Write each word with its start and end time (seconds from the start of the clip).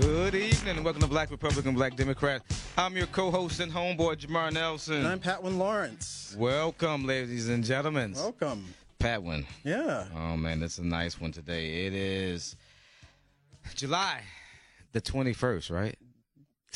Good 0.00 0.34
evening 0.34 0.76
and 0.76 0.84
welcome 0.84 1.02
to 1.02 1.06
Black 1.06 1.30
Republican, 1.30 1.74
Black 1.74 1.94
Democrat. 1.94 2.42
I'm 2.76 2.96
your 2.96 3.06
co-host 3.06 3.60
and 3.60 3.70
homeboy 3.70 4.16
Jamar 4.16 4.52
Nelson. 4.52 4.96
And 4.96 5.06
I'm 5.06 5.20
Patwin 5.20 5.56
Lawrence. 5.56 6.34
Welcome, 6.36 7.06
ladies 7.06 7.48
and 7.48 7.62
gentlemen. 7.62 8.12
Welcome. 8.14 8.74
Patwin. 8.98 9.46
Yeah. 9.62 10.06
Oh 10.16 10.36
man, 10.36 10.64
it's 10.64 10.78
a 10.78 10.84
nice 10.84 11.20
one 11.20 11.30
today. 11.30 11.86
It 11.86 11.92
is 11.92 12.56
July 13.76 14.22
the 14.90 15.00
21st, 15.00 15.70
right? 15.70 15.96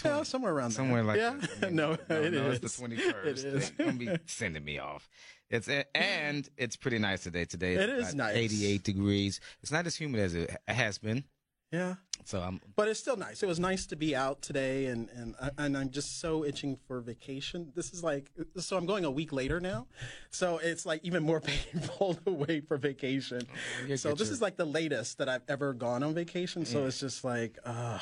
Yeah, 0.05 0.23
somewhere 0.23 0.53
around 0.53 0.71
there. 0.71 0.77
Somewhere 0.77 1.03
like 1.03 1.19
yeah. 1.19 1.41
that. 1.59 1.73
no, 1.73 1.97
no, 2.09 2.23
it 2.23 2.33
no, 2.33 2.51
is. 2.51 2.61
It's 2.63 2.77
the 2.77 2.87
21st. 2.87 3.27
It 3.27 3.27
is. 3.27 3.71
They're 3.71 3.87
gonna 3.87 3.99
be 3.99 4.17
sending 4.27 4.65
me 4.65 4.79
off. 4.79 5.09
It's 5.51 5.69
and 5.93 6.49
it's 6.57 6.77
pretty 6.77 7.01
nice 7.01 7.25
today. 7.25 7.47
Today 7.47 7.75
It 7.75 7.91
is 7.91 8.15
nice. 8.15 8.37
88 8.37 8.85
degrees. 8.85 9.41
It's 9.61 9.73
not 9.73 9.87
as 9.87 9.97
humid 9.97 10.21
as 10.21 10.35
it 10.35 10.57
has 10.69 10.99
been. 10.99 11.25
Yeah. 11.73 11.95
So 12.25 12.41
I'm 12.41 12.61
But 12.77 12.89
it's 12.89 13.01
still 13.01 13.17
nice. 13.17 13.43
It 13.43 13.47
was 13.47 13.59
nice 13.61 13.87
to 13.87 13.97
be 13.97 14.15
out 14.15 14.43
today, 14.43 14.87
and 14.87 15.09
and 15.15 15.35
and 15.57 15.77
I'm 15.77 15.91
just 15.91 16.21
so 16.21 16.45
itching 16.45 16.77
for 16.87 17.01
vacation. 17.01 17.73
This 17.75 17.93
is 17.93 18.03
like, 18.03 18.31
so 18.57 18.77
I'm 18.77 18.87
going 18.87 19.05
a 19.05 19.11
week 19.11 19.33
later 19.33 19.61
now, 19.61 19.87
so 20.31 20.59
it's 20.59 20.85
like 20.85 21.01
even 21.05 21.23
more 21.23 21.41
painful 21.73 22.15
to 22.27 22.33
wait 22.33 22.67
for 22.69 22.77
vacation. 22.77 23.43
you 23.87 23.97
So 23.97 24.15
this 24.15 24.29
your- 24.29 24.35
is 24.35 24.43
like 24.43 24.57
the 24.57 24.65
latest 24.67 25.19
that 25.19 25.29
I've 25.29 25.43
ever 25.49 25.73
gone 25.73 26.03
on 26.03 26.13
vacation. 26.15 26.65
So 26.67 26.87
it's 26.87 27.01
just 27.01 27.23
like, 27.25 27.59
uh, 27.65 27.99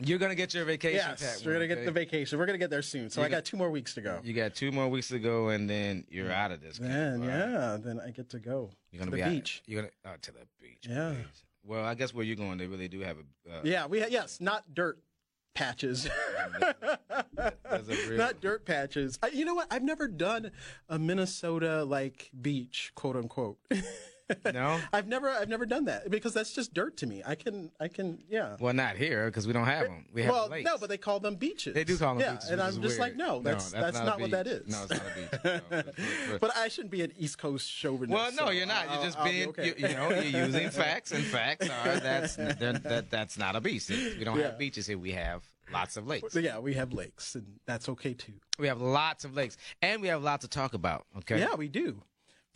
you're 0.00 0.18
gonna 0.18 0.34
get 0.34 0.54
your 0.54 0.64
vacation. 0.64 0.96
yes, 1.20 1.44
we're 1.44 1.52
gonna 1.52 1.64
okay? 1.66 1.74
get 1.76 1.84
the 1.84 1.92
vacation. 1.92 2.38
We're 2.38 2.46
gonna 2.46 2.58
get 2.58 2.70
there 2.70 2.82
soon. 2.82 3.10
So 3.10 3.20
You 3.20 3.26
I 3.26 3.30
got 3.30 3.44
two 3.44 3.56
more 3.56 3.70
weeks 3.70 3.94
to 3.94 4.00
go. 4.00 4.18
You 4.24 4.32
got 4.32 4.54
two 4.54 4.72
more 4.72 4.88
weeks 4.88 5.08
to 5.08 5.18
go, 5.20 5.48
and 5.50 5.68
then 5.68 6.04
you're 6.08 6.32
out 6.32 6.50
of 6.52 6.60
this. 6.62 6.78
Then 6.78 7.20
camp, 7.20 7.22
right? 7.30 7.50
yeah, 7.50 7.76
then 7.80 8.00
I 8.00 8.10
get 8.10 8.30
to 8.30 8.38
go 8.40 8.70
You're 8.90 9.00
gonna 9.00 9.10
to 9.10 9.16
be 9.16 9.22
the 9.22 9.26
out- 9.28 9.32
beach. 9.32 9.62
You're 9.66 9.82
gonna 9.82 9.92
oh, 10.06 10.16
to 10.20 10.32
the 10.32 10.46
beach. 10.60 10.86
Yeah. 10.88 11.14
please. 11.14 11.42
Well, 11.68 11.84
I 11.84 11.94
guess 11.94 12.14
where 12.14 12.24
you're 12.24 12.34
going, 12.36 12.56
they 12.58 12.66
really 12.66 12.88
do 12.88 13.00
have 13.00 13.18
a. 13.18 13.52
Uh, 13.58 13.60
Yeah, 13.62 13.86
we 13.86 14.00
ha- 14.00 14.06
yes, 14.10 14.40
not 14.40 14.74
dirt 14.74 14.98
patches. 15.54 16.08
Real- 17.36 18.16
not 18.16 18.40
dirt 18.40 18.64
patches. 18.64 19.18
I, 19.22 19.28
you 19.28 19.44
know 19.44 19.54
what? 19.54 19.66
I've 19.70 19.82
never 19.82 20.08
done 20.08 20.50
a 20.88 20.98
Minnesota 20.98 21.84
like 21.84 22.30
beach, 22.40 22.92
quote 22.94 23.16
unquote. 23.16 23.58
No. 24.52 24.78
I've 24.92 25.06
never 25.06 25.30
I've 25.30 25.48
never 25.48 25.66
done 25.66 25.86
that 25.86 26.10
because 26.10 26.34
that's 26.34 26.52
just 26.52 26.74
dirt 26.74 26.96
to 26.98 27.06
me. 27.06 27.22
I 27.26 27.34
can 27.34 27.70
I 27.80 27.88
can 27.88 28.18
yeah. 28.28 28.56
Well, 28.60 28.74
not 28.74 28.96
here 28.96 29.26
because 29.26 29.46
we 29.46 29.52
don't 29.52 29.64
have 29.64 29.84
them. 29.84 30.04
We 30.12 30.22
have 30.22 30.32
well, 30.32 30.48
lakes. 30.48 30.66
no, 30.66 30.78
but 30.78 30.88
they 30.88 30.98
call 30.98 31.20
them 31.20 31.36
beaches. 31.36 31.74
they 31.74 31.84
do 31.84 31.96
call 31.96 32.14
them 32.14 32.22
yeah, 32.22 32.32
beaches. 32.32 32.50
and 32.50 32.60
I'm 32.60 32.80
just 32.82 32.98
weird. 32.98 33.00
like, 33.00 33.16
no, 33.16 33.40
that's 33.40 33.72
that's, 33.72 33.98
a 33.98 34.04
not, 34.04 34.20
what 34.20 34.30
that 34.30 34.46
is. 34.46 34.68
No, 34.68 34.84
it's 34.88 34.92
not 34.92 35.02
a 35.02 35.62
beach. 35.70 35.84
No, 36.30 36.38
but 36.40 36.56
I 36.56 36.68
shouldn't 36.68 36.90
be 36.90 37.02
an 37.02 37.12
East 37.18 37.38
Coast 37.38 37.70
chauvinist. 37.70 38.12
well, 38.12 38.30
no, 38.32 38.46
so 38.46 38.50
you're 38.50 38.66
not. 38.66 38.90
You're 38.92 39.04
just 39.04 39.18
I'll 39.18 39.24
be 39.24 39.30
being, 39.30 39.48
okay. 39.50 39.66
you, 39.66 39.74
you 39.88 39.94
know, 39.94 40.10
you're 40.10 40.44
using 40.46 40.70
facts, 40.70 41.12
and 41.12 41.24
facts 41.24 41.68
are 41.68 42.00
that's 42.00 42.36
that, 42.36 42.82
that 42.82 43.10
that's 43.10 43.38
not 43.38 43.56
a 43.56 43.60
beach. 43.60 43.88
We 43.88 44.24
don't 44.24 44.38
Yeah. 44.38 44.44
have 44.44 44.58
beaches 44.58 44.86
here. 44.86 44.98
We 44.98 45.12
have 45.12 45.42
lots 45.72 45.96
of 45.96 46.06
lakes. 46.06 46.32
So, 46.32 46.40
yeah, 46.40 46.58
we 46.58 46.74
have 46.74 46.92
lakes, 46.92 47.34
and 47.34 47.60
that's 47.66 47.88
okay 47.90 48.14
too. 48.14 48.34
We 48.58 48.68
have 48.68 48.80
lots 48.80 49.24
of 49.24 49.34
lakes, 49.34 49.56
and 49.82 50.02
we 50.02 50.08
have 50.08 50.22
lots 50.22 50.42
to 50.44 50.48
talk 50.48 50.74
about. 50.74 51.06
Okay. 51.18 51.38
Yeah, 51.38 51.54
we 51.54 51.68
do. 51.68 52.02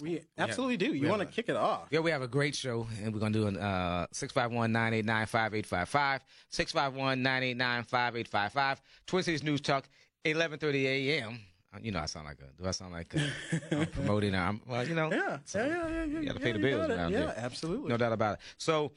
We 0.02 0.22
absolutely 0.38 0.76
do. 0.78 0.94
You 0.94 1.08
want 1.08 1.20
to 1.20 1.26
kick 1.26 1.48
it 1.48 1.56
off? 1.56 1.88
Yeah, 1.90 2.00
we 2.00 2.10
have 2.10 2.22
a 2.22 2.28
great 2.28 2.54
show, 2.56 2.86
and 3.02 3.12
we're 3.12 3.20
going 3.20 3.32
to 3.32 3.38
do 3.40 3.46
an 3.46 3.56
uh, 3.58 4.06
651-989-5855, 4.12 6.20
651-989-5855, 6.52 8.78
Twin 9.06 9.22
Cities 9.22 9.42
News 9.42 9.60
Talk, 9.60 9.88
11:30 10.24 10.84
a.m. 10.84 11.40
Uh, 11.74 11.78
You 11.82 11.90
know, 11.92 12.00
I 12.00 12.06
sound 12.06 12.26
like 12.26 12.38
a. 12.40 12.62
Do 12.62 12.68
I 12.68 12.72
sound 12.72 12.92
like 12.92 13.14
a, 13.14 13.30
I'm 13.80 13.86
promoting? 13.86 14.34
I'm, 14.34 14.60
well, 14.66 14.86
you 14.86 14.94
know. 14.94 15.10
Yeah, 15.10 15.38
so 15.44 15.64
yeah, 15.64 15.88
yeah, 15.88 16.04
yeah. 16.04 16.20
You 16.20 16.26
got 16.26 16.34
to 16.34 16.38
yeah, 16.40 16.44
pay 16.44 16.52
the 16.52 16.58
bills 16.58 16.90
around 16.90 17.12
Yeah, 17.12 17.18
here. 17.18 17.34
absolutely. 17.36 17.88
No 17.88 17.96
doubt 17.96 18.12
about 18.12 18.34
it. 18.34 18.40
So, 18.58 18.92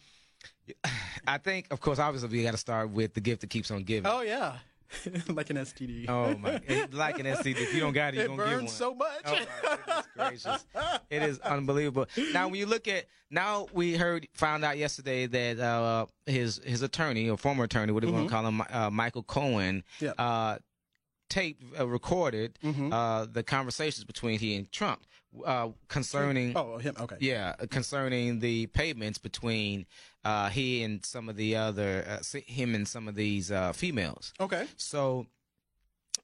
I 1.27 1.37
think, 1.37 1.67
of 1.71 1.79
course, 1.81 1.99
obviously, 1.99 2.29
we 2.29 2.43
got 2.43 2.51
to 2.51 2.57
start 2.57 2.89
with 2.89 3.13
the 3.13 3.21
gift 3.21 3.41
that 3.41 3.49
keeps 3.49 3.71
on 3.71 3.83
giving. 3.83 4.09
Oh 4.11 4.21
yeah, 4.21 4.57
like 5.27 5.49
an 5.49 5.57
STD. 5.57 6.07
Oh 6.09 6.35
my! 6.37 6.61
Like 6.91 7.19
an 7.19 7.25
STD. 7.25 7.57
If 7.61 7.73
you 7.73 7.79
don't 7.79 7.93
got 7.93 8.13
it, 8.13 8.17
you 8.17 8.21
it 8.23 8.27
don't 8.27 8.37
get 8.37 8.55
one. 8.55 8.67
so 8.67 8.93
much. 8.95 9.09
Oh 9.25 10.01
gracious! 10.15 10.65
It 11.09 11.23
is 11.23 11.39
unbelievable. 11.39 12.07
Now, 12.33 12.47
when 12.47 12.59
you 12.59 12.65
look 12.65 12.87
at 12.87 13.05
now, 13.29 13.67
we 13.73 13.95
heard 13.95 14.27
found 14.33 14.63
out 14.63 14.77
yesterday 14.77 15.25
that 15.27 15.59
uh, 15.59 16.05
his 16.25 16.61
his 16.63 16.81
attorney 16.81 17.29
or 17.29 17.37
former 17.37 17.63
attorney, 17.63 17.91
what 17.91 18.01
do 18.01 18.07
you 18.07 18.13
want 18.13 18.27
to 18.27 18.33
call 18.33 18.45
him, 18.47 18.61
uh, 18.69 18.89
Michael 18.89 19.23
Cohen, 19.23 19.83
uh, 20.17 20.57
taped 21.29 21.63
uh, 21.79 21.87
recorded 21.87 22.57
Mhm. 22.63 22.93
uh, 22.93 23.25
the 23.31 23.43
conversations 23.43 24.03
between 24.05 24.39
he 24.39 24.55
and 24.55 24.71
Trump 24.71 25.01
uh, 25.45 25.69
concerning. 25.89 26.55
oh, 26.55 26.77
him. 26.77 26.95
Okay. 26.99 27.17
Yeah, 27.19 27.53
concerning 27.71 28.39
the 28.39 28.67
payments 28.67 29.17
between 29.17 29.85
uh, 30.25 30.49
he 30.49 30.83
and 30.83 31.05
some 31.05 31.29
of 31.29 31.35
the 31.37 31.55
other 31.55 32.03
uh, 32.09 32.39
him 32.45 32.75
and 32.75 32.85
some 32.87 33.07
of 33.07 33.15
these 33.15 33.51
uh, 33.51 33.71
females. 33.73 34.33
Okay. 34.39 34.65
So, 34.75 35.27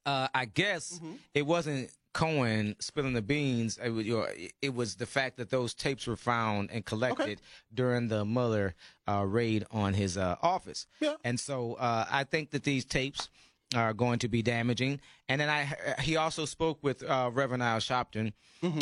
uh, 0.06 0.28
I 0.34 0.46
guess 0.46 1.00
Mhm. 1.00 1.18
it 1.34 1.44
wasn't 1.46 1.92
Cohen 2.14 2.76
spilling 2.80 3.14
the 3.14 3.22
beans. 3.22 3.78
It 3.78 3.90
was, 3.92 4.06
your- 4.06 4.34
it 4.62 4.74
was 4.74 4.96
the 4.96 5.06
fact 5.06 5.38
that 5.38 5.50
those 5.50 5.74
tapes 5.74 6.08
were 6.08 6.18
found 6.18 6.70
and 6.72 6.84
collected 6.86 7.40
during 7.74 8.10
the 8.10 8.26
Mueller 8.26 8.76
uh, 9.08 9.24
raid 9.26 9.66
on 9.72 9.94
his 9.94 10.18
uh, 10.18 10.36
office. 10.42 10.88
Yeah. 11.00 11.16
And 11.24 11.40
so 11.40 11.76
uh, 11.76 12.06
I 12.12 12.26
think 12.26 12.50
that 12.52 12.64
these 12.64 12.84
tapes 12.84 13.30
are 13.76 13.94
going 13.94 14.20
to 14.20 14.28
be 14.28 14.42
damaging. 14.42 15.00
And 15.30 15.40
then 15.40 15.50
I 15.50 15.66
he 16.02 16.18
also 16.18 16.46
spoke 16.46 16.80
with 16.84 17.04
uh, 17.04 17.30
Reverend 17.34 17.64
Al 17.64 17.80
Sharpton 17.80 18.34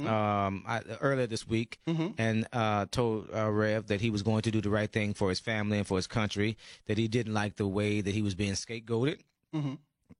um, 0.08 0.64
I, 0.68 0.82
earlier 1.02 1.28
this 1.28 1.48
week 1.48 1.80
and 2.18 2.48
uh, 2.54 2.86
told 2.92 3.30
uh, 3.34 3.50
Rev 3.52 3.88
that 3.88 4.02
he 4.02 4.10
was 4.10 4.24
going 4.24 4.42
to 4.44 4.52
do 4.52 4.62
the 4.62 4.70
right 4.70 4.92
thing 4.92 5.14
for 5.14 5.30
his 5.30 5.40
family 5.40 5.78
and 5.78 5.88
for 5.88 5.98
his 5.98 6.08
country. 6.08 6.58
That 6.88 6.98
he 6.98 7.08
didn't 7.08 7.34
like 7.34 7.56
the 7.58 7.68
way 7.68 8.02
that 8.02 8.14
he 8.14 8.22
was 8.22 8.36
being 8.36 8.54
scapegoated, 8.54 9.20
Mhm. 9.56 9.78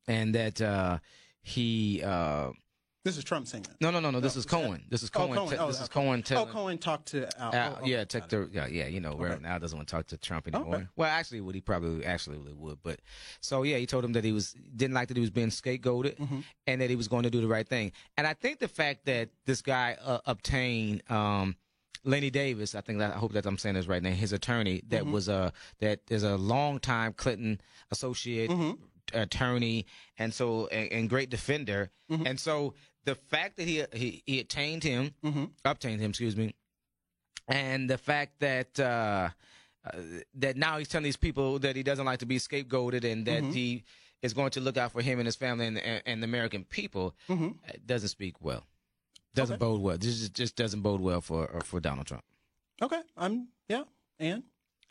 and 0.08 0.36
that 0.36 0.62
uh, 0.62 1.00
he. 1.42 2.02
This 3.06 3.18
is 3.18 3.24
Trump 3.24 3.48
saying 3.48 3.64
that. 3.64 3.80
no, 3.80 3.92
no, 3.92 4.02
no, 4.02 4.12
no. 4.12 4.20
This 4.20 4.36
is 4.36 4.46
Cohen. 4.46 4.84
This 4.90 5.04
is 5.04 5.10
Oh, 5.16 5.20
Cohen. 5.20 5.38
Cohen. 5.38 5.50
te- 5.52 5.58
Oh, 5.58 5.68
this 5.68 5.78
is 5.78 5.84
okay. 5.84 5.94
Cohen 5.94 6.24
Oh. 6.32 6.46
Cohen 6.46 6.78
talked 6.78 7.08
to 7.10 7.30
Al. 7.42 7.56
Al, 7.56 7.80
oh, 7.82 7.86
yeah, 7.86 7.98
okay, 8.00 8.06
took 8.06 8.22
got 8.24 8.30
the 8.30 8.50
yeah, 8.52 8.68
yeah, 8.68 8.88
you 8.88 9.00
know, 9.00 9.16
Reverend 9.16 9.48
Al 9.48 9.58
doesn't 9.60 9.78
want 9.78 9.88
to 9.88 9.96
talk 9.96 10.08
to 10.08 10.18
Trump 10.18 10.48
anymore. 10.50 10.76
Okay. 10.76 10.88
Well, 10.98 11.10
actually, 11.10 11.40
would 11.42 11.56
he 11.56 11.62
probably 11.62 12.06
actually 12.06 12.40
would, 12.40 12.80
but 12.84 13.00
so 13.40 13.64
yeah, 13.64 13.78
he 13.78 13.86
told 13.86 14.04
him 14.04 14.12
that 14.14 14.26
he 14.26 14.34
was 14.34 14.54
didn't 14.76 14.94
like 14.96 15.08
that 15.08 15.16
he 15.18 15.22
was 15.22 15.30
being 15.30 15.48
scapegoated, 15.50 16.18
Mm-hmm. 16.18 16.40
and 16.68 16.82
that 16.82 16.90
he 16.90 16.98
was 16.98 17.08
going 17.08 17.24
to 17.24 17.30
do 17.30 17.40
the 17.40 17.48
right 17.48 17.68
thing. 17.68 17.94
And 18.18 18.28
I 18.28 18.34
think 18.34 18.60
the 18.60 18.68
fact 18.68 19.06
that 19.06 19.30
this 19.46 19.62
guy 19.62 19.98
uh, 20.04 20.20
obtained. 20.26 21.10
Um, 21.10 21.56
Lanny 22.06 22.30
Davis, 22.30 22.76
I 22.76 22.82
think 22.82 23.00
that 23.00 23.14
I 23.14 23.18
hope 23.18 23.34
that 23.34 23.46
I'm 23.46 23.58
saying 23.58 23.76
this 23.76 23.86
right 23.88 24.02
now. 24.02 24.12
His 24.12 24.32
attorney 24.32 24.82
that 24.88 25.02
Mm-hmm. 25.04 25.12
was 25.12 25.28
a 25.28 25.52
that 25.80 26.00
is 26.10 26.24
a 26.24 26.38
long 26.38 26.80
time 26.80 27.12
Clinton 27.12 27.60
associate 27.92 28.50
Mm-hmm. 28.50 28.72
Attorney, 29.14 29.86
and 30.18 30.34
so 30.34 30.68
and, 30.68 30.92
and 30.92 31.10
great 31.10 31.30
defender. 31.30 31.92
Mm-hmm. 32.12 32.26
And 32.28 32.40
so 32.40 32.74
the 33.06 33.16
fact 33.16 33.58
that 33.58 33.68
he 33.68 33.84
he, 33.94 34.24
he 34.26 34.40
obtained 34.40 34.84
him, 34.84 35.14
Mm-hmm. 35.24 35.46
obtained 35.66 36.02
him, 36.02 36.10
excuse 36.12 36.36
me, 36.36 36.54
and 37.48 37.90
the 37.90 37.98
fact 37.98 38.40
that 38.40 38.80
uh, 38.80 39.30
uh, 39.86 39.92
that 40.36 40.58
now 40.58 40.78
he's 40.78 40.88
telling 40.88 41.04
these 41.06 41.18
people 41.18 41.60
that 41.60 41.76
he 41.76 41.84
doesn't 41.84 42.06
like 42.06 42.20
to 42.20 42.26
be 42.26 42.38
scapegoated 42.38 43.04
and 43.10 43.26
that 43.26 43.44
Mm-hmm. 43.44 43.52
he 43.52 43.84
is 44.22 44.34
going 44.34 44.52
to 44.52 44.60
look 44.60 44.76
out 44.76 44.92
for 44.92 45.02
him 45.02 45.18
and 45.20 45.26
his 45.26 45.38
family 45.38 45.66
and, 45.66 45.78
and, 45.78 46.04
and 46.06 46.22
the 46.22 46.26
American 46.26 46.64
people 46.66 47.16
Mm-hmm. 47.30 47.50
doesn't 47.86 48.10
speak 48.10 48.36
well. 48.42 48.66
Doesn't 49.36 49.56
Okay. 49.56 49.60
bode 49.60 49.82
well. 49.82 49.98
This 49.98 50.20
just, 50.20 50.34
just 50.34 50.56
doesn't 50.56 50.82
bode 50.82 51.00
well 51.02 51.22
for 51.22 51.56
uh, 51.56 51.62
for 51.64 51.80
Donald 51.80 52.08
Trump. 52.08 52.24
Okay. 52.82 53.00
I'm 53.16 53.48
yeah, 53.68 53.84
and 54.20 54.44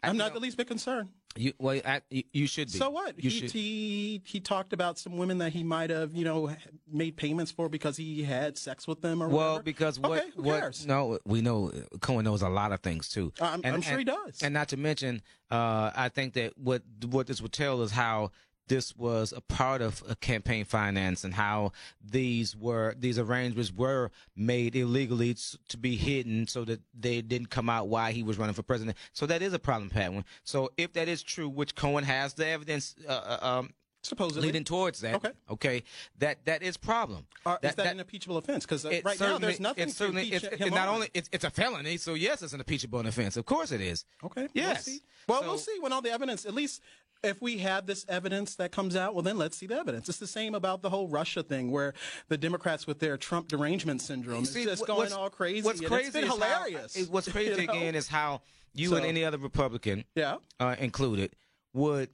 I'm 0.02 0.16
not 0.16 0.32
the 0.32 0.40
least 0.40 0.56
bit 0.56 0.68
concerned. 0.68 1.08
You 1.37 1.53
well, 1.59 1.81
I, 1.84 2.00
you, 2.11 2.47
should 2.47 2.72
be. 2.72 2.78
So 2.78 2.91
what? 2.91 3.22
You 3.22 3.30
he, 3.30 3.39
should. 3.41 3.51
he 3.53 4.22
he 4.25 4.41
talked 4.41 4.72
about 4.72 4.98
some 4.98 5.19
women 5.19 5.39
that 5.39 5.53
he 5.53 5.63
might 5.63 5.91
have 5.91 6.15
you 6.15 6.25
know 6.25 6.51
made 6.91 7.16
payments 7.16 7.53
for 7.53 7.69
because 7.69 7.97
he 7.97 8.22
had 8.25 8.57
sex 8.59 8.89
with 8.89 9.03
them 9.03 9.22
or 9.22 9.28
Well, 9.28 9.36
whatever. 9.51 9.63
because 9.63 10.01
what 10.01 10.19
Okay, 10.21 10.30
who 10.34 10.42
what 10.42 10.60
cares? 10.60 10.86
no, 10.86 11.19
we 11.25 11.41
know 11.42 11.71
Cohen 12.01 12.25
knows 12.25 12.42
a 12.42 12.48
lot 12.48 12.72
of 12.72 12.80
things 12.80 13.09
too. 13.09 13.33
I'm- 13.41 13.60
I'm 13.65 13.83
sure 13.83 13.98
he 13.98 14.04
does. 14.04 14.42
And 14.42 14.54
not 14.54 14.69
to 14.71 14.77
mention, 14.77 15.22
uh, 15.51 15.91
I 15.95 16.09
think 16.09 16.33
that 16.34 16.57
what 16.59 16.83
what 17.04 17.27
this 17.27 17.41
would 17.41 17.53
tell 17.53 17.83
is 17.83 17.92
how 17.92 18.31
this 18.68 18.97
was 18.97 19.32
a 19.36 19.41
part 19.41 19.82
of 19.82 20.03
a 20.09 20.15
campaign 20.16 20.65
finance 20.65 21.24
and 21.24 21.34
how 21.34 21.72
these 22.04 22.54
were 22.56 22.94
these 22.98 23.18
arrangements 23.18 23.72
were 23.72 24.10
made 24.36 24.76
illegally 24.76 25.34
to 25.68 25.76
be 25.76 25.97
hidden 25.97 26.47
so 26.47 26.65
that 26.65 26.80
they 26.98 27.20
didn't 27.22 27.50
come 27.50 27.68
out 27.68 27.88
why 27.88 28.12
he 28.12 28.22
was 28.22 28.38
running 28.38 28.54
for 28.54 28.62
president. 28.62 28.97
So 29.12 29.26
that 29.26 29.42
is 29.42 29.53
a 29.53 29.59
problem, 29.59 29.91
Pat. 29.91 30.12
So 30.44 30.70
if 30.76 30.92
that 30.92 31.09
is 31.09 31.22
true, 31.22 31.48
which 31.48 31.74
Cohen 31.74 32.04
has 32.04 32.34
the 32.34 32.47
evidence 32.47 32.94
uh, 33.09 33.12
uh, 33.12 33.38
um, 33.47 33.74
supposedly. 34.03 34.47
leading 34.47 34.65
towards 34.65 35.00
that, 35.00 35.16
Okay. 35.16 35.30
okay, 35.50 35.82
that 36.18 36.44
that 36.44 36.62
is 36.62 36.76
problem. 36.76 37.26
Uh, 37.44 37.56
is 37.62 37.74
that, 37.74 37.86
an 37.86 38.00
impeachable 38.00 38.36
offense? 38.36 38.64
Because 38.64 38.84
uh, 38.84 39.00
right 39.04 39.18
now 39.21 39.38
there's 39.38 39.60
nothing 39.60 39.91
to 39.91 40.04
impeach 40.06 40.34
it's- 40.34 40.60
him 40.60 40.68
it 40.68 40.74
not 40.74 40.88
on. 40.88 40.94
only 40.97 41.09
it's, 41.14 41.28
it's 41.32 41.44
a 41.44 41.50
felony, 41.50 41.97
so 41.97 42.14
yes, 42.14 42.42
it's 42.42 42.53
an 42.53 42.60
impeachable 42.60 43.00
offense. 43.00 43.36
Of 43.36 43.44
course, 43.47 43.72
it 43.72 43.80
is. 43.80 44.04
Okay. 44.24 44.48
Yes. 44.53 44.86
We'll 44.86 44.94
see. 44.94 45.03
Well, 45.28 45.42
we'll 45.42 45.59
see 45.59 45.76
when 45.80 45.92
all 45.92 46.00
the 46.03 46.10
evidence, 46.10 46.47
at 46.47 46.54
least 46.54 46.82
if 47.22 47.41
we 47.42 47.59
have 47.59 47.86
this 47.86 48.04
evidence 48.09 48.54
that 48.56 48.70
comes 48.72 48.94
out, 48.94 49.15
well, 49.15 49.22
then 49.22 49.38
let's 49.38 49.56
see 49.56 49.66
the 49.66 49.74
evidence. 49.76 50.09
It's 50.09 50.18
the 50.18 50.26
same 50.26 50.54
about 50.54 50.82
the 50.82 50.91
whole 50.91 51.09
Russia 51.09 51.42
thing 51.42 51.70
where 51.70 51.94
the 52.28 52.38
Democrats 52.38 52.86
with 52.86 53.00
their 53.00 53.16
Trump 53.16 53.48
derangement 53.48 54.03
syndrome 54.03 54.44
is 54.44 54.53
See, 54.53 54.65
just 54.65 54.80
what- 54.82 54.86
going 54.86 54.98
what's- 55.00 55.12
all 55.12 55.30
crazy. 55.30 55.62
What's 55.62 55.80
crazy 55.80 56.06
It's 56.06 56.12
been 56.15 56.24
is 56.24 56.30
hilarious. 56.32 56.97
is- 56.97 57.09
what's 57.09 57.28
crazy 57.32 57.60
you 57.62 57.66
know? 57.66 57.72
again 57.72 57.94
is 57.94 58.09
how 58.09 58.42
you 58.72 58.91
So- 58.91 58.97
and 58.97 59.06
any 59.06 59.24
other 59.24 59.38
Republican, 59.38 60.04
Yeah. 60.15 60.36
uh, 60.60 60.76
included, 60.78 61.34
would 61.72 62.10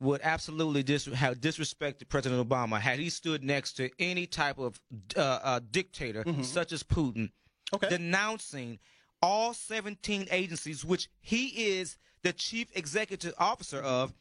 would 0.00 0.20
absolutely 0.22 0.82
dis- 0.82 1.06
have 1.06 1.38
disrespected 1.40 2.08
President 2.08 2.46
Obama 2.46 2.78
had 2.80 2.98
he 2.98 3.08
stood 3.08 3.42
next 3.44 3.74
to 3.74 3.88
any 3.98 4.26
type 4.26 4.58
of 4.58 4.78
uh, 5.16 5.20
uh, 5.20 5.60
dictator 5.70 6.24
such 6.42 6.72
as 6.72 6.82
Putin, 6.82 7.30
Okay. 7.72 7.88
denouncing 7.88 8.80
all 9.22 9.54
17 9.54 10.26
agencies, 10.30 10.84
which 10.84 11.08
he 11.20 11.68
is 11.78 11.96
the 12.22 12.32
chief 12.34 12.68
executive 12.74 13.32
officer 13.38 13.80
of, 13.80 14.12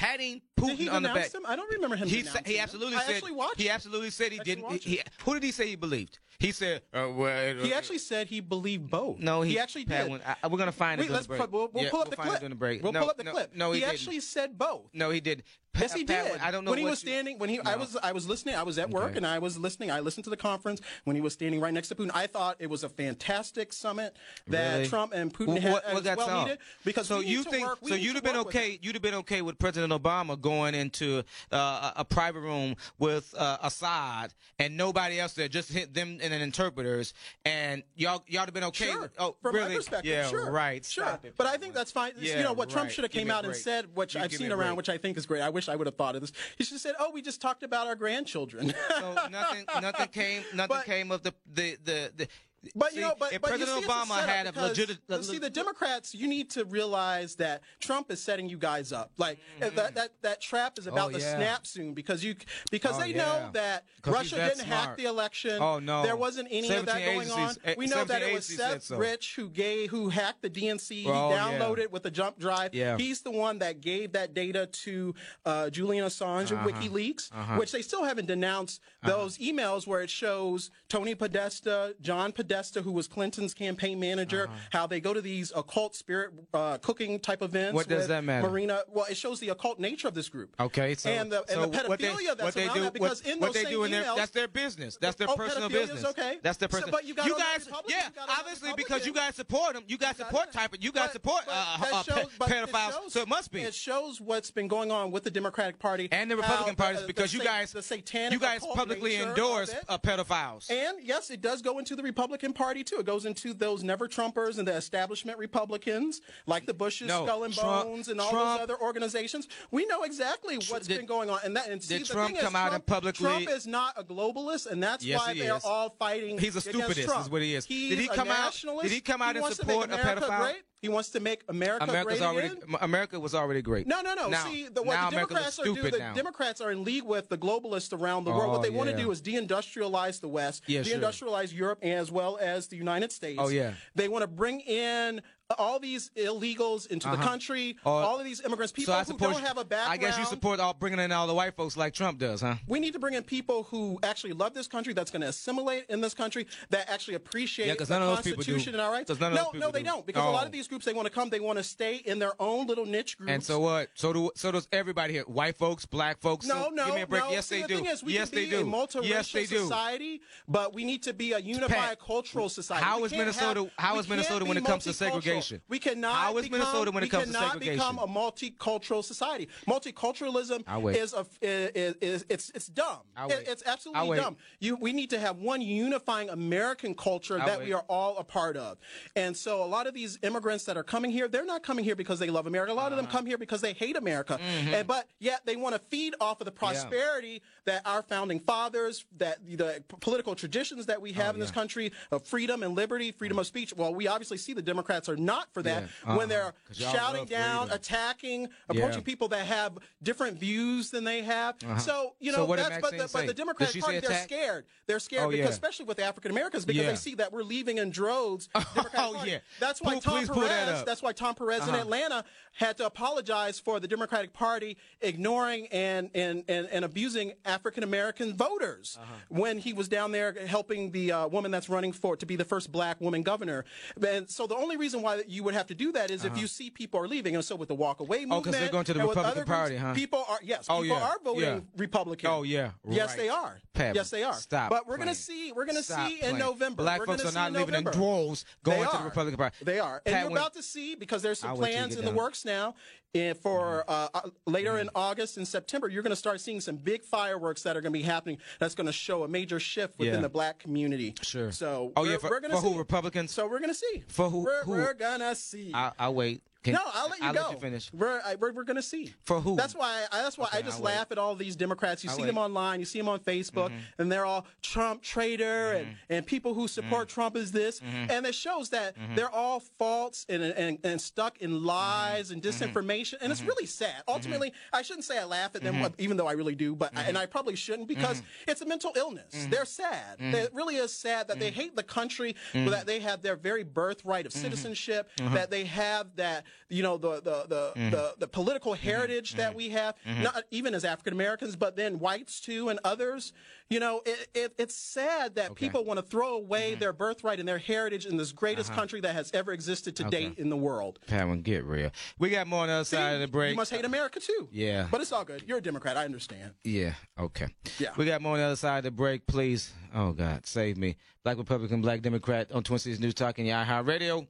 patting 0.00 0.40
Putin 0.58 0.66
Did 0.68 0.78
he 0.78 0.88
on 0.88 1.02
the 1.02 1.08
back. 1.10 1.30
them? 1.30 1.42
I 1.46 1.56
don't 1.56 1.70
remember 1.70 1.96
him. 1.96 2.08
He 2.08 2.22
said, 2.22 2.46
he 2.46 2.58
absolutely 2.58 2.96
I 2.96 3.02
said 3.02 3.16
actually 3.16 3.32
watched. 3.32 3.60
he 3.60 3.68
absolutely 3.68 4.10
said 4.10 4.32
he 4.32 4.38
didn't. 4.38 4.70
He, 4.72 4.78
he- 4.96 5.00
who 5.24 5.34
did 5.34 5.42
he 5.42 5.52
say 5.52 5.66
he 5.68 5.76
believed? 5.76 6.18
He 6.38 6.52
said, 6.52 6.80
uh, 6.94 7.08
well, 7.14 7.56
He 7.56 7.74
actually 7.74 7.98
said 7.98 8.26
he 8.26 8.40
believed 8.40 8.90
both. 8.90 9.18
no, 9.18 9.42
he, 9.42 9.58
actually 9.58 9.84
Pat, 9.84 10.04
did. 10.04 10.10
when- 10.10 10.22
I- 10.42 10.46
we're 10.48 10.56
gonna 10.56 10.72
find 10.72 10.98
it 10.98 11.02
Wait, 11.02 11.08
during 11.08 11.14
let's 11.16 11.26
the 11.26 11.36
break. 11.36 11.50
pu- 11.50 11.56
we'll, 11.56 11.68
we'll 11.72 11.84
Yeah, 11.84 11.90
pull 11.90 12.00
up 12.00 12.06
we'll 12.06 12.10
the 12.10 12.16
clip. 12.16 12.34
it 12.36 12.38
during 12.40 12.50
the 12.50 12.56
break. 12.56 12.82
We'll 12.82 12.92
no, 12.92 13.00
pull 13.00 13.10
up 13.10 13.16
the 13.18 13.24
no, 13.24 13.32
clip. 13.32 13.54
No, 13.54 13.72
he, 13.72 13.80
he 13.80 13.84
actually 13.84 14.20
said 14.20 14.56
both. 14.56 14.88
No, 14.94 15.10
he 15.10 15.20
did. 15.20 15.42
Yes, 15.78 15.94
he 15.94 16.04
Pat, 16.04 16.32
did. 16.32 16.40
I 16.42 16.50
don't 16.50 16.64
know 16.64 16.72
when 16.72 16.78
he 16.78 16.84
was 16.84 17.02
you- 17.02 17.08
standing. 17.10 17.38
When 17.38 17.48
he, 17.48 17.58
I 17.60 17.76
was, 17.76 17.96
I 18.02 18.12
was 18.12 18.28
listening. 18.28 18.54
I 18.54 18.62
was 18.64 18.78
at 18.78 18.90
work 18.90 19.16
and 19.16 19.26
I 19.26 19.38
was 19.38 19.56
listening. 19.58 19.90
I 19.90 20.00
listened 20.00 20.24
to 20.24 20.30
the 20.30 20.36
conference 20.36 20.80
when 21.04 21.16
he 21.16 21.22
was 21.22 21.32
standing 21.32 21.60
right 21.60 21.72
next 21.72 21.88
to 21.88 21.94
Putin. 21.94 22.10
I 22.12 22.26
thought 22.26 22.56
it 22.58 22.68
was 22.68 22.84
a 22.84 22.88
fantastic 22.88 23.72
summit 23.72 24.16
that 24.48 24.76
Really? 24.76 24.88
Trump 24.88 25.12
and 25.14 25.32
Putin 25.32 25.46
Well, 25.48 25.60
had 25.60 25.72
what, 25.72 26.04
what 26.04 26.16
well 26.16 26.42
needed 26.44 26.58
because 26.84 27.06
so 27.06 27.20
you 27.20 27.42
think 27.44 27.66
work- 27.66 27.78
so 27.86 27.94
you'd 27.94 28.14
have 28.14 28.24
been 28.24 28.36
okay 28.36 28.78
you'd 28.82 28.94
have 28.94 29.02
been 29.02 29.14
okay 29.14 29.42
with 29.42 29.58
President 29.58 29.92
Obama 29.92 30.38
going 30.40 30.74
into 30.74 31.22
uh, 31.52 31.92
a 31.96 32.00
a 32.00 32.04
private 32.04 32.40
room 32.40 32.76
with 32.98 33.34
uh, 33.38 33.58
Assad 33.62 34.32
and 34.58 34.76
nobody 34.76 35.18
else 35.20 35.34
there 35.34 35.48
just 35.48 35.70
hit 35.72 35.94
them 35.94 36.18
and 36.22 36.32
then 36.32 36.40
interpreters 36.42 37.14
and 37.44 37.82
y'all 37.94 38.22
y'all 38.26 38.44
have 38.44 38.54
been 38.54 38.64
okay 38.64 38.86
Sure. 38.86 39.00
with, 39.02 39.12
oh 39.18 39.36
From 39.42 39.54
really 39.54 39.68
my 39.70 39.74
perspective, 39.76 40.10
yeah 40.10 40.26
sure. 40.28 40.50
right 40.50 40.84
Sure. 40.84 41.18
It, 41.22 41.34
but 41.36 41.46
I 41.46 41.56
think 41.56 41.74
that's 41.74 41.92
fine. 41.92 42.12
Yeah, 42.18 42.38
you 42.38 42.42
know 42.44 42.52
what 42.52 42.70
Trump 42.70 42.86
right. 42.86 42.92
should 42.94 43.04
have 43.04 43.10
came 43.10 43.30
out 43.30 43.44
and 43.44 43.54
said, 43.54 43.86
which 43.94 44.16
I've 44.16 44.32
seen 44.32 44.52
around, 44.52 44.76
which 44.76 44.88
I 44.88 44.96
think 44.98 45.16
is 45.16 45.26
great. 45.26 45.42
I 45.42 45.48
wish 45.60 45.68
I 45.68 45.76
would 45.76 45.86
have 45.86 45.96
thought 45.96 46.14
of 46.14 46.22
this. 46.22 46.32
He 46.56 46.64
should 46.64 46.74
have 46.74 46.80
said, 46.80 46.94
"Oh, 46.98 47.10
we 47.12 47.20
just 47.22 47.40
talked 47.42 47.62
about 47.62 47.86
our 47.86 47.94
grandchildren." 47.94 48.72
so 48.98 49.14
nothing 49.30 49.64
nothing 49.80 50.08
came 50.12 50.42
nothing 50.54 50.76
But- 50.76 50.84
came 50.86 51.12
of 51.12 51.22
the 51.22 51.34
the 51.52 51.76
the, 51.84 52.12
the 52.16 52.28
But 52.74 52.90
see, 52.90 52.96
you 52.96 53.02
know, 53.02 53.14
but, 53.18 53.32
if 53.32 53.40
but 53.40 53.48
President 53.50 53.84
Obama 53.86 54.24
had 54.26 54.46
a 54.54 54.60
legit 54.60 54.98
see 55.22 55.38
the 55.38 55.48
Democrats. 55.50 56.14
You 56.14 56.28
need 56.28 56.50
to 56.50 56.64
realize 56.66 57.36
that 57.36 57.62
Trump 57.80 58.10
is 58.10 58.20
setting 58.22 58.48
you 58.48 58.58
guys 58.58 58.92
up. 58.92 59.10
Like 59.16 59.38
if 59.60 59.74
that, 59.76 59.94
that 59.94 60.10
that 60.22 60.40
trap 60.40 60.78
is 60.78 60.86
about 60.86 61.00
Mm-hmm. 61.10 61.16
Oh, 61.16 61.18
to 61.18 61.24
yeah. 61.24 61.36
snap 61.36 61.66
soon 61.66 61.94
because 61.94 62.22
you 62.22 62.34
because 62.70 62.96
Oh, 62.96 63.00
they 63.00 63.12
yeah. 63.12 63.24
know 63.24 63.50
that 63.54 63.84
Russia 64.06 64.34
that 64.36 64.56
didn't 64.56 64.68
hack 64.68 64.96
the 64.98 65.04
election. 65.06 65.56
Oh, 65.60 65.78
no. 65.78 66.02
there 66.02 66.14
wasn't 66.16 66.48
any 66.50 66.70
of 66.74 66.84
that 66.86 67.02
going 67.04 67.30
on. 67.30 67.54
We 67.78 67.86
know 67.86 68.04
that 68.04 68.20
it 68.22 68.34
was 68.34 68.46
Seth 68.46 68.82
so. 68.82 68.98
Rich 68.98 69.36
who 69.36 69.48
gave 69.48 69.88
who 69.90 70.10
hacked 70.10 70.42
the 70.42 70.50
DNC. 70.50 71.04
Oh, 71.06 71.28
he 71.30 71.34
yeah. 71.34 71.58
downloaded 71.58 71.90
with 71.90 72.04
a 72.04 72.10
jump 72.10 72.38
drive. 72.38 72.74
Yeah. 72.74 72.98
He's 72.98 73.22
the 73.22 73.30
one 73.30 73.60
that 73.60 73.80
gave 73.80 74.12
that 74.12 74.34
data 74.34 74.66
to 74.66 75.14
uh, 75.46 75.70
Julian 75.70 76.04
Assange 76.04 76.52
Uh-huh. 76.52 76.68
and 76.68 76.76
WikiLeaks, 76.76 77.58
which 77.58 77.72
they 77.72 77.80
still 77.82 78.04
haven't 78.04 78.26
denounced 78.26 78.80
those 79.02 79.38
emails 79.38 79.86
where 79.86 80.02
it 80.02 80.10
shows 80.10 80.70
Tony 80.90 81.14
Podesta, 81.14 81.96
John 82.02 82.32
Podesta, 82.32 82.49
who 82.50 82.92
was 82.92 83.06
Clinton's 83.06 83.54
campaign 83.54 84.00
manager, 84.00 84.48
how 84.70 84.86
they 84.86 85.00
go 85.00 85.14
to 85.14 85.20
these 85.20 85.52
occult 85.54 85.94
spirit 85.94 86.30
uh, 86.52 86.78
cooking 86.78 87.18
type 87.20 87.42
events. 87.42 87.74
What 87.74 87.88
does 87.88 88.08
that 88.08 88.24
matter? 88.24 88.48
Marina, 88.48 88.82
well, 88.88 89.06
it 89.08 89.16
shows 89.16 89.38
the 89.40 89.50
occult 89.50 89.78
nature 89.78 90.08
of 90.08 90.14
this 90.14 90.28
group. 90.28 90.54
Okay, 90.58 90.94
so 90.94 91.10
and 91.10 91.30
the, 91.30 91.38
and 91.40 91.48
so 91.50 91.66
the 91.66 91.78
pedophilia 91.78 91.88
what 91.88 91.98
they, 91.98 92.24
that's 92.26 92.42
what 92.42 92.54
they 92.54 92.66
around 92.66 92.74
do, 92.74 92.80
that, 92.82 92.92
because 92.92 93.22
what, 93.24 93.32
in 93.32 93.38
what 93.40 93.46
those 93.48 93.54
they 93.54 93.62
same 93.64 93.72
do 93.72 93.84
in 93.84 93.90
their 93.92 94.02
emails, 94.04 94.16
that's 94.16 94.30
their 94.32 94.48
business. 94.48 94.98
That's 95.00 95.16
their 95.16 95.28
Oh, 95.30 95.36
personal 95.36 95.68
business. 95.68 96.04
okay. 96.04 96.38
That's 96.42 96.58
their 96.58 96.68
So- 96.68 96.78
personal. 96.78 96.92
but 96.92 97.04
you 97.06 97.14
got 97.14 97.26
you 97.26 97.38
guys, 97.38 97.68
yeah, 97.88 98.06
you 98.06 98.22
obviously 98.38 98.70
because 98.76 99.06
you 99.06 99.12
guys 99.12 99.36
support 99.36 99.74
them. 99.74 99.84
You 99.86 99.98
guys 99.98 100.16
support 100.16 100.50
type. 100.52 100.74
You 100.80 100.90
guys 100.92 101.04
But- 101.04 101.12
support 101.12 101.42
but 101.46 101.54
uh, 101.54 101.76
uh, 101.96 102.02
shows- 102.02 102.26
pe- 102.40 102.46
pedophiles. 102.46 102.92
shows- 102.92 103.12
so 103.12 103.20
it 103.20 103.28
must 103.28 103.52
be. 103.52 103.60
It 103.62 103.74
shows 103.74 104.20
what's 104.20 104.50
been 104.50 104.68
going 104.68 104.90
on 104.90 105.10
with 105.10 105.22
the 105.24 105.30
Democratic 105.30 105.78
Party 105.78 106.08
and 106.10 106.30
the 106.30 106.36
Republican 106.36 106.74
parties 106.74 107.02
because 107.02 107.32
you 107.32 107.42
guys, 107.44 107.72
the 107.72 107.82
satanic 107.82 108.32
you 108.32 108.38
guys 108.40 108.64
publicly 108.74 109.16
endorse 109.16 109.74
uh, 109.88 109.98
pedophiles. 109.98 110.70
And 110.70 110.98
yes, 111.02 111.30
it 111.30 111.40
does 111.40 111.62
go 111.62 111.78
into 111.78 111.94
the 111.94 112.02
Republican 112.02 112.39
Party 112.54 112.82
too. 112.82 112.96
It 113.00 113.06
goes 113.06 113.26
into 113.26 113.52
those 113.54 113.84
never 113.84 114.08
Trumpers 114.08 114.58
and 114.58 114.66
the 114.66 114.74
establishment 114.74 115.38
Republicans, 115.38 116.20
like 116.46 116.66
the 116.66 116.74
Bushes, 116.74 117.08
No, 117.08 117.24
Skull 117.26 117.44
and 117.44 117.54
Trump- 117.54 117.84
Bones, 117.86 118.08
and 118.08 118.20
all 118.20 118.30
Trump- 118.30 118.60
those 118.60 118.62
other 118.64 118.80
organizations. 118.82 119.46
We 119.70 119.86
know 119.86 120.02
exactly 120.02 120.56
what's 120.68 120.86
did- 120.86 120.96
been 120.96 121.06
going 121.06 121.28
on. 121.30 121.40
And 121.44 121.54
that 121.56 121.68
and 121.68 121.82
see, 121.82 121.98
did 121.98 122.06
the 122.06 122.12
Trump 122.14 122.28
thing 122.28 122.36
is, 122.36 122.42
come 122.42 122.56
out 122.56 122.72
and 122.72 122.84
publicly- 122.84 123.24
Trump 123.26 123.48
is 123.50 123.66
not 123.66 123.94
a 123.98 124.02
globalist, 124.04 124.66
and 124.66 124.82
that's 124.82 125.04
Yes, 125.04 125.20
why 125.20 125.34
he 125.34 125.40
they're 125.40 125.58
all 125.64 125.90
fighting. 125.98 126.38
He's 126.38 126.56
a 126.56 126.60
stupidist, 126.60 127.02
Trump. 127.08 127.24
is 127.24 127.30
what 127.30 127.42
he 127.42 127.54
is. 127.54 127.66
He's 127.66 127.90
Did 127.90 127.98
he 127.98 128.06
a 128.06 128.14
come 128.14 128.28
out- 128.28 128.52
did 128.82 128.90
he 128.92 129.00
come 129.00 129.20
out 129.22 129.36
and 129.36 129.42
wants 129.42 129.58
to 129.58 129.64
support 129.66 129.90
make 129.90 130.00
a 130.00 130.02
pedophile? 130.02 130.40
Great. 130.40 130.62
He 130.80 130.88
wants 130.88 131.10
to 131.10 131.20
make 131.20 131.42
America 131.48 131.84
America's 131.84 132.18
great 132.18 132.26
already 132.26 132.46
again. 132.48 132.76
America 132.80 133.20
was 133.20 133.34
already 133.34 133.60
great. 133.60 133.86
No, 133.86 134.00
no, 134.00 134.14
no. 134.14 134.28
Now, 134.28 134.44
See, 134.44 134.66
the, 134.66 134.82
what 134.82 135.10
the 135.10 135.16
Democrats 135.16 135.58
are 135.58 135.64
doing, 135.64 135.90
the 135.90 135.98
now. 135.98 136.14
Democrats 136.14 136.62
are 136.62 136.70
in 136.70 136.84
league 136.84 137.04
with 137.04 137.28
the 137.28 137.36
globalists 137.36 137.92
around 137.92 138.24
the 138.24 138.32
oh, 138.32 138.36
world. 138.36 138.48
Oh, 138.48 138.52
what 138.52 138.62
they 138.62 138.70
want 138.70 138.88
to 138.88 138.96
do 138.96 139.10
is 139.10 139.20
deindustrialize 139.20 140.20
the 140.20 140.28
West, 140.28 140.62
Yeah, 140.66 140.82
sure. 140.82 140.98
deindustrialize 140.98 141.52
Europe 141.52 141.80
as 141.82 142.10
well 142.10 142.38
as 142.40 142.68
the 142.68 142.76
United 142.76 143.12
States. 143.12 143.38
Oh, 143.42 143.48
yeah. 143.48 143.74
They 143.94 144.08
want 144.08 144.22
to 144.22 144.28
bring 144.28 144.60
in 144.60 145.20
all 145.58 145.78
these 145.78 146.10
illegals 146.16 146.86
into 146.86 147.08
the 147.08 147.14
Uh-huh. 147.14 147.26
country, 147.26 147.76
Oh, 147.84 147.90
all 147.90 148.18
of 148.18 148.24
these 148.24 148.40
immigrants, 148.40 148.72
people 148.72 148.94
so 148.94 148.98
who 149.00 149.04
support. 149.06 149.32
don't 149.32 149.42
have 149.42 149.58
a 149.58 149.64
background. 149.64 149.92
I 149.92 149.96
guess 149.96 150.18
you 150.18 150.24
support 150.24 150.60
all 150.60 150.74
bringing 150.74 151.00
in 151.00 151.12
all 151.12 151.26
the 151.26 151.34
white 151.34 151.54
folks 151.56 151.76
like 151.76 151.92
Trump 151.94 152.18
does, 152.18 152.40
huh? 152.40 152.54
We 152.66 152.80
need 152.80 152.92
to 152.92 152.98
bring 152.98 153.14
in 153.14 153.22
people 153.22 153.64
who 153.64 153.98
actually 154.02 154.32
love 154.32 154.54
this 154.54 154.68
country, 154.68 154.92
that's 154.92 155.10
going 155.10 155.22
to 155.22 155.28
assimilate 155.28 155.86
in 155.88 156.00
this 156.00 156.14
country, 156.14 156.46
that 156.70 156.88
actually 156.88 157.14
appreciate 157.14 157.66
Yeah, 157.68 157.74
the 157.74 157.86
none 157.86 158.02
of 158.02 158.08
those 158.08 158.20
people. 158.22 158.36
Constitution 158.44 158.74
and 158.74 158.80
our 158.80 158.92
rights. 158.92 159.08
'Cause 159.08 159.20
none 159.20 159.32
of 159.36 159.38
no, 159.54 159.58
no, 159.58 159.70
they 159.70 159.80
do. 159.80 159.86
don't, 159.86 160.06
because 160.06 160.24
a 160.24 160.28
lot 160.28 160.44
Oh. 160.44 160.46
of 160.46 160.52
these 160.52 160.68
groups 160.68 160.84
they 160.84 160.92
want 160.92 161.06
to 161.06 161.10
come, 161.12 161.30
they 161.30 161.40
want 161.40 161.58
to 161.58 161.64
stay 161.64 161.96
in 161.96 162.18
their 162.18 162.40
own 162.40 162.66
little 162.66 162.86
niche 162.86 163.16
groups. 163.18 163.32
And 163.32 163.42
so 163.42 163.58
what? 163.60 163.88
So 163.94 164.12
do 164.12 164.30
so 164.36 164.52
does 164.52 164.68
everybody 164.72 165.14
here? 165.14 165.24
White 165.24 165.56
folks, 165.56 165.84
black 165.86 166.20
folks. 166.20 166.46
No, 166.46 166.64
so 166.64 166.68
no, 166.70 166.86
Give 166.86 166.94
me 166.94 167.00
a 167.02 167.06
break. 167.06 167.24
no. 167.24 167.30
Yes, 167.30 167.46
See, 167.46 167.62
they 167.62 167.74
the 167.76 167.82
do. 167.82 167.88
Is, 167.88 168.02
yes, 168.06 168.30
they 168.30 168.44
be 168.44 168.50
do. 168.50 168.64
multiracial 168.64 169.04
yes, 169.08 169.32
they 169.32 169.46
do. 169.46 169.58
society, 169.58 170.20
but 170.48 170.72
we 170.74 170.84
need 170.84 171.02
to 171.04 171.12
be 171.12 171.32
a 171.32 171.38
unified 171.38 171.98
cultural 171.98 172.48
society. 172.48 172.84
How 172.84 173.04
is 173.04 173.12
Minnesota- 173.12 173.60
have- 173.64 173.70
how 173.78 173.98
is 173.98 174.08
Minnesota 174.08 174.44
when 174.44 174.56
it 174.56 174.64
comes 174.64 174.84
to 174.84 174.90
multicultural. 174.90 175.20
Segregation? 175.42 175.62
We 175.68 175.78
cannot. 175.78 176.14
How 176.14 176.36
is 176.38 176.44
become, 176.44 176.58
Minnesota 176.60 176.90
when 176.90 177.02
it 177.04 177.08
comes 177.08 177.26
to 177.26 177.32
cannot 177.32 177.52
segregation? 177.52 177.78
become 177.78 177.98
a 177.98 178.06
multicultural 178.06 179.04
society. 179.04 179.48
Multiculturalism 179.68 180.64
is 180.94 181.12
a 181.14 181.26
is, 181.42 181.94
is 182.00 182.26
it's 182.28 182.50
it's 182.54 182.66
dumb. 182.66 183.00
It- 183.28 183.44
it's 183.48 183.62
absolutely 183.66 184.16
dumb. 184.18 184.36
You 184.60 184.76
we 184.76 184.92
need 184.92 185.10
to 185.10 185.18
have 185.18 185.36
one 185.38 185.60
unifying 185.60 186.28
American 186.30 186.94
culture 186.94 187.38
I'll 187.40 187.46
that 187.46 187.58
wait. 187.60 187.68
we 187.68 187.72
are 187.72 187.84
all 187.88 188.18
a 188.18 188.24
part 188.24 188.56
of. 188.56 188.78
And 189.16 189.36
so 189.36 189.62
a 189.62 189.66
lot 189.66 189.86
of 189.86 189.94
these 189.94 190.18
immigrants 190.22 190.64
that 190.64 190.76
are 190.76 190.82
coming 190.82 191.10
here, 191.10 191.28
they're 191.28 191.44
not 191.44 191.62
coming 191.62 191.84
here 191.84 191.96
because 191.96 192.18
they 192.18 192.30
love 192.30 192.46
America. 192.46 192.72
A 192.72 192.74
lot 192.74 192.86
of 192.92 192.98
Uh-huh. 192.98 193.02
them 193.02 193.10
come 193.10 193.26
here 193.26 193.38
because 193.38 193.60
they 193.60 193.72
hate 193.72 193.96
America. 193.96 194.38
Mm-hmm. 194.38 194.74
And 194.74 194.86
but 194.88 195.06
yet 195.18 195.40
they 195.46 195.56
want 195.56 195.74
to 195.74 195.78
feed 195.78 196.14
off 196.20 196.40
of 196.40 196.44
the 196.44 196.52
prosperity 196.52 197.42
that 197.64 197.82
our 197.86 198.02
founding 198.02 198.40
fathers, 198.40 199.04
that 199.18 199.38
the 199.46 199.82
political 200.00 200.34
traditions 200.34 200.86
that 200.86 201.00
we 201.00 201.12
have 201.12 201.34
in 201.34 201.40
this 201.40 201.50
Oh, 201.50 201.54
country 201.54 201.92
of 202.10 202.24
freedom 202.26 202.62
and 202.62 202.74
liberty, 202.76 203.10
freedom 203.12 203.38
of 203.38 203.46
speech. 203.46 203.72
Well, 203.76 203.92
we 203.94 204.06
obviously 204.08 204.36
see 204.38 204.52
the 204.52 204.62
Democrats 204.62 205.08
are 205.08 205.16
not 205.16 205.29
for 205.52 205.62
that 205.62 205.82
Yeah, 205.82 205.88
uh-huh. 206.04 206.16
when 206.18 206.28
they're 206.28 206.52
shouting 206.72 207.24
down, 207.26 207.62
freedom. 207.68 207.76
attacking, 207.76 208.48
approaching 208.68 208.98
Yeah. 209.00 209.04
people 209.04 209.28
that 209.28 209.46
have 209.46 209.78
different 210.02 210.38
views 210.38 210.90
than 210.90 211.04
they 211.04 211.22
have. 211.22 211.56
So 211.78 212.14
you 212.20 212.32
So 212.32 212.38
know 212.38 212.44
what 212.46 212.56
that's 212.58 212.80
but 212.80 212.90
the, 212.96 213.08
but 213.12 213.26
the 213.26 213.34
Democratic 213.34 213.80
Party, 213.82 214.00
they're 214.00 214.22
scared. 214.24 214.64
They're 214.86 214.98
scared 214.98 215.24
Oh, 215.24 215.30
because 215.30 215.44
yeah. 215.44 215.50
especially 215.50 215.84
with 215.86 215.98
African 216.00 216.30
Americans 216.30 216.64
because 216.64 216.86
they 216.86 216.96
see 216.96 217.14
that 217.16 217.32
we're 217.32 217.42
leaving 217.42 217.78
in 217.78 217.90
droves. 217.90 218.48
Democratic 218.54 218.92
Oh, 218.98 219.14
Party. 219.14 219.30
yeah. 219.32 219.38
That's 219.58 219.80
why 219.80 219.98
Tom 219.98 220.26
pull 220.26 220.42
that 220.42 220.66
Perez. 220.66 220.84
That's 220.84 221.02
why 221.02 221.12
Tom 221.12 221.34
Perez 221.34 221.62
in 221.62 221.70
Uh-huh. 221.74 221.80
Atlanta 221.82 222.24
had 222.52 222.76
to 222.78 222.86
apologize 222.86 223.58
for 223.60 223.78
the 223.80 223.88
Democratic 223.88 224.32
Party 224.32 224.76
ignoring 225.00 225.66
and 225.68 226.10
and 226.14 226.44
and, 226.48 226.66
and 226.70 226.84
abusing 226.84 227.32
African 227.44 227.82
American 227.82 228.36
voters 228.36 228.98
Uh-huh. 229.00 229.14
when 229.28 229.58
he 229.58 229.72
was 229.72 229.88
down 229.88 230.12
there 230.12 230.32
helping 230.46 230.90
the 230.92 231.12
uh, 231.12 231.26
woman 231.28 231.50
that's 231.50 231.68
running 231.68 231.92
for 231.92 232.16
to 232.16 232.26
be 232.26 232.36
the 232.36 232.44
first 232.44 232.70
black 232.72 233.00
woman 233.00 233.22
governor. 233.22 233.64
And 234.06 234.28
so 234.28 234.46
the 234.46 234.56
only 234.56 234.76
reason 234.76 235.02
why 235.02 235.19
you 235.28 235.42
would 235.44 235.54
have 235.54 235.66
to 235.68 235.74
do 235.74 235.92
that 235.92 236.10
is 236.10 236.24
if 236.24 236.36
you 236.38 236.46
see 236.46 236.70
people 236.70 237.00
are 237.00 237.08
leaving. 237.08 237.34
And 237.34 237.44
so 237.44 237.56
with 237.56 237.68
the 237.68 237.74
walk 237.74 238.00
away 238.00 238.24
movement, 238.24 238.32
Uh-huh. 238.32 238.38
Oh, 238.40 238.42
'cause 238.42 238.60
they're 238.60 238.68
going 238.70 238.84
to 238.84 238.92
the 238.94 239.00
Republican 239.00 239.30
other 239.30 239.44
groups, 239.44 239.50
Party, 239.50 239.76
huh? 239.76 239.94
People 239.94 240.24
are 240.28 240.38
yes, 240.42 240.66
Oh, 240.68 240.82
people 240.82 240.96
yeah. 240.96 241.02
are 241.04 241.16
voting 241.24 241.42
Yeah. 241.44 241.60
Republican. 241.76 242.30
Oh, 242.30 242.42
yeah. 242.42 242.70
yes 242.88 243.14
they 243.14 243.28
are. 243.28 243.60
Pat, 243.72 243.94
yes 243.94 244.10
they 244.10 244.22
are. 244.22 244.34
Stop. 244.34 244.70
But 244.70 244.86
we're 244.86 244.98
gonna 244.98 245.14
see. 245.14 245.52
We're 245.52 245.64
gonna 245.64 245.82
Stop 245.82 246.08
see 246.08 246.20
in. 246.22 246.38
November. 246.38 246.82
Black 246.82 247.04
folks 247.04 247.24
are 247.24 247.32
not 247.32 247.48
in 247.48 247.54
leaving 247.54 247.74
in 247.74 247.84
droves 247.84 248.44
They 248.64 248.72
going 248.72 248.84
to 248.86 248.90
the 248.92 248.98
are. 248.98 249.04
Republican 249.04 249.38
Party. 249.38 249.56
They 249.62 249.78
are, 249.78 250.02
and 250.06 250.12
Pat, 250.14 250.22
you're 250.24 250.32
about 250.38 250.54
to 250.54 250.62
see 250.62 250.94
because 250.94 251.22
there's 251.22 251.38
some 251.38 251.50
I'll 251.50 251.56
wait 251.56 251.68
till 251.72 251.76
you 251.76 251.78
plans 251.86 251.96
in 251.96 252.04
the. 252.04 252.10
Works 252.10 252.44
now. 252.44 252.74
And 253.12 253.36
for 253.36 253.84
uh, 253.88 254.08
uh, 254.14 254.20
later 254.46 254.78
in 254.78 254.88
August 254.94 255.36
and 255.36 255.46
September, 255.46 255.88
you're 255.88 256.02
going 256.04 256.10
to 256.12 256.16
start 256.16 256.40
seeing 256.40 256.60
some 256.60 256.76
big 256.76 257.02
fireworks 257.04 257.62
that 257.64 257.76
are 257.76 257.80
going 257.80 257.92
to 257.92 257.98
be 257.98 258.04
happening. 258.04 258.38
That's 258.60 258.76
going 258.76 258.86
to 258.86 258.92
show 258.92 259.24
a 259.24 259.28
major 259.28 259.58
shift 259.58 259.98
within 259.98 260.14
Yeah. 260.16 260.20
the 260.20 260.28
black 260.28 260.60
community. 260.60 261.14
Sure. 261.22 261.50
So, 261.50 261.92
Oh, 261.96 262.04
yeah, 262.04 262.12
we're, 262.12 262.18
for- 262.20 262.30
we're 262.30 262.40
going 262.40 262.52
for 262.54 262.62
to 262.62 262.68
who. 262.70 262.78
Republicans? 262.78 263.32
So 263.32 263.48
we're 263.48 263.58
going 263.58 263.70
to 263.70 263.74
see. 263.74 264.04
For 264.06 264.30
who- 264.30 264.44
We're, 264.44 264.62
who? 264.64 264.70
we're 264.72 264.94
going 264.94 265.20
to 265.20 265.34
see. 265.34 265.72
I, 265.74 265.90
I'll 265.98 266.14
wait. 266.14 266.42
Can- 266.62 266.74
no, 266.74 266.80
I'll 266.92 267.08
let 267.08 267.20
you 267.20 267.26
I'll 267.26 267.32
go. 267.32 267.40
let 267.42 267.52
you 267.52 267.58
finish. 267.58 267.90
We're 267.92 268.20
I, 268.24 268.34
we're, 268.34 268.52
we're 268.52 268.64
going 268.64 268.76
to 268.76 268.82
see. 268.82 269.14
For 269.24 269.40
who? 269.40 269.56
That's 269.56 269.74
why. 269.74 270.04
I, 270.12 270.22
that's 270.22 270.36
why 270.36 270.48
I 270.52 270.58
Okay, 270.58 270.66
just 270.66 270.78
I'll 270.78 270.84
wait. 270.84 270.94
laugh 270.96 271.10
at 271.10 271.16
all 271.16 271.34
these 271.34 271.56
Democrats. 271.56 272.04
You 272.04 272.10
I'll 272.10 272.16
see 272.16 272.22
wait. 272.22 272.28
them 272.28 272.38
online. 272.38 272.80
You 272.80 272.86
see 272.86 272.98
them 272.98 273.08
on 273.08 273.20
Facebook, 273.20 273.68
mm-hmm. 273.68 274.02
and 274.02 274.12
they're 274.12 274.26
all 274.26 274.46
Trump 274.60 275.02
traitor, 275.02 275.44
mm-hmm. 275.44 275.88
and, 275.88 275.96
and 276.10 276.26
people 276.26 276.52
who 276.52 276.68
support 276.68 277.08
mm-hmm. 277.08 277.14
Trump 277.14 277.36
is 277.36 277.50
this, 277.52 277.80
and 278.10 278.26
it 278.26 278.34
shows 278.34 278.68
that 278.70 278.94
they're 279.14 279.30
all 279.30 279.60
false 279.78 280.26
and, 280.28 280.42
and 280.42 280.78
and 280.84 281.00
stuck 281.00 281.38
in 281.38 281.64
lies 281.64 282.30
and 282.30 282.42
disinformation, 282.42 283.14
and 283.22 283.32
it's 283.32 283.42
really 283.42 283.66
sad. 283.66 284.02
Ultimately, 284.06 284.52
I 284.72 284.82
shouldn't 284.82 285.04
say 285.04 285.18
I 285.18 285.24
laugh 285.24 285.54
at 285.54 285.62
them, 285.62 285.94
even 285.98 286.16
though 286.16 286.26
I 286.26 286.32
really 286.32 286.54
do, 286.54 286.74
but 286.76 286.96
I, 286.96 287.04
and 287.04 287.16
I 287.16 287.26
probably 287.26 287.56
shouldn't 287.56 287.88
because 287.88 288.22
it's 288.46 288.60
a 288.60 288.66
mental 288.66 288.92
illness. 288.96 289.46
They're 289.50 289.64
sad. 289.64 290.16
It 290.18 290.52
really 290.52 290.76
is 290.76 290.92
sad 290.92 291.28
that 291.28 291.40
they 291.40 291.50
hate 291.50 291.74
the 291.74 291.82
country, 291.82 292.36
that 292.52 292.86
they 292.86 293.00
have 293.00 293.22
their 293.22 293.36
very 293.36 293.64
birthright 293.64 294.26
of 294.26 294.32
citizenship, 294.32 295.08
uh-huh. 295.20 295.34
that 295.34 295.50
they 295.50 295.64
have 295.64 296.16
that 296.16 296.44
you 296.68 296.82
know 296.82 296.96
the 296.96 297.16
the 297.16 297.44
the, 297.48 297.72
mm-hmm. 297.76 297.90
the, 297.90 298.14
the 298.18 298.28
political 298.28 298.72
mm-hmm. 298.72 298.86
heritage 298.86 299.34
that 299.34 299.50
mm-hmm. 299.50 299.56
we 299.56 299.68
have, 299.70 299.94
not 300.22 300.44
even 300.50 300.74
as 300.74 300.84
African 300.84 301.12
Americans, 301.12 301.56
but 301.56 301.76
then 301.76 301.98
whites 301.98 302.40
too 302.40 302.68
and 302.68 302.78
others. 302.84 303.32
You 303.68 303.78
know, 303.78 304.02
it, 304.04 304.28
it, 304.34 304.54
it's 304.58 304.74
sad 304.74 305.36
that 305.36 305.54
people 305.54 305.84
want 305.84 305.98
to 305.98 306.04
throw 306.04 306.34
away 306.34 306.74
their 306.74 306.92
birthright 306.92 307.38
and 307.38 307.48
their 307.48 307.58
heritage 307.58 308.04
in 308.04 308.16
this 308.16 308.32
greatest 308.32 308.70
uh-huh. 308.70 308.80
country 308.80 309.00
that 309.02 309.14
has 309.14 309.30
ever 309.32 309.52
existed 309.52 309.94
to 309.96 310.04
date 310.04 310.38
in 310.38 310.50
the 310.50 310.56
world. 310.56 310.98
Patwin, 311.06 311.42
get 311.42 311.64
real. 311.64 311.90
We 312.18 312.30
got 312.30 312.48
more 312.48 312.62
on 312.62 312.68
the 312.68 312.74
other 312.74 312.84
side 312.84 313.14
of 313.14 313.20
the 313.20 313.28
break. 313.28 313.50
You 313.50 313.56
must 313.56 313.70
hate 313.70 313.84
America 313.84 314.18
too. 314.18 314.48
Yeah. 314.50 314.88
But 314.90 315.00
it's 315.00 315.12
all 315.12 315.24
good. 315.24 315.44
You're 315.46 315.58
a 315.58 315.62
Democrat. 315.62 315.96
I 315.96 316.04
understand. 316.04 316.52
Yeah. 316.64 316.94
Okay. 317.18 317.46
Yeah. 317.78 317.90
We 317.96 318.06
got 318.06 318.22
more 318.22 318.32
on 318.32 318.38
the 318.38 318.44
other 318.44 318.56
side 318.56 318.78
of 318.78 318.84
the 318.84 318.90
break. 318.90 319.26
Please. 319.26 319.72
Oh 319.94 320.12
God, 320.12 320.46
save 320.46 320.76
me. 320.76 320.96
Black 321.22 321.36
Republican, 321.38 321.80
Black 321.80 322.02
Democrat 322.02 322.50
on 322.52 322.62
Twin 322.62 322.78
Cities 322.78 322.98
News 322.98 323.14
Talk 323.14 323.38
and 323.38 323.46
Yahoo 323.46 324.26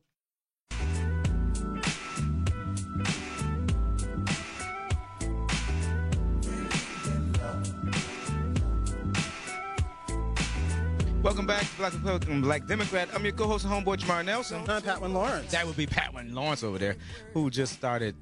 Welcome 11.22 11.46
back 11.46 11.60
to 11.68 11.76
Black 11.76 11.92
Republican, 11.92 12.40
Black 12.40 12.66
Democrat. 12.66 13.08
I'm 13.14 13.22
your 13.24 13.34
co-host 13.34 13.66
and 13.66 13.72
homeboy 13.72 13.98
Jamar 13.98 14.24
Nelson. 14.24 14.62
I'm 14.68 14.80
Patwin 14.80 15.12
Lawrence. 15.12 15.52
That 15.52 15.66
would 15.66 15.76
be 15.76 15.86
Patwin 15.86 16.34
Lawrence 16.34 16.64
over 16.64 16.78
there, 16.78 16.96
who 17.34 17.50
just 17.50 17.74
started. 17.74 18.14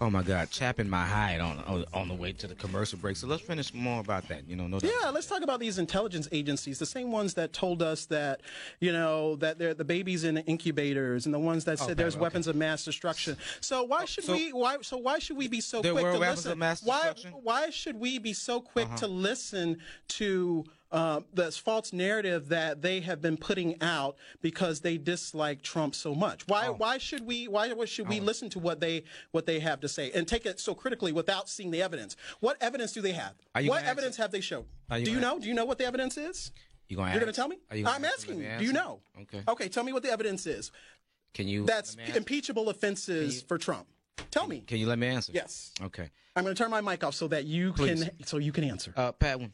Oh 0.00 0.10
my 0.10 0.22
God, 0.22 0.50
chapping 0.50 0.90
my 0.90 1.06
hide 1.06 1.40
on 1.40 1.60
on, 1.60 1.84
on 1.94 2.08
the 2.08 2.14
way 2.14 2.32
to 2.32 2.46
the 2.46 2.54
commercial 2.56 2.98
break. 2.98 3.16
So 3.16 3.26
let's 3.26 3.42
finish 3.42 3.72
more 3.72 4.00
about 4.00 4.28
that. 4.28 4.46
You 4.48 4.56
know, 4.56 4.66
no 4.66 4.80
doubt. 4.80 4.90
Yeah, 5.02 5.08
let's 5.10 5.26
talk 5.28 5.42
about 5.42 5.60
these 5.60 5.78
intelligence 5.78 6.28
agencies, 6.32 6.78
the 6.78 6.86
same 6.86 7.10
ones 7.12 7.34
that 7.34 7.52
told 7.52 7.82
us 7.82 8.06
that, 8.06 8.40
you 8.80 8.92
know, 8.92 9.36
that 9.36 9.58
they're 9.58 9.74
the 9.74 9.84
babies 9.84 10.24
in 10.24 10.34
the 10.34 10.44
incubators, 10.44 11.24
and 11.24 11.32
the 11.34 11.38
ones 11.38 11.64
that 11.64 11.78
said 11.78 11.84
Okay, 11.84 11.94
there's 11.94 12.16
okay. 12.16 12.22
weapons 12.22 12.48
of 12.48 12.56
mass 12.56 12.84
destruction. 12.84 13.36
So 13.60 13.84
why 13.84 14.04
should 14.04 14.24
so- 14.24 14.32
we? 14.34 14.50
Why? 14.52 14.76
So 14.82 14.98
why 14.98 15.20
should 15.20 15.36
we 15.38 15.48
be 15.48 15.60
so 15.60 15.80
There 15.80 15.92
quick 15.92 16.04
were 16.04 16.12
to 16.14 16.18
weapons 16.18 16.38
listen? 16.40 16.52
of 16.52 16.58
mass 16.58 16.82
why? 16.82 16.96
destruction? 16.96 17.30
Uh-huh. 17.30 17.40
Why 17.44 17.70
should 17.70 17.96
we 17.98 18.18
be 18.18 18.32
so 18.34 18.60
quick 18.60 18.92
to 18.96 19.06
listen 19.06 19.78
to? 20.08 20.64
Uh, 20.92 21.22
this 21.32 21.56
false 21.56 21.92
narrative 21.92 22.50
that 22.50 22.82
they 22.82 23.00
have 23.00 23.22
been 23.22 23.38
putting 23.38 23.80
out 23.80 24.16
because 24.42 24.80
they 24.80 24.98
dislike 24.98 25.62
Trump 25.62 25.94
so 25.94 26.14
much. 26.14 26.46
Why? 26.48 26.66
Oh. 26.68 26.74
Why 26.74 26.98
should 26.98 27.26
we? 27.26 27.48
Why 27.48 27.72
should 27.86 28.08
we 28.08 28.20
listen 28.20 28.50
to 28.50 28.58
what 28.58 28.78
they 28.78 29.04
what 29.30 29.46
they 29.46 29.58
have 29.60 29.80
to 29.80 29.88
say 29.88 30.10
and 30.12 30.28
take 30.28 30.44
it 30.44 30.60
so 30.60 30.74
critically 30.74 31.12
without 31.12 31.48
seeing 31.48 31.70
the 31.70 31.82
evidence? 31.82 32.16
What 32.40 32.58
evidence 32.60 32.92
do 32.92 33.00
they 33.00 33.12
have? 33.12 33.34
Are 33.54 33.62
you 33.62 33.70
What 33.70 33.84
evidence 33.84 34.16
have 34.18 34.30
they 34.32 34.42
shown? 34.42 34.66
You 34.90 35.04
Do 35.06 35.10
you 35.12 35.20
know? 35.20 35.38
Do 35.38 35.48
you 35.48 35.54
know 35.54 35.64
what 35.64 35.78
the 35.78 35.86
evidence 35.86 36.18
is? 36.18 36.52
You 36.92 36.96
gonna 36.96 37.10
You're 37.12 37.20
going 37.20 37.32
to 37.32 37.36
tell 37.36 37.48
me? 37.48 37.56
you 37.72 37.84
gonna 37.84 37.96
I'm 37.96 38.04
asking 38.04 38.38
me 38.38 38.44
you. 38.44 38.58
Do 38.58 38.64
you 38.66 38.72
know? 38.74 39.00
Okay. 39.22 39.42
Okay, 39.48 39.68
tell 39.68 39.82
me 39.82 39.94
what 39.94 40.02
the 40.02 40.10
evidence 40.12 40.46
is. 40.46 40.70
Can 41.32 41.48
you? 41.48 41.64
That's 41.64 41.96
impeachable 42.14 42.68
offenses 42.68 43.40
for 43.40 43.56
Trump. 43.56 43.86
Tell 44.30 44.46
me. 44.46 44.62
Can 44.66 44.76
you 44.76 44.86
let 44.86 44.98
me 44.98 45.06
answer? 45.06 45.32
Yes. 45.34 45.72
Okay. 45.80 46.10
I'm 46.36 46.44
going 46.44 46.54
to 46.54 46.62
turn 46.62 46.70
my 46.70 46.82
mic 46.82 47.02
off 47.02 47.14
so 47.14 47.28
that 47.28 47.44
you 47.44 47.72
Please. 47.72 48.04
can 48.04 48.26
so 48.26 48.36
you 48.36 48.52
can 48.52 48.64
answer. 48.64 48.92
Uh, 48.94 49.12
Patwin, 49.12 49.52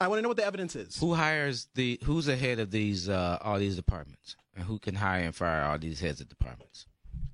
I 0.00 0.08
want 0.08 0.18
to 0.18 0.22
know 0.22 0.28
what 0.28 0.38
the 0.38 0.46
evidence 0.46 0.74
is. 0.76 0.98
who 0.98 1.12
hires 1.14 1.68
the? 1.74 1.98
Who's 2.04 2.26
ahead 2.28 2.58
of 2.58 2.70
these? 2.70 3.08
Uh, 3.08 3.38
all 3.42 3.58
these 3.58 3.76
departments, 3.76 4.34
and 4.54 4.64
who 4.64 4.78
can 4.78 4.94
hire 4.94 5.24
and 5.24 5.34
fire 5.34 5.64
all 5.64 5.78
these 5.78 6.00
heads 6.00 6.20
of 6.20 6.28
departments 6.28 6.86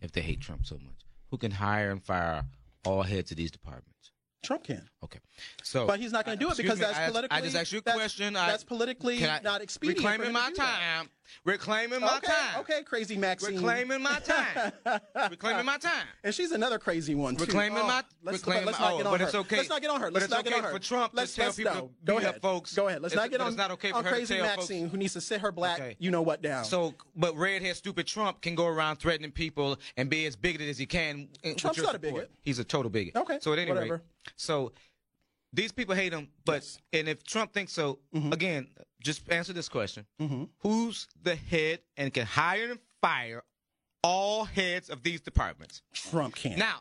if 0.03 0.11
they 0.13 0.21
hate 0.21 0.41
Trump 0.41 0.67
so 0.67 0.75
much? 0.77 1.05
Who 1.31 1.39
can 1.39 1.53
hire 1.53 1.91
and 1.91 2.03
fire 2.03 2.45
all 2.85 3.03
heads 3.03 3.31
of 3.31 3.37
these 3.37 3.53
departments? 3.53 4.11
Trump 4.43 4.65
can. 4.65 4.89
Okay. 5.07 5.21
So, 5.63 5.87
But 5.87 6.01
he's 6.01 6.13
not 6.13 6.25
going 6.25 6.39
to 6.39 6.45
do 6.45 6.51
it 6.51 6.57
because 6.57 6.79
me, 6.79 6.85
that's 6.85 6.99
I 6.99 7.07
politically 7.09 7.39
I 7.39 7.41
just 7.41 7.57
asked 7.57 7.73
you 7.73 7.79
a 7.79 7.83
that's- 7.83 7.97
question. 8.01 8.35
That's 8.35 8.65
politically 8.65 9.25
I- 9.27 9.41
not 9.41 9.63
expedient. 9.63 9.99
Reclaiming 9.99 10.33
my 10.33 10.51
time. 10.53 11.09
Reclaiming 11.45 12.01
my 12.01 12.19
Okay, 12.19 12.27
time. 12.33 12.61
okay, 12.61 12.83
crazy 12.85 13.17
Maxine. 13.17 13.57
Reclaiming 13.57 14.01
my 14.01 14.21
time. 14.21 14.73
Reclaiming 15.31 15.67
my 15.67 15.77
time. 15.77 16.07
And 16.23 16.33
she's 16.33 16.53
another 16.53 16.79
crazy 16.79 17.17
one 17.17 17.35
too. 17.35 17.45
Reclaiming 17.45 17.79
Oh, 17.79 17.87
my- 17.87 18.05
let's, 18.23 18.39
reclaiming 18.39 18.67
let's 18.67 18.79
my- 18.79 18.85
not 18.87 18.95
oh, 18.95 18.97
get 18.99 19.07
on 19.07 19.13
but 19.13 19.21
her. 19.21 19.27
it's 19.27 19.35
okay. 19.35 19.57
Let's 19.57 19.69
not 19.69 19.81
get 19.83 19.91
on 19.91 20.01
her. 20.01 20.11
Let's 20.11 20.27
it's 20.27 20.35
not 20.35 20.45
get 20.45 20.55
on 20.55 20.63
her. 20.63 20.71
for 20.71 20.79
Trump 20.79 21.13
let's, 21.17 21.35
tell 21.35 21.47
let's, 21.47 21.57
people 21.57 21.75
no. 21.75 21.81
to 21.81 21.91
Go 22.05 22.19
ahead, 22.19 22.41
folks. 22.41 22.75
Go 22.75 22.87
ahead. 22.89 23.03
Let's 23.03 23.13
It's- 23.15 23.25
not 23.25 23.31
get 23.33 23.41
on. 23.41 23.49
it's 23.49 23.57
not 23.57 23.71
okay 23.73 23.91
for 23.91 23.97
on 23.97 24.05
her 24.05 24.11
to 24.11 24.17
crazy 24.17 24.37
tell 24.37 24.45
folks- 24.47 24.57
Maxine 24.59 24.89
who 24.89 24.97
needs 24.97 25.13
to 25.15 25.21
sit 25.21 25.41
her 25.41 25.51
black. 25.51 25.81
Okay. 25.81 25.97
You 25.99 26.11
know 26.13 26.23
what 26.23 26.43
down. 26.43 26.65
So, 26.65 26.95
but 27.17 27.37
redhead 27.37 27.77
stupid 27.77 28.07
Trump 28.07 28.41
can 28.41 28.55
go 28.55 28.67
around 28.67 28.97
threatening 28.97 29.33
people 29.33 29.79
and 29.97 30.09
be 30.09 30.27
as 30.27 30.37
bigoted 30.37 30.69
as 30.69 30.79
he 30.79 30.87
can. 30.87 31.29
Uh, 31.45 31.49
with 31.49 31.57
Trump's 31.57 31.83
not 31.83 31.97
a 31.97 31.99
bigot. 31.99 32.31
He's 32.45 32.61
a 32.61 32.65
total 32.65 32.91
bigot. 32.91 33.17
Okay, 33.17 33.39
So 33.41 33.53
at 33.53 33.59
any 33.59 33.73
rate, 33.73 34.01
so 34.37 34.73
these 35.57 35.73
people 35.73 35.95
hate 35.95 36.13
him, 36.13 36.29
but 36.45 36.63
Yes. 36.63 36.79
and 36.93 37.09
if 37.09 37.25
Trump 37.25 37.53
thinks 37.53 37.73
so, 37.73 37.99
Mm-hmm. 38.15 38.33
again, 38.33 38.69
just 39.03 39.29
answer 39.31 39.53
this 39.53 39.69
question: 39.69 40.07
Who's 40.61 41.09
the 41.23 41.35
head 41.35 41.81
and 41.97 42.13
can 42.15 42.27
hire 42.27 42.71
and 42.71 42.81
fire 43.01 43.43
all 44.03 44.45
heads 44.45 44.91
of 44.91 45.03
these 45.03 45.21
departments? 45.21 45.83
Trump 45.93 46.37
can. 46.37 46.59
Now, 46.59 46.81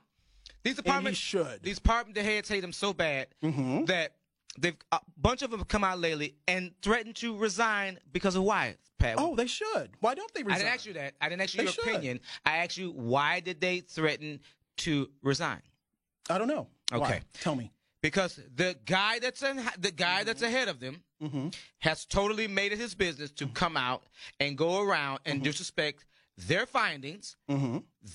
these 0.64 0.76
departments 0.76 1.20
should. 1.20 1.62
These 1.64 1.76
department 1.78 2.18
heads 2.18 2.50
hate 2.50 2.64
him 2.64 2.72
so 2.74 2.94
bad 2.94 3.28
that 3.42 4.16
they've 4.58 4.76
a 4.92 5.00
bunch 5.18 5.42
of 5.42 5.52
them 5.52 5.60
have 5.60 5.68
come 5.68 5.84
out 5.84 6.00
lately 6.00 6.36
and 6.48 6.72
threatened 6.82 7.16
to 7.18 7.36
resign 7.38 8.00
because 8.12 8.36
of 8.36 8.44
why. 8.44 8.76
Pat, 8.98 9.16
oh, 9.18 9.36
they 9.36 9.46
should. 9.48 9.90
Why 10.00 10.16
don't 10.16 10.34
they 10.34 10.40
I 10.42 10.58
didn't 10.58 10.70
ask 10.70 10.86
you 10.86 10.94
that. 10.94 11.16
I 11.20 11.28
didn't 11.28 11.42
ask 11.42 11.54
you 11.54 11.58
They 11.60 11.64
your 11.66 11.74
should. 11.74 11.88
opinion. 11.88 12.20
I 12.46 12.58
asked 12.58 12.78
you 12.78 12.92
why 12.92 13.42
did 13.42 13.60
they 13.60 13.82
threaten 13.82 14.40
to 14.78 15.10
resign? 15.22 15.62
I 16.30 16.38
don't 16.38 16.48
know. 16.48 16.68
Okay. 16.94 17.02
Why? 17.02 17.22
Tell 17.34 17.56
me. 17.56 17.72
Because 18.06 18.40
the 18.56 18.76
guy 18.86 19.18
that's 19.18 19.42
in, 19.42 19.60
the 19.80 19.90
guy 19.92 20.24
that's 20.24 20.44
mm-hmm. 20.44 20.54
ahead 20.54 20.68
of 20.68 20.80
them 20.80 21.02
mm-hmm. 21.24 21.48
has 21.80 22.06
totally 22.06 22.48
made 22.48 22.72
it 22.72 22.78
his 22.78 22.94
business 22.94 23.32
to 23.32 23.46
mm-hmm. 23.46 23.54
come 23.54 23.76
out 23.76 24.04
and 24.40 24.56
go 24.56 24.84
around 24.84 25.22
and 25.26 25.42
disrespect 25.42 26.06
their 26.38 26.68
findings, 26.68 27.36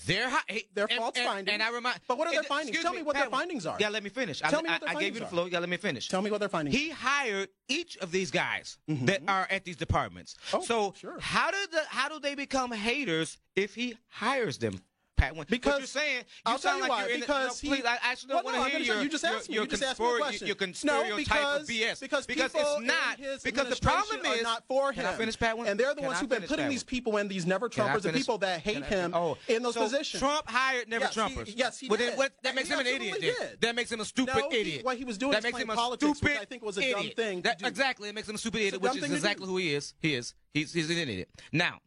their 0.05 0.29
hi- 0.29 0.39
hey, 0.47 0.63
Their 0.73 0.87
and- 0.89 0.97
false 0.97 1.17
and- 1.17 1.25
findings. 1.25 1.53
And 1.53 1.61
I 1.61 1.71
remind, 1.71 1.99
But 2.07 2.17
what 2.17 2.27
are 2.27 2.31
their 2.33 2.43
findings? 2.43 2.79
Tell 2.79 2.93
me 2.93 3.01
what 3.01 3.17
their 3.17 3.25
findings 3.25 3.65
are. 3.65 3.75
Yeah, 3.81 3.89
let 3.89 4.01
me 4.01 4.09
finish. 4.09 4.41
I, 4.41 4.49
Tell 4.49 4.61
me 4.61 4.69
what 4.69 4.79
their 4.79 4.89
I 4.89 4.93
gave 4.93 4.99
findings 4.99 5.15
you 5.15 5.19
the 5.19 5.25
are. 5.25 5.29
flow. 5.29 5.45
Yeah, 5.47 5.59
let 5.59 5.69
me 5.69 5.77
finish. 5.77 6.07
Tell 6.07 6.21
me 6.21 6.31
what 6.31 6.39
their 6.39 6.47
findings. 6.47 6.73
Are. 6.73 6.79
He 6.79 6.89
hired 6.91 7.49
each 7.67 7.97
of 7.97 8.11
these 8.11 8.31
guys 8.31 8.77
that 8.87 9.23
are 9.27 9.45
at 9.49 9.65
these 9.65 9.75
departments. 9.75 10.37
Oh, 10.53 10.61
so 10.61 10.93
sure. 10.97 11.19
how 11.19 11.51
did 11.51 11.69
the 11.71 11.81
how 11.89 12.07
do 12.07 12.19
they 12.19 12.35
become 12.35 12.71
haters 12.71 13.39
if 13.57 13.75
he 13.75 13.97
hires 14.07 14.57
them? 14.57 14.79
Pat, 15.17 15.35
Because- 15.47 15.73
what 15.73 15.79
you're 15.79 15.87
saying, 15.87 16.17
you 16.17 16.23
I'll 16.45 16.57
sound 16.57 16.61
tell 16.61 16.75
you 16.77 16.81
like 16.81 16.89
why. 16.89 17.01
you're 17.05 17.13
in 17.13 17.19
because 17.19 17.59
the, 17.61 17.67
he, 17.67 17.69
no, 17.69 17.75
please, 17.75 17.85
I 17.85 17.97
actually 18.11 18.29
don't 18.33 18.45
want 18.45 18.57
to 18.57 18.63
I'm 18.63 18.71
hear 18.71 18.79
your, 18.79 19.01
you 19.03 19.09
just 19.09 19.23
your, 19.23 19.33
asked 19.33 19.49
me. 19.49 19.55
your, 19.55 19.63
You 19.65 19.69
just 19.69 19.83
asked 19.83 19.99
me 19.99 20.05
a 20.05 20.17
question. 20.17 20.47
your 20.47 20.55
no, 20.55 20.59
conspiratorial 20.65 21.17
because, 21.17 21.37
type 21.37 21.61
of 21.61 21.67
BS. 21.67 21.99
because 21.99 22.25
because 22.25 22.51
people 22.53 22.75
it's 22.77 22.87
not 22.87 23.19
his 23.19 23.43
because 23.43 23.69
the 23.69 23.75
problem 23.75 24.25
is 24.25 24.41
not 24.41 24.63
for 24.67 24.91
him. 24.91 25.13
Finish, 25.15 25.37
Pat? 25.37 25.57
And 25.59 25.79
they're 25.79 25.89
the 25.89 25.95
Can 26.01 26.05
ones 26.05 26.19
who've 26.19 26.29
been 26.29 26.43
putting 26.43 26.69
these 26.69 26.83
people 26.83 27.17
in 27.17 27.27
these 27.27 27.45
never 27.45 27.69
Trumpers, 27.69 28.01
the 28.01 28.13
people 28.13 28.39
that 28.39 28.61
hate 28.61 28.83
him 28.85 29.13
oh, 29.13 29.37
in 29.47 29.61
those 29.61 29.75
positions. 29.75 30.19
Trump 30.19 30.49
hired 30.49 30.89
never 30.89 31.05
Trumpers. 31.05 31.53
yes, 31.55 31.79
he 31.79 31.87
well, 31.87 31.97
did. 31.97 32.17
That 32.43 32.55
makes 32.55 32.69
him 32.69 32.79
an 32.79 32.87
idiot. 32.87 33.61
That 33.61 33.75
makes 33.75 33.91
him 33.91 33.99
a 33.99 34.05
stupid 34.05 34.43
idiot. 34.51 34.83
what 34.83 34.97
he 34.97 35.05
was 35.05 35.17
doing 35.17 35.33
that 35.33 35.43
makes 35.43 35.59
him 35.59 35.69
a 35.69 35.75
politics, 35.75 36.17
stupid 36.17 36.37
I 36.41 36.45
think 36.45 36.63
was 36.63 36.77
a 36.77 36.91
dumb 36.91 37.09
thing 37.15 37.37
to 37.43 37.49
That- 37.49 37.59
do. 37.59 37.65
Exactly, 37.65 38.09
it 38.09 38.15
makes 38.15 38.27
him 38.27 38.35
a 38.35 38.37
stupid 38.37 38.61
idiot, 38.61 38.81
which 38.81 38.95
is 38.95 39.03
exactly 39.03 39.47
who 39.47 39.57
he 39.57 39.73
is. 39.73 39.93
He 39.99 40.15
is. 40.15 40.33
He's 40.53 40.73
he's 40.73 40.89
an 40.89 40.97
idiot. 40.97 41.29
Now, 41.51 41.79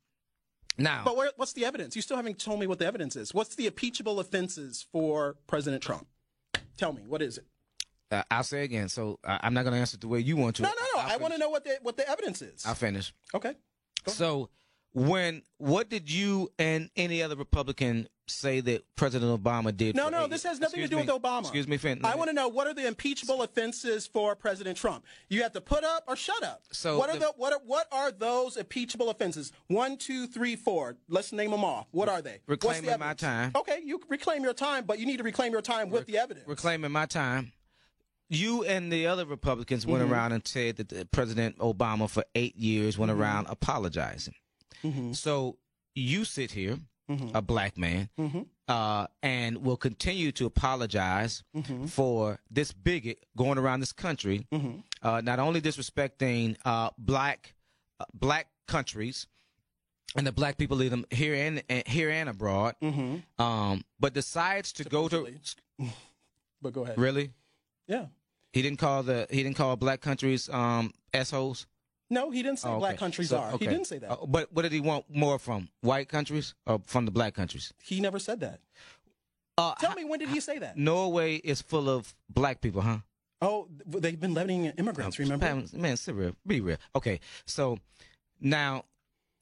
now. 0.79 1.03
But 1.05 1.17
where, 1.17 1.31
what's 1.37 1.53
the 1.53 1.65
evidence? 1.65 1.97
You 1.97 2.03
still 2.03 2.17
haven't 2.17 2.39
told 2.39 2.61
me 2.61 2.67
what 2.67 2.79
the 2.79 2.87
evidence 2.87 3.17
is. 3.17 3.33
What's 3.35 3.55
the 3.55 3.67
impeachable 3.67 4.21
offenses 4.21 4.87
for 4.93 5.37
President 5.47 5.83
Trump? 5.83 6.07
Tell 6.77 6.93
me, 6.93 7.03
what 7.07 7.23
is 7.23 7.39
it? 7.39 7.47
Uh, 8.11 8.23
I'll 8.31 8.45
say 8.45 8.65
again. 8.65 8.89
So 8.89 9.19
uh, 9.25 9.39
I'm 9.41 9.55
not 9.55 9.63
going 9.63 9.75
to 9.75 9.81
answer 9.81 9.97
it 9.97 10.01
the 10.01 10.09
way 10.09 10.21
you 10.21 10.37
want 10.37 10.57
to. 10.57 10.63
No, 10.63 10.69
no, 10.69 10.75
no. 10.95 11.03
I'll 11.03 11.13
I 11.13 11.17
want 11.17 11.33
to 11.35 11.39
know 11.39 11.49
what 11.49 11.65
the 11.65 11.79
what 11.83 11.97
the 11.97 12.09
evidence 12.09 12.43
is. 12.43 12.65
I'll 12.67 12.75
finish. 12.75 13.13
Okay. 13.35 13.55
So, 14.07 14.51
when 14.93 15.43
what 15.59 15.89
did 15.89 16.11
you 16.11 16.51
and 16.59 16.91
any 16.95 17.23
other 17.23 17.37
Republican 17.37 18.09
say 18.27 18.61
that 18.61 18.85
President 18.97 19.43
Obama 19.43 19.77
did? 19.77 19.95
No, 19.97 20.09
no, 20.09 20.25
eight 20.25 20.31
this 20.31 20.43
has 20.45 20.59
nothing 20.61 20.81
to 20.83 20.89
do 20.89 20.97
me. 20.97 21.03
with 21.03 21.11
Obama. 21.11 21.41
Excuse 21.41 21.69
me, 21.69 21.77
Finn. 21.77 22.01
I 22.05 22.15
want 22.17 22.29
to 22.31 22.35
know 22.35 22.49
what 22.49 22.67
are 22.67 22.75
the 22.75 22.87
impeachable 22.87 23.43
offenses 23.43 24.07
for 24.07 24.35
President 24.35 24.77
Trump? 24.79 25.05
You 25.29 25.43
have 25.43 25.53
to 25.53 25.61
put 25.61 25.85
up 25.85 26.05
or 26.09 26.17
shut 26.17 26.43
up. 26.43 26.63
So 26.73 26.99
what 26.99 27.11
are 27.11 27.19
the- 27.19 27.33
what 27.37 27.53
are 27.53 27.61
what 27.65 27.87
are 27.93 28.11
those 28.11 28.57
impeachable 28.57 29.11
offenses? 29.11 29.53
One, 29.69 29.97
two, 29.97 30.27
three, 30.27 30.57
four. 30.57 30.97
Let's 31.09 31.33
name 31.33 31.51
them 31.51 31.65
off. 31.65 31.87
What 31.91 32.09
are 32.09 32.23
they? 32.23 32.41
What's 32.47 32.63
the 32.63 32.69
Reclaiming 32.69 32.99
my 33.01 33.15
time. 33.15 33.53
Okay, 33.55 33.81
you 33.85 34.01
reclaim 34.09 34.43
your 34.43 34.55
time, 34.55 34.85
but 34.85 34.99
you 34.99 35.07
need 35.07 35.19
to 35.19 35.23
reclaim 35.25 35.53
your 35.53 35.63
time 35.63 35.91
with 35.91 36.07
the 36.07 36.19
evidence. 36.19 36.49
reclaiming 36.49 36.93
my 36.93 37.07
time. 37.07 37.53
You 38.31 38.65
and 38.65 38.91
the 38.91 39.07
other 39.07 39.27
Republicans 39.27 39.87
went 39.87 40.03
Mm-hmm. 40.03 40.13
around 40.13 40.33
and 40.33 40.47
said 40.49 40.77
that 40.77 40.89
the 40.89 41.05
President 41.05 41.59
Obama 41.59 42.09
for 42.09 42.25
eight 42.35 42.57
years 42.57 42.97
went 42.97 43.13
around 43.13 43.47
apologizing. 43.51 44.35
So 45.13 45.59
you 45.95 46.25
sit 46.25 46.51
here 46.53 46.79
a 47.09 47.43
black 47.43 47.77
man, 47.77 48.09
Mm-hmm. 48.19 48.43
uh, 48.69 49.07
and 49.23 49.59
will 49.59 49.77
continue 49.77 50.33
to 50.33 50.47
apologize 50.47 51.43
Mm-hmm. 51.55 51.87
for 51.87 52.41
this 52.51 52.73
bigot 52.73 53.19
going 53.37 53.59
around 53.59 53.81
this 53.81 53.93
country, 53.93 54.47
Mm-hmm. 54.53 54.79
uh, 55.03 55.21
not 55.21 55.39
only 55.39 55.61
disrespecting 55.61 56.57
uh, 56.65 56.91
black 56.99 57.55
uh, 58.01 58.05
black 58.15 58.47
countries 58.67 59.27
and 60.17 60.27
the 60.27 60.33
black 60.33 60.57
people 60.57 60.77
lead 60.77 60.91
them 60.93 61.05
here 61.11 61.35
and 61.35 61.63
and- 61.69 61.87
here 61.87 62.11
and 62.11 62.29
abroad, 62.29 62.75
Mm-hmm. 62.83 63.43
um, 63.43 63.85
but 64.01 64.15
decides 64.15 64.73
to 64.75 64.85
go 64.85 65.09
to 65.09 65.29
But 66.63 66.73
go 66.73 66.85
ahead. 66.85 66.99
really. 66.99 67.33
Yeah. 67.87 68.07
He 68.53 68.63
didn't 68.63 68.79
call 68.79 69.03
the 69.03 69.27
he 69.31 69.43
didn't 69.43 69.57
call 69.57 69.77
black 69.77 70.01
countries 70.01 70.49
um 70.49 70.93
assholes. 71.13 71.67
No, 72.15 72.31
he 72.31 72.43
didn't 72.43 72.61
say 72.61 72.69
Oh, 72.71 72.79
black 72.79 72.97
countries 73.05 73.29
So, 73.31 73.39
are. 73.39 73.51
He 73.59 73.67
didn't 73.67 73.87
say 73.93 73.99
that. 73.99 74.11
Uh, 74.11 74.27
but 74.27 74.53
what 74.55 74.63
did 74.63 74.73
he 74.73 74.81
want 74.81 75.05
more 75.09 75.39
from? 75.39 75.69
White 75.81 76.09
countries 76.09 76.55
or 76.67 76.81
from 76.87 77.05
the 77.05 77.11
black 77.11 77.35
countries? 77.35 77.73
He 77.83 78.01
never 78.01 78.19
said 78.19 78.41
that. 78.41 78.61
Uh, 79.57 79.75
Tell 79.81 79.95
me 79.95 80.05
when 80.05 80.19
did 80.19 80.29
he 80.31 80.41
say 80.41 80.59
that? 80.59 80.77
Norway 80.77 81.37
is 81.37 81.63
full 81.63 81.89
of 81.89 82.15
black 82.29 82.61
people, 82.61 82.81
huh? 82.83 82.99
Oh, 83.41 83.69
they've 83.87 84.19
been 84.19 84.35
letting 84.35 84.67
immigrants. 84.67 85.19
Remember? 85.19 85.63
Man, 85.75 85.97
sit 85.97 86.15
real, 86.15 86.35
be 86.47 86.61
real. 86.61 86.79
Okay, 86.97 87.21
so 87.47 87.79
now 88.41 88.85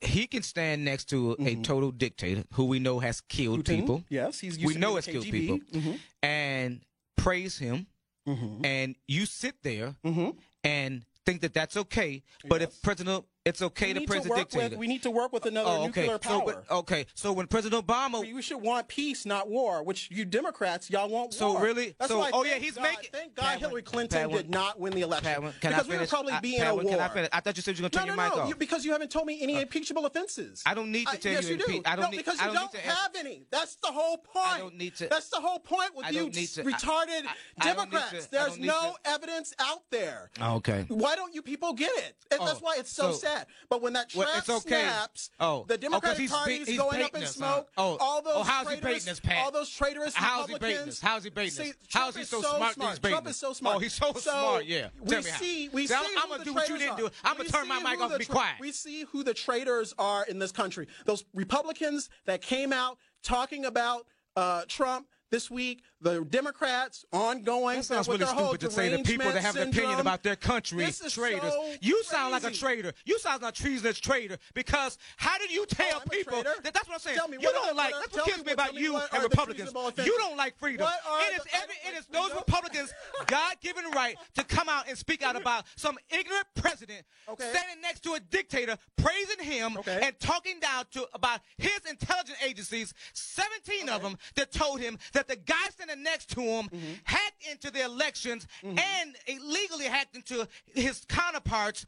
he 0.01 0.27
can 0.27 0.43
stand 0.43 0.85
next 0.85 1.05
to 1.11 1.37
a 1.41 1.55
total 1.57 1.91
dictator 1.93 2.45
who 2.55 2.65
we 2.65 2.79
know 2.81 2.99
has 2.99 3.21
killed 3.21 3.61
Putin? 3.65 3.77
people 3.81 4.05
Yes, 4.09 4.41
he's. 4.41 4.57
Used 4.59 4.67
We 4.67 4.75
to 4.75 4.81
know 4.81 4.97
it's 4.97 5.07
the 5.07 5.13
killed 5.13 5.25
people. 5.27 5.59
Mm-hmm. 5.73 5.93
and 6.23 6.81
praise 7.17 7.59
him, 7.59 7.87
Mm-hmm. 8.29 8.65
and 8.65 8.95
you 9.09 9.27
sit 9.27 9.55
there 9.63 9.97
Mm-hmm. 10.05 10.31
and 10.63 11.05
think 11.25 11.41
that 11.43 11.55
that's 11.55 11.77
okay. 11.77 12.23
But 12.49 12.61
Yes. 12.61 12.71
if 12.75 12.83
President, 12.83 13.25
it's 13.45 13.61
okay 13.61 13.93
to 13.93 14.01
praise 14.03 14.23
to 14.23 14.29
work 14.29 14.39
dictator. 14.39 14.71
with. 14.71 14.79
We 14.79 14.87
need 14.87 15.03
to 15.03 15.11
work 15.11 15.33
with 15.33 15.47
another 15.47 15.69
oh, 15.69 15.77
okay. 15.85 16.03
nuclear 16.03 16.07
So, 16.13 16.19
power. 16.19 16.45
but, 16.69 16.71
okay. 16.71 17.07
So 17.15 17.33
when 17.33 17.47
President 17.49 17.85
Obama 17.87 18.21
We 18.33 18.41
should 18.43 18.63
want 18.63 18.87
peace, 18.89 19.27
not 19.27 19.49
war. 19.49 19.83
Which 19.83 20.09
you 20.11 20.25
Democrats, 20.25 20.89
y'all 20.91 21.09
want 21.09 21.35
So 21.35 21.53
war. 21.53 21.63
really- 21.63 21.95
That's 21.99 22.11
so- 22.11 22.19
why. 22.19 22.31
oh, 22.33 22.45
yeah, 22.45 22.55
he's 22.59 22.75
God- 22.75 22.83
making- 22.85 23.11
Thank 23.13 23.35
God 23.35 23.43
Pat, 23.45 23.59
Hillary 23.59 23.83
Clinton 23.83 24.31
Pat, 24.31 24.37
did 24.37 24.51
not 24.51 24.79
win 24.79 24.93
the 24.93 25.01
election 25.03 25.25
Pat, 25.43 25.55
because 25.61 25.89
I 25.89 25.93
we 25.93 25.99
would 25.99 26.09
probably 26.09 26.33
I- 26.35 26.41
be 26.41 26.57
in 26.57 26.63
a 26.67 26.75
war. 26.75 26.85
Can 26.85 27.01
I 27.01 27.07
uh, 27.07 27.09
finish? 27.09 27.29
I 27.33 27.41
thought 27.41 27.57
you 27.57 27.63
said 27.63 27.79
you 27.79 27.83
were 27.83 27.89
going 27.89 27.91
to 27.91 27.99
no, 27.99 28.07
turn 28.07 28.17
no, 28.17 28.23
your 28.23 28.31
mic 28.31 28.37
no, 28.37 28.43
off. 28.43 28.49
you, 28.49 28.55
because 28.55 28.85
you 28.85 28.93
haven't 28.93 29.11
told 29.11 29.27
me 29.27 29.41
any 29.43 29.57
uh, 29.57 29.61
impeachable 29.63 30.07
offenses. 30.07 30.63
I 30.65 30.75
don't 30.75 30.93
need 30.93 31.07
to 31.09 31.13
I- 31.15 31.17
tell 31.17 31.33
yes, 31.33 31.49
you 31.49 31.57
you 31.57 31.67
do. 31.67 31.83
I 31.85 31.97
don't 31.97 32.05
no, 32.05 32.11
need- 32.11 32.17
because 32.19 32.39
I 32.39 32.47
you 32.49 32.53
don't 32.55 32.73
don't 32.73 32.83
to- 32.85 32.91
have 32.91 33.11
any. 33.17 33.45
That's 33.51 33.75
the 33.77 33.89
whole 33.89 34.19
point. 34.19 34.47
I 34.47 34.59
don't 34.59 34.77
need 34.77 34.95
to- 34.97 35.09
That's 35.09 35.29
the 35.31 35.41
whole 35.41 35.59
point 35.59 35.95
with 35.97 36.13
you 36.13 36.27
retarded 36.29 37.27
I- 37.27 37.35
I 37.59 37.75
don't 37.75 37.91
Democrats. 37.91 38.27
There's 38.27 38.59
no 38.59 38.97
evidence 39.05 39.53
out 39.59 39.83
there. 39.91 40.31
Oh, 40.41 40.57
okay. 40.57 40.85
Why 40.89 41.17
don't 41.17 41.35
you 41.35 41.43
people 41.43 41.73
get 41.73 41.91
it? 41.97 42.15
Oh, 42.39 42.47
that's 42.47 42.61
why 42.61 42.77
it's 42.79 42.93
so, 42.93 43.13
so- 43.13 43.32
sad. 43.37 43.47
But 43.69 43.83
when 43.83 43.93
that 43.95 44.15
Well, 44.15 44.29
it's 44.37 44.49
okay. 44.49 44.69
snaps, 44.83 45.31
Oh. 45.41 45.65
the 45.69 45.75
Oh, 45.75 45.77
Democratic 45.77 46.19
he's 46.19 46.31
Party 46.31 46.55
is 46.57 46.77
going 46.77 47.03
up 47.03 47.15
in 47.17 47.23
us, 47.23 47.29
huh? 47.29 47.33
smoke. 47.35 47.69
Oh. 47.77 47.97
all 48.01 48.23
those 48.23 48.33
Oh, 48.37 48.43
how's 48.43 48.69
he 48.71 48.77
traitors, 48.77 48.83
baiting 49.05 49.09
us, 49.13 49.21
Pat? 49.21 49.45
all 49.45 49.51
those 49.51 49.71
traitorous 49.71 50.15
How's 50.15 50.47
he 50.49 50.55
Republicans. 50.55 50.61
baiting 50.79 50.89
us? 50.89 51.01
How's 51.01 51.25
he 51.25 51.31
baiting 51.31 51.51
See, 51.53 51.71
us? 51.71 51.77
How 51.91 52.01
Trump 52.01 52.09
is 52.11 52.17
he 52.17 52.23
is 52.23 52.29
so 52.29 52.43
smart 52.43 52.77
that 52.77 53.03
baiting 53.03 53.11
Trump 53.15 53.29
is 53.29 53.37
so 53.37 53.53
smart. 53.53 53.77
Oh, 53.77 53.79
he's 53.79 53.93
so 53.95 54.13
smart, 54.13 54.65
yeah. 54.67 54.89
We 55.01 55.07
Tell 55.09 55.23
me 55.23 55.31
see, 55.31 55.69
we 55.71 55.83
See, 55.87 55.89
see 55.89 55.95
I'm- 55.95 56.05
who 56.05 56.29
gonna 56.29 56.39
the 56.39 56.45
do 56.45 56.53
what 56.55 56.69
you 56.69 56.77
traitors 56.77 56.87
didn't 56.87 56.99
do. 56.99 57.07
are. 57.07 57.11
I'm 57.25 57.37
gonna 57.37 57.45
We 57.45 57.51
turn 57.51 57.69
my 57.69 57.79
see 57.79 57.85
mic 57.85 58.01
off 58.01 58.11
and 58.11 58.19
be 58.19 58.25
quiet. 58.27 58.57
We 58.61 58.73
see 58.73 59.05
who 59.13 59.23
the 59.25 59.35
traitors 59.35 59.95
are 59.99 60.25
in 60.25 60.39
this 60.39 60.53
country. 60.53 60.87
Those 61.07 61.25
Republicans 61.35 62.09
that 62.27 62.43
came 62.43 62.73
out 62.73 62.99
talking 63.23 63.65
about 63.65 64.07
uh, 64.37 64.65
Trump 64.69 65.09
this 65.31 65.51
week, 65.51 65.83
the 66.03 66.25
Democrats 66.25 67.05
ongoing 67.13 67.77
That 67.77 67.85
sounds 67.85 68.09
really 68.09 68.27
stupid 68.27 68.61
to 68.61 68.71
say 68.71 68.89
that 68.91 69.05
people 69.05 69.31
that 69.31 69.41
have 69.43 69.57
an 69.57 69.63
opinion 69.69 69.85
syndrome. 69.91 70.01
about 70.01 70.23
their 70.23 70.37
country 70.37 70.85
This 70.85 71.01
is 71.01 71.13
traitors. 71.13 71.53
so 71.53 71.73
you 71.81 72.03
sound 72.05 72.33
like 72.33 72.45
a 72.45 72.51
traitor. 72.51 72.93
You 73.05 73.19
sound 73.21 73.43
like 73.43 73.53
a 73.53 73.57
treasonous 73.63 73.99
traitor 74.01 74.39
because 74.55 74.99
how 75.17 75.39
did 75.39 75.51
you 75.53 75.65
tell 75.67 76.03
Oh, 76.05 76.09
people 76.11 76.43
that, 76.43 76.63
that's 76.75 76.89
what 76.89 76.95
I'm 76.95 77.01
saying? 77.01 77.19
Me, 77.31 77.37
you 77.41 77.51
don't 77.53 77.69
are- 77.71 77.75
like 77.75 77.93
that's 77.95 78.15
what 78.17 78.25
kills 78.27 78.39
me 78.39 78.45
what- 78.45 78.53
about 78.55 78.65
tell 78.67 78.75
me 78.75 78.81
you 78.83 78.97
and 78.97 79.23
Republicans. 79.23 79.73
You 80.05 80.17
don't 80.19 80.37
like 80.37 80.59
freedom. 80.59 80.89
It 81.31 81.35
is 81.41 81.47
every 81.55 81.75
it 81.89 81.99
is 81.99 82.07
those 82.07 82.33
Republicans 82.35 82.93
God 83.27 83.57
given 83.61 83.85
right 83.95 84.17
to 84.35 84.45
come 84.45 84.69
out 84.69 84.89
and 84.89 84.99
speak 84.99 85.23
out 85.23 85.37
about 85.37 85.67
some 85.77 85.99
ignorant 86.11 86.47
president 86.57 87.07
Okay. 87.29 87.49
standing 87.51 87.81
next 87.81 88.01
to 88.01 88.15
a 88.15 88.21
dictator, 88.21 88.77
praising 88.97 89.45
him 89.45 89.77
Okay. 89.79 90.01
and 90.03 90.19
talking 90.19 90.59
down 90.61 90.85
to 90.93 91.07
about 91.15 91.41
his 91.59 91.79
intelligence 91.89 92.39
agencies, 92.45 92.93
17 93.13 93.89
of 93.89 94.03
them 94.03 94.19
that 94.35 94.51
told 94.53 94.81
him 94.81 94.99
that 95.13 95.29
the 95.29 95.37
guy 95.37 95.69
standing 95.71 95.92
next 95.97 96.31
to 96.35 96.41
him 96.41 96.69
Mm-hmm. 96.69 96.93
hacked 97.05 97.47
into 97.51 97.71
the 97.71 97.83
elections 97.85 98.47
and 98.63 99.17
illegally 99.27 99.85
hacked 99.87 100.15
into 100.17 100.47
his 100.75 101.05
counterparts. 101.09 101.87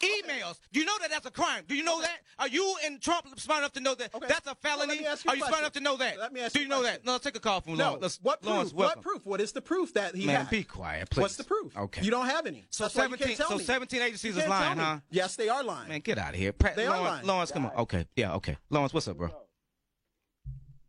Emails. 0.00 0.58
Do 0.72 0.80
you 0.80 0.86
know 0.86 0.96
that 1.00 1.10
that's 1.10 1.26
a 1.26 1.30
crime? 1.30 1.62
Do 1.68 1.76
you 1.76 1.84
know 1.84 2.00
that? 2.00 2.18
Are 2.40 2.48
you 2.48 2.74
and 2.84 3.00
Trump 3.00 3.38
smart 3.38 3.60
enough 3.60 3.72
to 3.74 3.80
know 3.80 3.94
that 3.94 4.12
Okay. 4.12 4.26
that's 4.26 4.46
a 4.48 4.56
Well, 4.64 4.76
felony? 4.76 4.88
let 4.94 5.00
me 5.00 5.06
ask 5.06 5.24
you 5.24 5.30
Are 5.30 5.34
a 5.34 5.38
you 5.38 5.44
smart 5.46 5.60
enough 5.60 5.72
to 5.74 5.80
know 5.80 5.96
that? 5.96 6.18
Let 6.18 6.32
me 6.32 6.40
ask 6.40 6.54
Do 6.54 6.58
you 6.58 6.64
you 6.64 6.68
know 6.68 6.80
question. 6.80 6.94
that? 7.02 7.06
No, 7.06 7.12
let's 7.12 7.22
take 7.24 7.36
a 7.36 7.40
call 7.40 7.60
from 7.60 7.76
No, 7.76 7.84
Lawrence. 7.84 8.02
Let's, 8.02 8.18
what 8.20 8.44
Lawrence, 8.44 8.72
proof? 8.72 8.80
What 8.80 9.00
proof? 9.02 9.26
What 9.26 9.40
is 9.40 9.52
the 9.52 9.62
proof 9.62 9.94
that 9.94 10.16
he 10.16 10.26
Man, 10.26 10.40
had? 10.40 10.50
be 10.50 10.64
quiet, 10.64 11.08
please. 11.08 11.20
What's 11.22 11.36
the 11.36 11.44
proof? 11.44 11.76
Okay. 11.76 12.02
You 12.02 12.10
don't 12.10 12.26
have 12.26 12.46
any. 12.46 12.64
So 12.70 12.84
That's 12.84 12.94
17 12.94 13.36
so 13.36 13.56
me. 13.58 13.62
17 13.62 14.02
agencies 14.02 14.34
You 14.34 14.42
is 14.42 14.48
lying, 14.48 14.76
huh? 14.78 14.98
Yes, 15.10 15.36
they 15.36 15.48
are 15.48 15.62
lying. 15.62 15.88
Man, 15.88 16.00
get 16.00 16.18
out 16.18 16.30
of 16.34 16.40
here. 16.40 16.52
Pat, 16.52 16.74
They 16.74 16.86
are 16.86 17.00
lying. 17.00 17.24
Lawrence, 17.24 17.52
come 17.52 17.66
on. 17.66 17.72
Okay. 17.76 18.04
Yeah, 18.16 18.34
okay. 18.34 18.56
Lawrence, 18.70 18.92
what's 18.92 19.06
up, 19.06 19.16
bro? 19.16 19.28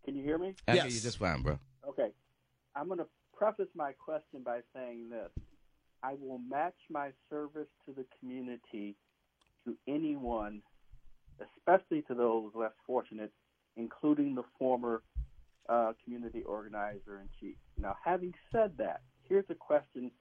Can 0.05 0.15
you 0.15 0.23
hear 0.23 0.39
me? 0.39 0.55
I 0.67 0.71
hear 0.73 0.83
Yes. 0.85 0.95
you 0.95 1.01
just 1.01 1.17
fine, 1.19 1.43
bro. 1.43 1.59
Okay. 1.89 2.07
I'm 2.75 2.87
going 2.87 2.99
to 2.99 3.07
preface 3.37 3.69
my 3.75 3.91
question 3.93 4.41
by 4.43 4.59
saying 4.75 5.09
this. 5.09 5.29
I 6.01 6.15
will 6.19 6.39
match 6.39 6.75
my 6.89 7.09
service 7.29 7.67
to 7.85 7.93
the 7.93 8.05
community 8.19 8.95
to 9.65 9.75
anyone, 9.87 10.61
especially 11.39 12.01
to 12.03 12.13
those 12.13 12.51
less 12.53 12.73
fortunate, 12.85 13.31
including 13.77 14.35
the 14.35 14.43
former 14.59 15.01
uh, 15.69 15.93
community 16.03 16.43
organizer 16.43 17.21
in 17.21 17.29
chief. 17.39 17.55
Now, 17.77 17.95
having 18.03 18.33
said 18.51 18.73
that, 18.77 19.01
here's 19.29 19.45
a 19.49 19.55
question 19.55 20.11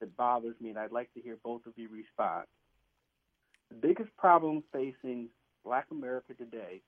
that 0.00 0.16
bothers 0.16 0.56
me, 0.60 0.70
and 0.70 0.78
I'd 0.78 0.92
like 0.92 1.12
to 1.14 1.20
hear 1.20 1.36
both 1.44 1.66
of 1.66 1.72
you 1.76 1.88
respond. 1.88 2.46
The 3.68 3.74
biggest 3.74 4.16
problem 4.16 4.62
facing 4.72 5.28
Black 5.64 5.86
America 5.90 6.32
today 6.32 6.80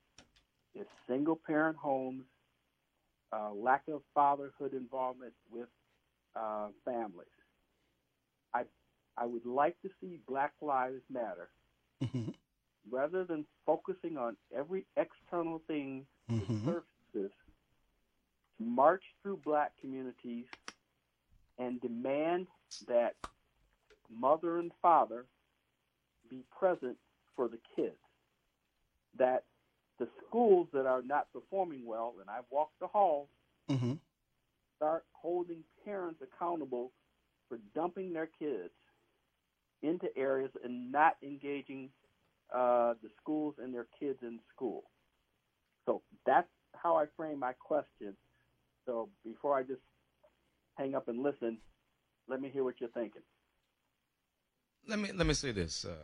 is 0.73 0.87
single 1.07 1.39
parent 1.45 1.77
homes 1.77 2.23
uh, 3.33 3.51
lack 3.53 3.87
of 3.87 4.01
fatherhood 4.13 4.73
involvement 4.73 5.33
with 5.51 5.67
uh, 6.35 6.69
families. 6.85 7.27
I 8.53 8.65
I 9.17 9.25
would 9.25 9.45
like 9.45 9.79
to 9.81 9.89
see 9.99 10.17
Black 10.27 10.53
Lives 10.61 11.03
Matter 11.09 11.49
Mhm. 12.01 12.33
rather 12.89 13.23
than 13.23 13.45
focusing 13.65 14.17
on 14.17 14.37
every 14.55 14.85
external 14.97 15.59
thing 15.67 16.07
Mhm. 16.29 16.37
that 16.39 16.47
surfaces. 16.65 17.31
March 18.59 19.03
through 19.21 19.37
Black 19.37 19.77
communities 19.79 20.45
and 21.57 21.79
demand 21.81 22.47
that 22.87 23.15
mother 24.09 24.57
and 24.59 24.71
father 24.81 25.27
be 26.29 26.43
present 26.51 26.97
for 27.35 27.47
the 27.47 27.59
kids. 27.75 27.99
That 29.15 29.45
the 30.01 30.09
schools 30.27 30.67
that 30.73 30.87
are 30.87 31.03
not 31.03 31.31
performing 31.31 31.85
well, 31.85 32.15
and 32.19 32.27
I've 32.27 32.49
walked 32.49 32.79
the 32.79 32.87
halls, 32.87 33.29
Mhm. 33.69 33.99
start 34.77 35.05
holding 35.11 35.63
parents 35.85 36.23
accountable 36.23 36.91
for 37.47 37.59
dumping 37.75 38.11
their 38.11 38.25
kids 38.25 38.73
into 39.83 40.07
areas 40.17 40.49
and 40.63 40.91
not 40.91 41.17
engaging 41.21 41.91
uh, 42.51 42.95
the 43.03 43.11
schools 43.21 43.53
and 43.59 43.71
their 43.71 43.85
kids 43.99 44.17
in 44.23 44.39
school. 44.49 44.89
So 45.85 46.01
that's 46.25 46.49
how 46.73 46.95
I 46.95 47.05
frame 47.15 47.37
my 47.37 47.53
question. 47.53 48.17
So 48.87 49.09
before 49.23 49.55
I 49.55 49.61
just 49.61 49.81
hang 50.79 50.95
up 50.95 51.09
and 51.09 51.21
listen, 51.21 51.59
let 52.27 52.41
me 52.41 52.49
hear 52.49 52.63
what 52.63 52.81
you're 52.81 52.89
thinking. 52.89 53.21
Let 54.87 54.97
me 54.97 55.11
let 55.11 55.27
me 55.27 55.35
say 55.35 55.51
this. 55.51 55.85
Uh, 55.85 55.95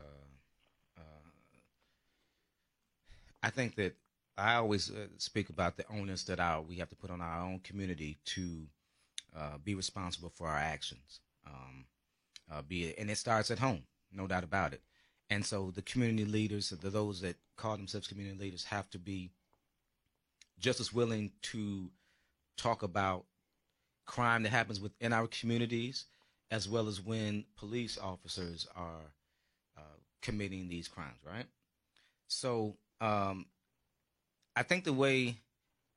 I 3.44 3.50
think 3.50 3.76
that 3.76 3.96
I 4.38 4.56
always 4.56 4.92
uh, 4.92 5.08
speak 5.18 5.50
about 5.50 5.78
the 5.78 5.86
onus 5.90 6.24
that 6.26 6.40
our 6.40 6.62
we 6.62 6.76
have 6.78 6.90
to 6.90 6.96
put 6.96 7.10
on 7.10 7.22
our 7.22 7.42
own 7.42 7.60
community 7.60 8.18
to 8.26 8.68
uh, 9.36 9.58
be 9.64 9.76
responsible 9.76 10.30
for 10.30 10.48
our 10.48 10.58
actions. 10.58 11.20
Um, 11.46 11.86
uh, 12.52 12.62
be 12.62 12.86
it, 12.86 12.96
and 12.98 13.10
it 13.10 13.18
starts 13.18 13.52
at 13.52 13.60
home, 13.60 13.84
no 14.12 14.28
doubt 14.28 14.44
about 14.44 14.74
it. 14.74 14.82
And 15.30 15.46
so 15.46 15.72
the 15.72 15.82
community 15.82 16.26
leaders, 16.26 16.70
the 16.70 16.90
those 16.90 17.22
that 17.22 17.36
call 17.58 17.76
themselves 17.76 18.08
community 18.08 18.38
leaders, 18.38 18.64
have 18.66 18.90
to 18.92 19.00
be 19.00 19.32
just 20.60 20.80
as 20.80 20.94
willing 20.94 21.32
to 21.42 21.90
talk 22.56 22.84
about 22.84 23.26
crime 24.06 24.44
that 24.44 24.52
happens 24.52 24.80
within 24.80 25.14
our 25.14 25.28
communities, 25.28 26.06
as 26.50 26.70
well 26.70 26.88
as 26.88 27.02
when 27.02 27.44
police 27.58 27.98
officers 27.98 28.68
are 28.76 29.12
uh, 29.78 29.98
committing 30.22 30.70
these 30.70 30.88
crimes, 30.88 31.20
right? 31.26 31.46
So 32.28 32.78
um, 33.02 33.46
I 34.56 34.64
think 34.64 34.84
the 34.84 34.94
way 34.94 35.38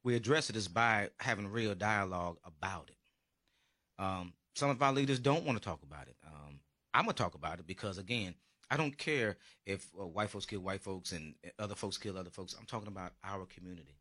we 0.02 0.14
address 0.14 0.50
it 0.50 0.56
is 0.56 0.68
by 0.68 1.10
having 1.18 1.48
real 1.48 1.74
dialogue 1.74 2.38
about 2.44 2.90
it. 2.90 4.02
Um, 4.02 4.32
some 4.54 4.70
of 4.70 4.82
our 4.82 4.92
leaders 4.92 5.18
don't 5.18 5.44
want 5.44 5.58
to 5.58 5.64
talk 5.64 5.82
about 5.82 6.08
it. 6.08 6.16
Um, 6.26 6.60
I'm 6.92 7.04
gonna 7.04 7.12
talk 7.12 7.34
about 7.34 7.58
it 7.58 7.66
because 7.66 7.98
again, 7.98 8.34
I 8.70 8.76
don't 8.76 8.96
care 8.96 9.36
if 9.66 9.86
uh, 9.98 10.06
white 10.06 10.30
folks 10.30 10.46
kill 10.46 10.60
white 10.60 10.80
folks 10.80 11.12
and 11.12 11.34
other 11.58 11.74
folks 11.74 11.98
kill 11.98 12.16
other 12.16 12.30
folks. 12.30 12.54
I'm 12.58 12.66
talking 12.66 12.88
about 12.88 13.12
our 13.24 13.46
community. 13.46 13.96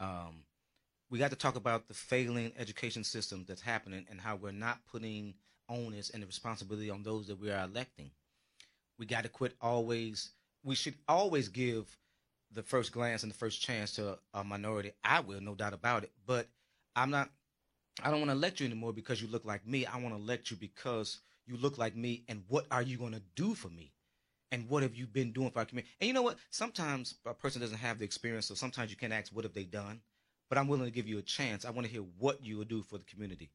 Um, 0.00 0.44
we 1.10 1.18
got 1.18 1.30
to 1.30 1.36
talk 1.36 1.56
about 1.56 1.88
the 1.88 1.94
failing 1.94 2.52
education 2.58 3.04
system 3.04 3.44
that's 3.46 3.60
happening 3.60 4.06
and 4.10 4.20
how 4.20 4.36
we're 4.36 4.50
not 4.50 4.78
putting 4.90 5.34
onus 5.68 6.10
and 6.10 6.22
the 6.22 6.26
responsibility 6.26 6.90
on 6.90 7.02
those 7.02 7.26
that 7.28 7.38
we 7.38 7.50
are 7.50 7.64
electing. 7.64 8.10
We 8.98 9.06
got 9.06 9.22
to 9.22 9.28
quit 9.28 9.54
always. 9.60 10.30
We 10.64 10.74
should 10.74 10.94
always 11.06 11.48
give 11.48 11.96
the 12.54 12.62
first 12.62 12.92
glance 12.92 13.22
and 13.22 13.32
the 13.32 13.36
first 13.36 13.60
chance 13.60 13.92
to 13.92 14.18
a 14.34 14.44
minority. 14.44 14.92
I 15.04 15.20
will, 15.20 15.40
no 15.40 15.54
doubt 15.54 15.74
about 15.74 16.04
it. 16.04 16.12
But 16.26 16.48
I'm 16.94 17.10
not. 17.10 17.30
I 18.02 18.10
don't 18.10 18.20
want 18.20 18.30
to 18.30 18.36
elect 18.36 18.60
you 18.60 18.66
anymore 18.66 18.92
because 18.92 19.20
you 19.20 19.28
look 19.28 19.44
like 19.44 19.66
me. 19.66 19.84
I 19.86 19.98
want 19.98 20.14
to 20.14 20.20
elect 20.20 20.50
you 20.50 20.56
because 20.56 21.20
you 21.46 21.56
look 21.56 21.78
like 21.78 21.94
me. 21.94 22.24
And 22.28 22.42
what 22.48 22.66
are 22.70 22.82
you 22.82 22.96
going 22.96 23.12
to 23.12 23.22
do 23.36 23.54
for 23.54 23.68
me? 23.68 23.92
And 24.50 24.68
what 24.68 24.82
have 24.82 24.94
you 24.94 25.06
been 25.06 25.32
doing 25.32 25.50
for 25.50 25.60
our 25.60 25.64
community? 25.64 25.92
And 26.00 26.08
you 26.08 26.14
know 26.14 26.22
what? 26.22 26.36
Sometimes 26.50 27.14
a 27.26 27.34
person 27.34 27.60
doesn't 27.60 27.78
have 27.78 27.98
the 27.98 28.04
experience, 28.04 28.46
so 28.46 28.54
sometimes 28.54 28.90
you 28.90 28.96
can't 28.96 29.12
ask, 29.12 29.32
"What 29.32 29.44
have 29.44 29.54
they 29.54 29.64
done?" 29.64 30.00
But 30.48 30.58
I'm 30.58 30.68
willing 30.68 30.84
to 30.84 30.90
give 30.90 31.08
you 31.08 31.18
a 31.18 31.22
chance. 31.22 31.64
I 31.64 31.70
want 31.70 31.86
to 31.86 31.92
hear 31.92 32.02
what 32.18 32.44
you 32.44 32.58
will 32.58 32.64
do 32.64 32.82
for 32.82 32.98
the 32.98 33.04
community. 33.04 33.50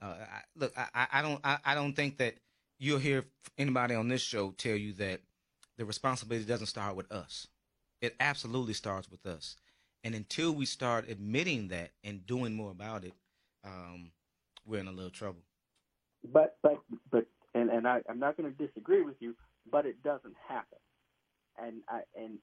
Uh, 0.00 0.14
I, 0.20 0.40
look, 0.56 0.72
I, 0.76 1.06
I 1.12 1.22
don't, 1.22 1.40
I, 1.44 1.58
I 1.64 1.74
don't 1.74 1.94
think 1.94 2.18
that 2.18 2.34
you'll 2.78 2.98
hear 2.98 3.24
anybody 3.58 3.94
on 3.94 4.08
this 4.08 4.22
show 4.22 4.50
tell 4.52 4.76
you 4.76 4.92
that 4.94 5.20
the 5.76 5.84
responsibility 5.84 6.46
doesn't 6.46 6.66
start 6.66 6.96
with 6.96 7.10
us. 7.10 7.46
It 8.02 8.16
absolutely 8.20 8.74
starts 8.74 9.10
with 9.10 9.24
us. 9.24 9.56
And 10.04 10.14
until 10.14 10.52
we 10.52 10.66
start 10.66 11.08
admitting 11.08 11.68
that 11.68 11.92
and 12.02 12.26
doing 12.26 12.54
more 12.54 12.72
about 12.72 13.04
it, 13.04 13.14
um, 13.64 14.10
we're 14.66 14.80
in 14.80 14.88
a 14.88 14.92
little 14.92 15.10
trouble. 15.10 15.42
But 16.32 16.56
but 16.62 16.80
but 17.10 17.26
and 17.54 17.70
and 17.70 17.86
I, 17.86 18.00
I'm 18.08 18.18
not 18.18 18.36
going 18.36 18.52
to 18.52 18.66
disagree 18.66 19.02
with 19.02 19.16
you, 19.20 19.36
but 19.70 19.86
it 19.86 20.02
doesn't 20.02 20.34
happen. 20.48 20.78
And 21.56 21.82
I 21.88 22.00
and 22.16 22.38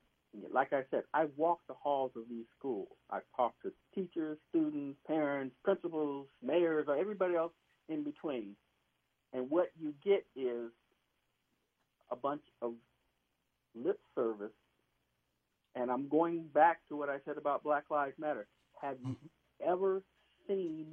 like 0.53 0.71
I 0.71 0.83
said, 0.91 1.03
I 1.13 1.25
walk 1.35 1.59
the 1.67 1.73
halls 1.73 2.11
of 2.15 2.23
these 2.29 2.45
schools. 2.57 2.89
I 3.11 3.19
talk 3.35 3.53
to 3.63 3.71
teachers, 3.93 4.37
students, 4.49 4.97
parents, 5.07 5.55
principals, 5.63 6.27
mayors, 6.41 6.85
or 6.87 6.97
everybody 6.97 7.35
else 7.35 7.53
in 7.89 8.03
between. 8.03 8.55
And 9.33 9.49
what 9.49 9.71
you 9.79 9.93
get 10.03 10.25
is 10.35 10.71
a 12.11 12.15
bunch 12.15 12.43
of 12.61 12.73
lip 13.75 13.99
service. 14.15 14.51
And 15.79 15.89
I'm 15.89 16.09
going 16.09 16.43
back 16.53 16.79
to 16.89 16.97
what 16.97 17.09
I 17.09 17.17
said 17.25 17.37
about 17.37 17.63
Black 17.63 17.85
Lives 17.89 18.15
Matter. 18.19 18.47
Have 18.81 18.97
you 19.01 19.13
mm-hmm. 19.13 19.71
ever 19.71 20.01
seen 20.47 20.87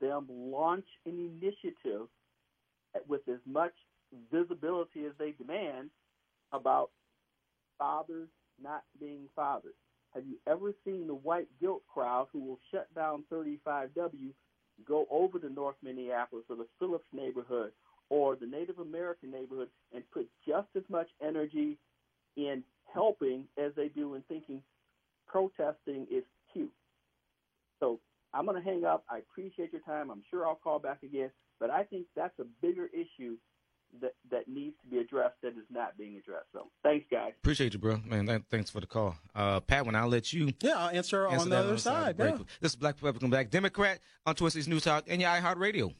them 0.00 0.26
launch 0.30 0.86
an 1.04 1.18
initiative 1.42 2.06
with 3.06 3.20
as 3.28 3.40
much 3.46 3.72
visibility 4.32 5.04
as 5.04 5.12
they 5.18 5.32
demand 5.32 5.90
about 6.52 6.90
fathers 7.78 8.28
not 8.62 8.82
being 8.98 9.28
fathers? 9.36 9.74
Have 10.14 10.24
you 10.26 10.36
ever 10.46 10.72
seen 10.84 11.06
the 11.06 11.14
white 11.14 11.48
guilt 11.60 11.82
crowd 11.92 12.28
who 12.32 12.40
will 12.40 12.58
shut 12.70 12.92
down 12.94 13.24
35W 13.30 14.32
go 14.86 15.06
over 15.10 15.38
to 15.38 15.50
North 15.50 15.76
Minneapolis 15.82 16.44
or 16.48 16.56
the 16.56 16.66
Phillips 16.78 17.04
neighborhood 17.12 17.72
or 18.08 18.36
the 18.36 18.46
Native 18.46 18.78
American 18.78 19.30
neighborhood 19.30 19.68
and 19.94 20.02
put 20.10 20.26
just 20.48 20.68
as 20.74 20.82
much 20.88 21.08
energy 21.22 21.76
in 22.36 22.62
helping 22.92 23.44
as 23.58 23.72
they 23.76 23.88
do 23.88 24.14
in 24.14 24.22
thinking 24.22 24.62
protesting 25.26 26.06
is 26.10 26.24
cute. 26.52 26.72
So 27.78 28.00
I'm 28.34 28.46
going 28.46 28.62
to 28.62 28.68
hang 28.68 28.84
up. 28.84 29.04
I 29.08 29.18
appreciate 29.18 29.72
your 29.72 29.82
time. 29.82 30.10
I'm 30.10 30.22
sure 30.30 30.46
I'll 30.46 30.54
call 30.54 30.78
back 30.78 31.02
again. 31.02 31.30
But 31.58 31.70
I 31.70 31.84
think 31.84 32.06
that's 32.16 32.38
a 32.38 32.44
bigger 32.62 32.86
issue 32.92 33.36
that 34.00 34.14
that 34.30 34.46
needs 34.46 34.76
to 34.82 34.88
be 34.88 34.98
addressed 34.98 35.34
that 35.42 35.48
is 35.48 35.66
not 35.68 35.98
being 35.98 36.16
addressed. 36.16 36.46
So 36.52 36.68
thanks, 36.82 37.06
guys. 37.10 37.32
Appreciate 37.38 37.72
you, 37.72 37.80
bro. 37.80 38.00
Man, 38.06 38.44
thanks 38.48 38.70
for 38.70 38.80
the 38.80 38.86
call. 38.86 39.16
Uh, 39.34 39.60
Patwin 39.60 39.94
I'll 39.96 40.08
let 40.08 40.32
you. 40.32 40.52
Yeah, 40.60 40.74
I'll 40.76 40.90
answer, 40.90 41.26
answer 41.26 41.42
on 41.42 41.48
the 41.50 41.56
other 41.56 41.76
side. 41.78 42.16
side. 42.16 42.38
Yeah. 42.38 42.44
This 42.60 42.72
is 42.72 42.76
Black 42.76 42.94
Republican 42.96 43.30
Black 43.30 43.50
Democrat 43.50 43.98
on 44.26 44.36
Twin 44.36 44.50
Cities 44.50 44.68
News 44.68 44.84
Talk 44.84 45.04
and 45.08 45.20
your 45.20 45.30
iHeartRadio. 45.30 45.92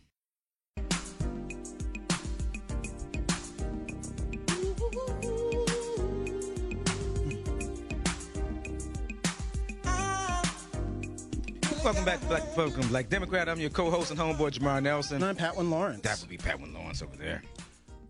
Welcome 12.00 12.14
back 12.14 12.20
to 12.22 12.26
Black 12.28 12.56
Republican 12.56 12.88
Black 12.88 13.08
Democrat. 13.10 13.46
I'm 13.46 13.60
your 13.60 13.68
co-host 13.68 14.10
and 14.10 14.18
homeboy 14.18 14.52
Jamar 14.52 14.82
Nelson. 14.82 15.16
And 15.16 15.24
I'm 15.26 15.36
Patwin 15.36 15.68
Lawrence. 15.68 16.00
That 16.00 16.18
would 16.20 16.30
be 16.30 16.38
Patwin 16.38 16.72
Lawrence 16.72 17.02
over 17.02 17.14
there. 17.14 17.42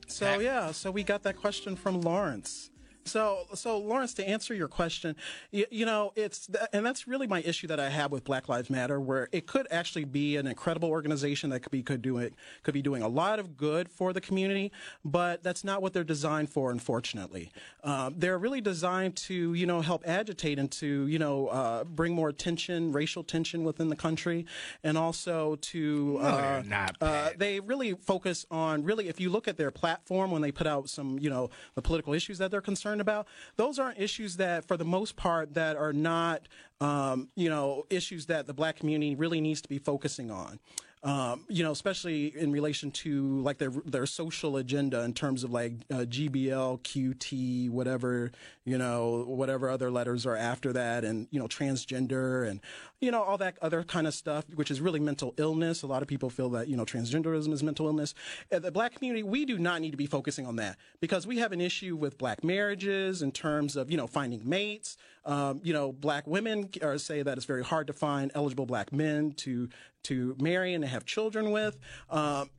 So 0.06 0.38
yeah, 0.38 0.70
so 0.70 0.92
we 0.92 1.02
got 1.02 1.24
that 1.24 1.36
question 1.36 1.74
from 1.74 2.00
Lawrence. 2.02 2.70
So, 3.10 3.46
so 3.54 3.78
Lawrence, 3.78 4.14
to 4.14 4.28
answer 4.28 4.54
your 4.54 4.68
question, 4.68 5.16
you, 5.50 5.66
you 5.70 5.84
know, 5.84 6.12
it's 6.14 6.48
and 6.72 6.86
that's 6.86 7.08
really 7.08 7.26
my 7.26 7.40
issue 7.42 7.66
that 7.66 7.80
I 7.80 7.88
have 7.88 8.12
with 8.12 8.24
Black 8.24 8.48
Lives 8.48 8.70
Matter, 8.70 9.00
where 9.00 9.28
it 9.32 9.46
could 9.46 9.66
actually 9.70 10.04
be 10.04 10.36
an 10.36 10.46
incredible 10.46 10.88
organization 10.88 11.50
that 11.50 11.60
could 11.60 11.72
be 11.72 11.82
could 11.82 12.02
do 12.02 12.18
it 12.18 12.34
could 12.62 12.74
be 12.74 12.82
doing 12.82 13.02
a 13.02 13.08
lot 13.08 13.38
of 13.40 13.56
good 13.56 13.88
for 13.88 14.12
the 14.12 14.20
community, 14.20 14.70
but 15.04 15.42
that's 15.42 15.64
not 15.64 15.82
what 15.82 15.92
they're 15.92 16.04
designed 16.04 16.50
for. 16.50 16.70
Unfortunately, 16.70 17.50
uh, 17.82 18.10
they're 18.16 18.38
really 18.38 18.60
designed 18.60 19.16
to 19.16 19.54
you 19.54 19.66
know 19.66 19.80
help 19.80 20.06
agitate 20.06 20.58
and 20.58 20.70
to 20.70 21.06
you 21.08 21.18
know 21.18 21.48
uh, 21.48 21.84
bring 21.84 22.14
more 22.14 22.30
tension, 22.30 22.92
racial 22.92 23.24
tension 23.24 23.64
within 23.64 23.88
the 23.88 23.96
country, 23.96 24.46
and 24.84 24.96
also 24.96 25.56
to 25.56 26.18
uh, 26.20 26.62
not 26.64 26.96
uh, 27.00 27.30
they 27.36 27.58
really 27.58 27.94
focus 27.94 28.46
on 28.52 28.84
really 28.84 29.08
if 29.08 29.18
you 29.18 29.30
look 29.30 29.48
at 29.48 29.56
their 29.56 29.72
platform 29.72 30.30
when 30.30 30.42
they 30.42 30.52
put 30.52 30.68
out 30.68 30.88
some 30.88 31.18
you 31.18 31.28
know 31.28 31.50
the 31.74 31.82
political 31.82 32.14
issues 32.14 32.38
that 32.38 32.52
they're 32.52 32.60
concerned 32.60 32.99
concerned 33.00 33.08
about, 33.08 33.26
those 33.56 33.78
aren't 33.78 33.98
issues 33.98 34.36
that, 34.36 34.66
for 34.66 34.76
the 34.76 34.84
most 34.84 35.16
part, 35.16 35.54
that 35.54 35.76
are 35.76 35.92
not, 35.92 36.42
um, 36.80 37.28
you 37.36 37.48
know, 37.48 37.84
issues 37.90 38.26
that 38.26 38.46
the 38.46 38.54
black 38.54 38.76
community 38.76 39.14
really 39.14 39.40
needs 39.40 39.60
to 39.62 39.68
be 39.68 39.78
focusing 39.78 40.30
on. 40.30 40.58
Um, 41.02 41.46
you 41.48 41.64
know, 41.64 41.72
especially 41.72 42.36
in 42.36 42.52
relation 42.52 42.90
to 42.90 43.40
like 43.40 43.56
their 43.56 43.70
their 43.86 44.04
social 44.04 44.58
agenda 44.58 45.02
in 45.02 45.14
terms 45.14 45.44
of 45.44 45.50
like 45.50 45.72
uh, 45.90 46.04
GBL, 46.04 46.78
QT, 46.82 47.70
whatever, 47.70 48.32
you 48.70 48.78
know, 48.78 49.24
whatever 49.26 49.68
other 49.68 49.90
letters 49.90 50.24
are 50.26 50.36
after 50.36 50.72
that, 50.72 51.04
and 51.04 51.26
you 51.32 51.40
know, 51.40 51.48
transgender 51.48 52.48
and 52.48 52.60
you 53.00 53.10
know 53.10 53.20
all 53.20 53.36
that 53.36 53.56
other 53.60 53.82
kind 53.82 54.06
of 54.06 54.14
stuff, 54.14 54.44
which 54.54 54.70
is 54.70 54.80
really 54.80 55.00
mental 55.00 55.34
illness. 55.38 55.82
A 55.82 55.88
lot 55.88 56.02
of 56.02 56.08
people 56.08 56.30
feel 56.30 56.48
that 56.50 56.68
you 56.68 56.76
know 56.76 56.84
transgenderism 56.84 57.52
is 57.52 57.64
mental 57.64 57.88
illness. 57.88 58.14
The 58.50 58.70
black 58.70 58.94
community, 58.94 59.24
we 59.24 59.44
do 59.44 59.58
not 59.58 59.80
need 59.80 59.90
to 59.90 59.96
be 59.96 60.06
focusing 60.06 60.46
on 60.46 60.54
that 60.56 60.76
because 61.00 61.26
we 61.26 61.38
have 61.38 61.50
an 61.50 61.60
issue 61.60 61.96
with 61.96 62.16
black 62.16 62.44
marriages 62.44 63.22
in 63.22 63.32
terms 63.32 63.74
of 63.74 63.90
you 63.90 63.96
know 63.96 64.06
finding 64.06 64.48
mates. 64.48 64.96
Um, 65.24 65.60
you 65.64 65.72
know, 65.72 65.90
black 65.90 66.28
women 66.28 66.68
are 66.80 66.96
say 66.96 67.22
that 67.22 67.36
it's 67.36 67.46
very 67.46 67.64
hard 67.64 67.88
to 67.88 67.92
find 67.92 68.30
eligible 68.36 68.66
black 68.66 68.92
men 68.92 69.32
to 69.38 69.68
to 70.04 70.36
marry 70.40 70.74
and 70.74 70.84
to 70.84 70.88
have 70.88 71.04
children 71.04 71.50
with. 71.50 71.76
Um, 72.08 72.50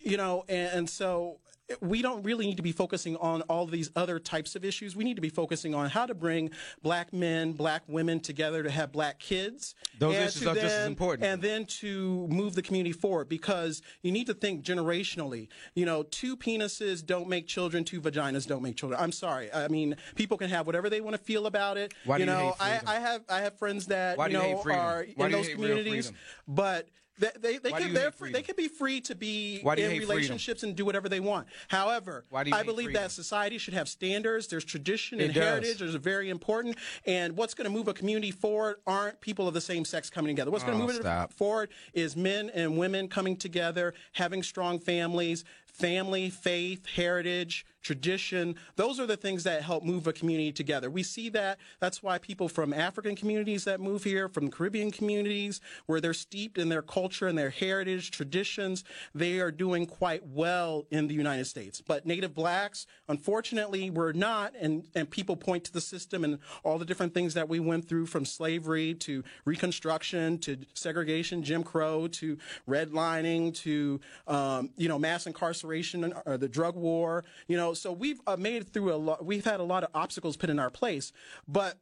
you 0.00 0.16
know, 0.16 0.46
and, 0.48 0.72
and 0.72 0.90
so 0.90 1.40
we 1.80 2.02
don't 2.02 2.22
really 2.22 2.46
need 2.46 2.56
to 2.56 2.62
be 2.62 2.72
focusing 2.72 3.16
on 3.16 3.42
all 3.42 3.66
these 3.66 3.90
other 3.96 4.18
types 4.18 4.56
of 4.56 4.64
issues. 4.64 4.96
We 4.96 5.04
need 5.04 5.16
to 5.16 5.22
be 5.22 5.28
focusing 5.28 5.74
on 5.74 5.90
how 5.90 6.06
to 6.06 6.14
bring 6.14 6.50
black 6.82 7.12
men, 7.12 7.52
black 7.52 7.82
women 7.86 8.20
together 8.20 8.62
to 8.62 8.70
have 8.70 8.92
black 8.92 9.18
kids. 9.18 9.74
Those 9.98 10.14
issues 10.14 10.42
are 10.42 10.54
then, 10.54 10.64
just 10.64 10.76
as 10.76 10.86
important. 10.86 11.26
And 11.26 11.42
then 11.42 11.66
to 11.66 12.26
move 12.28 12.54
the 12.54 12.62
community 12.62 12.92
forward 12.92 13.28
because 13.28 13.82
you 14.02 14.12
need 14.12 14.26
to 14.26 14.34
think 14.34 14.64
generationally. 14.64 15.48
You 15.74 15.86
know, 15.86 16.02
two 16.04 16.36
penises 16.36 17.04
don't 17.04 17.28
make 17.28 17.46
children, 17.46 17.84
two 17.84 18.00
vaginas 18.00 18.46
don't 18.46 18.62
make 18.62 18.76
children. 18.76 19.00
I'm 19.00 19.12
sorry. 19.12 19.52
I 19.52 19.68
mean, 19.68 19.96
people 20.14 20.38
can 20.38 20.48
have 20.50 20.66
whatever 20.66 20.88
they 20.88 21.00
want 21.00 21.16
to 21.16 21.22
feel 21.22 21.46
about 21.46 21.76
it. 21.76 21.92
Why 22.04 22.16
you 22.16 22.24
do 22.24 22.32
know, 22.32 22.46
you 22.46 22.52
I, 22.60 22.80
I, 22.86 22.94
have 22.96 23.22
I 23.28 23.40
have 23.40 23.58
friends 23.58 23.86
that 23.86 24.16
Why 24.16 24.28
you 24.28 24.32
know 24.34 24.62
are 24.70 25.02
in 25.02 25.32
those 25.32 25.48
communities, 25.48 26.12
but 26.46 26.88
they 27.18 27.30
they, 27.40 27.58
they 27.58 27.72
can 27.72 27.94
they're 27.94 28.10
free, 28.10 28.32
they 28.32 28.42
can 28.42 28.56
be 28.56 28.68
free 28.68 29.00
to 29.02 29.14
be 29.14 29.60
in 29.60 29.98
relationships 29.98 30.60
freedom? 30.60 30.70
and 30.70 30.76
do 30.76 30.84
whatever 30.84 31.08
they 31.08 31.20
want. 31.20 31.46
However, 31.68 32.24
I 32.32 32.62
believe 32.62 32.86
freedom? 32.86 33.02
that 33.02 33.10
society 33.10 33.58
should 33.58 33.74
have 33.74 33.88
standards. 33.88 34.46
There's 34.46 34.64
tradition 34.64 35.20
and 35.20 35.32
heritage. 35.32 35.78
There's 35.78 35.94
very 35.96 36.30
important. 36.30 36.76
And 37.06 37.36
what's 37.36 37.54
going 37.54 37.70
to 37.70 37.76
move 37.76 37.88
a 37.88 37.94
community 37.94 38.30
forward 38.30 38.76
aren't 38.86 39.20
people 39.20 39.48
of 39.48 39.54
the 39.54 39.60
same 39.60 39.84
sex 39.84 40.10
coming 40.10 40.34
together. 40.34 40.50
What's 40.50 40.64
going 40.64 40.78
to 40.78 40.84
oh, 40.84 40.86
move 40.86 40.96
stop. 40.96 41.30
it 41.30 41.36
forward 41.36 41.70
is 41.92 42.16
men 42.16 42.50
and 42.54 42.78
women 42.78 43.08
coming 43.08 43.36
together, 43.36 43.94
having 44.12 44.42
strong 44.42 44.78
families, 44.78 45.44
family, 45.66 46.30
faith, 46.30 46.86
heritage, 46.86 47.64
tradition. 47.82 48.56
Those 48.76 49.00
are 49.00 49.06
the 49.06 49.16
things 49.16 49.44
that 49.44 49.62
help 49.62 49.84
move 49.84 50.06
a 50.06 50.12
community 50.12 50.52
together. 50.52 50.90
We 50.90 51.02
see 51.02 51.28
that. 51.30 51.58
That's 51.80 52.02
why 52.02 52.18
people 52.18 52.48
from 52.48 52.72
African 52.72 53.16
communities 53.16 53.64
that 53.64 53.80
move 53.80 54.04
here, 54.04 54.28
from 54.28 54.50
Caribbean 54.50 54.90
communities, 54.90 55.60
where 55.86 56.00
they're 56.00 56.14
steeped 56.14 56.58
in 56.58 56.68
their 56.68 56.82
culture 56.82 57.26
and 57.26 57.38
their 57.38 57.50
heritage, 57.50 58.10
traditions, 58.10 58.84
they 59.14 59.40
are 59.40 59.50
doing 59.50 59.86
quite 59.86 60.26
well 60.26 60.86
in 60.90 61.08
the 61.08 61.14
United 61.14 61.46
States. 61.46 61.80
But 61.80 62.06
Native 62.06 62.34
blacks, 62.34 62.86
unfortunately, 63.08 63.90
were 63.90 64.12
not, 64.12 64.54
and, 64.60 64.84
and 64.94 65.08
people 65.08 65.36
point 65.36 65.64
to 65.64 65.72
the 65.72 65.80
system 65.80 66.24
and 66.24 66.38
all 66.64 66.78
the 66.78 66.84
different 66.84 67.14
things 67.14 67.34
that 67.34 67.48
we 67.48 67.60
went 67.60 67.88
through 67.88 68.06
from 68.06 68.24
slavery 68.24 68.94
to 68.94 69.24
Reconstruction 69.44 70.38
to 70.38 70.58
segregation, 70.74 71.42
Jim 71.42 71.62
Crow 71.62 72.08
to 72.08 72.36
redlining 72.68 73.54
to, 73.54 74.00
um, 74.26 74.70
you 74.76 74.88
know, 74.88 74.98
mass 74.98 75.26
incarceration 75.26 76.12
or 76.26 76.36
the 76.36 76.48
drug 76.48 76.76
war, 76.76 77.24
you 77.46 77.56
know, 77.56 77.67
so 77.74 77.92
we've 77.92 78.20
uh, 78.26 78.36
made 78.36 78.62
it 78.62 78.72
through 78.72 78.92
a 78.92 78.96
lot. 78.96 79.24
We've 79.24 79.44
had 79.44 79.60
a 79.60 79.64
lot 79.64 79.84
of 79.84 79.90
obstacles 79.94 80.36
put 80.36 80.50
in 80.50 80.58
our 80.58 80.70
place, 80.70 81.12
but 81.46 81.78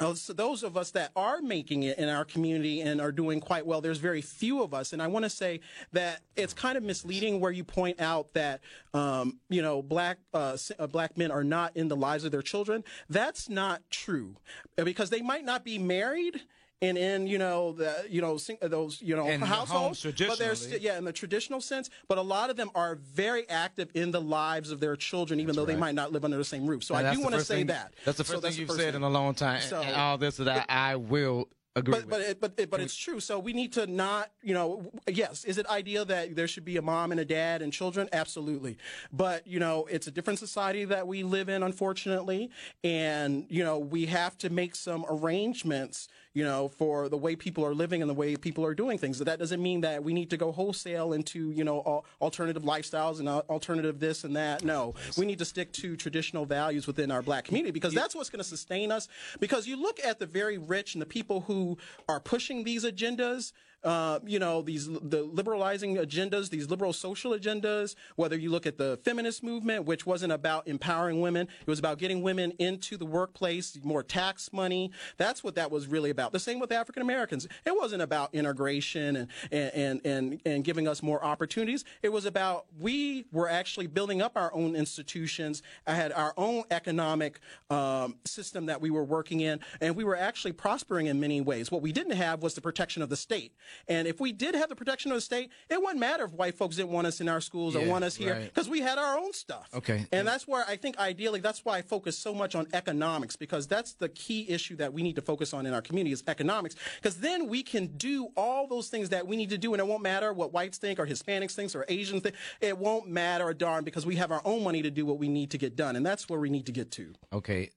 Uh, 0.00 0.14
so 0.14 0.32
those 0.32 0.62
of 0.62 0.78
us 0.78 0.92
that 0.92 1.10
are 1.14 1.42
making 1.42 1.82
it 1.82 1.98
in 1.98 2.08
our 2.08 2.24
community 2.24 2.80
and 2.80 3.02
are 3.02 3.12
doing 3.12 3.38
quite 3.38 3.66
well, 3.66 3.82
there's 3.82 3.98
very 3.98 4.22
few 4.22 4.62
of 4.62 4.72
us. 4.72 4.94
And 4.94 5.02
I 5.02 5.08
want 5.08 5.24
to 5.26 5.30
say 5.30 5.60
that 5.92 6.22
it's 6.36 6.54
kind 6.54 6.78
of 6.78 6.82
misleading 6.82 7.38
where 7.38 7.52
you 7.52 7.64
point 7.64 8.00
out 8.00 8.32
that, 8.32 8.62
um, 8.94 9.40
you 9.50 9.60
know, 9.60 9.82
black, 9.82 10.16
uh, 10.32 10.56
uh, 10.78 10.86
black 10.86 11.18
men 11.18 11.30
are 11.30 11.44
not 11.44 11.76
in 11.76 11.88
the 11.88 11.96
lives 11.96 12.24
of 12.24 12.32
their 12.32 12.40
children. 12.40 12.82
That's 13.10 13.50
not 13.50 13.82
true 13.90 14.36
because 14.74 15.10
they 15.10 15.20
might 15.20 15.44
not 15.44 15.64
be 15.64 15.78
married 15.78 16.40
and 16.82 16.96
in 16.96 17.26
you 17.26 17.38
know 17.38 17.72
the 17.72 18.06
you 18.08 18.20
know 18.20 18.38
those 18.62 19.02
you 19.02 19.16
know 19.16 19.26
and 19.26 19.42
households, 19.42 20.02
but 20.02 20.38
they're 20.38 20.54
st- 20.54 20.80
yeah 20.80 20.98
in 20.98 21.04
the 21.04 21.12
traditional 21.12 21.60
sense. 21.60 21.90
But 22.08 22.18
a 22.18 22.22
lot 22.22 22.50
of 22.50 22.56
them 22.56 22.70
are 22.74 22.96
very 22.96 23.48
active 23.48 23.90
in 23.94 24.10
the 24.10 24.20
lives 24.20 24.70
of 24.70 24.80
their 24.80 24.96
children, 24.96 25.40
even 25.40 25.48
that's 25.48 25.56
though 25.56 25.62
right. 25.64 25.74
they 25.74 25.80
might 25.80 25.94
not 25.94 26.12
live 26.12 26.24
under 26.24 26.36
the 26.36 26.44
same 26.44 26.66
roof. 26.66 26.84
So 26.84 26.94
now, 26.94 27.10
I 27.10 27.14
do 27.14 27.20
want 27.20 27.34
to 27.34 27.44
say 27.44 27.58
thing, 27.58 27.66
that. 27.68 27.94
That's 28.04 28.18
the 28.18 28.24
first 28.24 28.42
so 28.42 28.48
thing 28.48 28.58
you've 28.58 28.70
said 28.70 28.92
thing. 28.92 28.96
in 28.96 29.02
a 29.02 29.10
long 29.10 29.34
time. 29.34 29.60
So, 29.60 29.80
and 29.80 29.94
all 29.94 30.18
this 30.18 30.38
that 30.38 30.66
I, 30.68 30.92
I 30.92 30.96
will 30.96 31.48
agree 31.76 31.94
but, 31.94 32.08
but 32.08 32.20
it, 32.20 32.40
but 32.40 32.52
it, 32.56 32.70
but 32.70 32.80
it's 32.80 32.96
true. 32.96 33.20
So 33.20 33.38
we 33.38 33.52
need 33.52 33.72
to 33.74 33.86
not, 33.86 34.30
you 34.42 34.54
know, 34.54 34.90
yes, 35.08 35.44
is 35.44 35.58
it 35.58 35.66
ideal 35.66 36.04
that 36.06 36.34
there 36.34 36.48
should 36.48 36.64
be 36.64 36.76
a 36.76 36.82
mom 36.82 37.12
and 37.12 37.20
a 37.20 37.24
dad 37.24 37.62
and 37.62 37.72
children? 37.72 38.08
Absolutely. 38.12 38.76
But 39.12 39.46
you 39.46 39.58
know, 39.60 39.86
it's 39.90 40.06
a 40.06 40.10
different 40.10 40.38
society 40.38 40.84
that 40.86 41.06
we 41.06 41.22
live 41.22 41.48
in, 41.48 41.62
unfortunately, 41.62 42.50
and 42.82 43.46
you 43.48 43.64
know, 43.64 43.78
we 43.78 44.06
have 44.06 44.36
to 44.38 44.50
make 44.50 44.74
some 44.74 45.04
arrangements 45.08 46.08
you 46.32 46.44
know, 46.44 46.68
for 46.68 47.08
the 47.08 47.16
way 47.16 47.34
people 47.34 47.64
are 47.66 47.74
living 47.74 48.02
and 48.02 48.08
the 48.08 48.14
way 48.14 48.36
people 48.36 48.64
are 48.64 48.74
doing 48.74 48.98
things. 48.98 49.18
That 49.18 49.38
doesn't 49.38 49.60
mean 49.60 49.80
that 49.80 50.04
we 50.04 50.12
need 50.12 50.30
to 50.30 50.36
go 50.36 50.52
wholesale 50.52 51.12
into, 51.12 51.50
you 51.50 51.64
know, 51.64 52.04
alternative 52.20 52.62
lifestyles 52.62 53.18
and 53.18 53.28
alternative 53.28 53.98
this 53.98 54.22
and 54.22 54.36
that. 54.36 54.64
No, 54.64 54.94
we 55.16 55.26
need 55.26 55.40
to 55.40 55.44
stick 55.44 55.72
to 55.72 55.96
traditional 55.96 56.46
values 56.46 56.86
within 56.86 57.10
our 57.10 57.22
black 57.22 57.44
community 57.44 57.72
because 57.72 57.94
that's 57.94 58.14
what's 58.14 58.30
going 58.30 58.38
to 58.38 58.48
sustain 58.48 58.92
us. 58.92 59.08
Because 59.40 59.66
you 59.66 59.80
look 59.80 59.98
at 60.04 60.18
the 60.18 60.26
very 60.26 60.58
rich 60.58 60.94
and 60.94 61.02
the 61.02 61.06
people 61.06 61.40
who 61.42 61.78
are 62.08 62.20
pushing 62.20 62.62
these 62.62 62.84
agendas, 62.84 63.52
uh, 63.82 64.18
you 64.26 64.38
know, 64.38 64.62
these 64.62 64.86
the 64.86 65.22
liberalizing 65.22 65.96
agendas, 65.96 66.50
these 66.50 66.68
liberal 66.68 66.92
social 66.92 67.32
agendas. 67.32 67.94
Whether 68.16 68.36
you 68.36 68.50
look 68.50 68.66
at 68.66 68.76
the 68.76 68.98
feminist 69.04 69.42
movement, 69.42 69.86
which 69.86 70.06
wasn't 70.06 70.32
about 70.32 70.68
empowering 70.68 71.20
women, 71.20 71.48
it 71.60 71.66
was 71.66 71.78
about 71.78 71.98
getting 71.98 72.22
women 72.22 72.52
into 72.58 72.96
the 72.96 73.06
workplace, 73.06 73.78
more 73.82 74.02
tax 74.02 74.52
money. 74.52 74.90
That's 75.16 75.42
what 75.42 75.54
that 75.54 75.70
was 75.70 75.86
really 75.86 76.10
about. 76.10 76.32
The 76.32 76.38
same 76.38 76.58
with 76.58 76.72
African 76.72 77.02
Americans. 77.02 77.46
It 77.64 77.74
wasn't 77.74 78.02
about 78.02 78.34
integration 78.34 79.16
and 79.16 79.28
and 79.52 80.00
and 80.04 80.40
and 80.44 80.64
giving 80.64 80.86
us 80.86 81.02
more 81.02 81.24
opportunities. 81.24 81.84
It 82.02 82.10
was 82.10 82.26
about 82.26 82.66
we 82.78 83.26
were 83.32 83.48
actually 83.48 83.86
building 83.86 84.20
up 84.20 84.36
our 84.36 84.52
own 84.52 84.76
institutions. 84.76 85.62
I 85.86 85.94
had 85.94 86.12
our 86.12 86.34
own 86.36 86.64
economic 86.70 87.40
um, 87.70 88.16
system 88.24 88.66
that 88.66 88.80
we 88.80 88.90
were 88.90 89.04
working 89.04 89.40
in, 89.40 89.60
and 89.80 89.96
we 89.96 90.04
were 90.04 90.16
actually 90.16 90.52
prospering 90.52 91.06
in 91.06 91.18
many 91.18 91.40
ways. 91.40 91.70
What 91.70 91.82
we 91.82 91.92
didn't 91.92 92.16
have 92.16 92.42
was 92.42 92.54
the 92.54 92.60
protection 92.60 93.02
of 93.02 93.08
the 93.08 93.16
state. 93.16 93.54
And 93.88 94.06
if 94.06 94.20
we 94.20 94.32
did 94.32 94.54
have 94.54 94.68
the 94.68 94.76
protection 94.76 95.10
of 95.10 95.16
the 95.16 95.20
state, 95.20 95.50
it 95.68 95.80
wouldn't 95.80 95.98
matter 95.98 96.24
if 96.24 96.32
white 96.32 96.56
folks 96.56 96.76
didn't 96.76 96.90
want 96.90 97.06
us 97.06 97.20
in 97.20 97.28
our 97.28 97.40
schools 97.40 97.74
yeah, 97.74 97.82
or 97.82 97.88
want 97.88 98.04
us 98.04 98.16
here 98.16 98.40
because 98.44 98.66
right. 98.66 98.72
we 98.72 98.80
had 98.80 98.98
our 98.98 99.18
own 99.18 99.32
stuff. 99.32 99.68
Okay. 99.74 100.06
And 100.12 100.26
that's 100.26 100.46
where 100.46 100.64
I 100.68 100.76
think 100.76 100.98
ideally, 100.98 101.40
that's 101.40 101.64
why 101.64 101.78
I 101.78 101.82
focus 101.82 102.18
so 102.18 102.34
much 102.34 102.54
on 102.54 102.66
economics 102.72 103.36
because 103.36 103.66
that's 103.66 103.92
the 103.92 104.08
key 104.08 104.48
issue 104.48 104.76
that 104.76 104.92
we 104.92 105.02
need 105.02 105.16
to 105.16 105.22
focus 105.22 105.54
on 105.54 105.66
in 105.66 105.74
our 105.74 105.82
community 105.82 106.12
is 106.12 106.22
economics 106.26 106.76
because 106.96 107.16
then 107.16 107.48
we 107.48 107.62
can 107.62 107.86
do 107.96 108.28
all 108.36 108.66
those 108.66 108.88
things 108.88 109.08
that 109.10 109.26
we 109.26 109.36
need 109.36 109.50
to 109.50 109.58
do 109.58 109.72
and 109.72 109.80
it 109.80 109.86
won't 109.86 110.02
matter 110.02 110.32
what 110.32 110.52
whites 110.52 110.78
think 110.78 110.98
or 110.98 111.06
Hispanics 111.06 111.52
think 111.52 111.74
or 111.74 111.84
Asians 111.88 112.22
think. 112.22 112.34
It 112.60 112.78
won't 112.78 113.08
matter 113.08 113.48
a 113.48 113.54
darn 113.54 113.84
because 113.84 114.06
we 114.06 114.16
have 114.16 114.32
our 114.32 114.42
own 114.44 114.64
money 114.64 114.82
to 114.82 114.90
do 114.90 115.06
what 115.06 115.18
we 115.18 115.28
need 115.28 115.50
to 115.50 115.58
get 115.58 115.76
done. 115.76 115.96
And 115.96 116.04
that's 116.04 116.28
where 116.28 116.40
we 116.40 116.50
need 116.50 116.66
to 116.66 116.72
get 116.72 116.90
to. 116.92 117.12
Okay. 117.32 117.70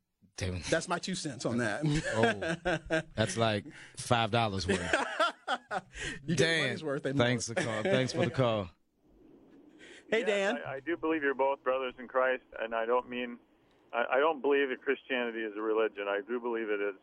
That's 0.69 0.87
my 0.87 0.97
two 0.97 1.15
cents 1.15 1.45
on 1.45 1.59
that. 1.59 1.83
oh, 2.15 2.99
that's 3.15 3.37
like 3.37 3.65
five 3.97 4.31
dollars 4.31 4.67
worth. 4.67 4.79
you 6.25 6.35
Dan, 6.35 6.79
worth. 6.83 7.03
Thanks 7.03 7.47
for 7.47 7.53
the 7.53 7.63
call. 7.63 7.83
Thanks 7.83 8.13
for 8.13 8.25
the 8.25 8.31
call. 8.43 8.69
Hey 10.09 10.23
Dan, 10.23 10.59
I, 10.67 10.75
I, 10.75 10.79
do 10.79 10.95
believe 10.95 11.23
you're 11.23 11.33
both 11.33 11.63
brothers 11.63 11.95
in 11.97 12.07
Christ, 12.07 12.43
and 12.61 12.75
I 12.75 12.85
don't 12.85 13.09
mean 13.09 13.37
I, 13.93 14.17
I, 14.17 14.19
don't 14.19 14.41
believe 14.41 14.69
that 14.69 14.81
Christianity 14.81 15.39
is 15.39 15.53
a 15.57 15.61
religion. 15.61 16.05
I 16.07 16.21
do 16.27 16.39
believe 16.39 16.69
it 16.69 16.81
is 16.81 16.95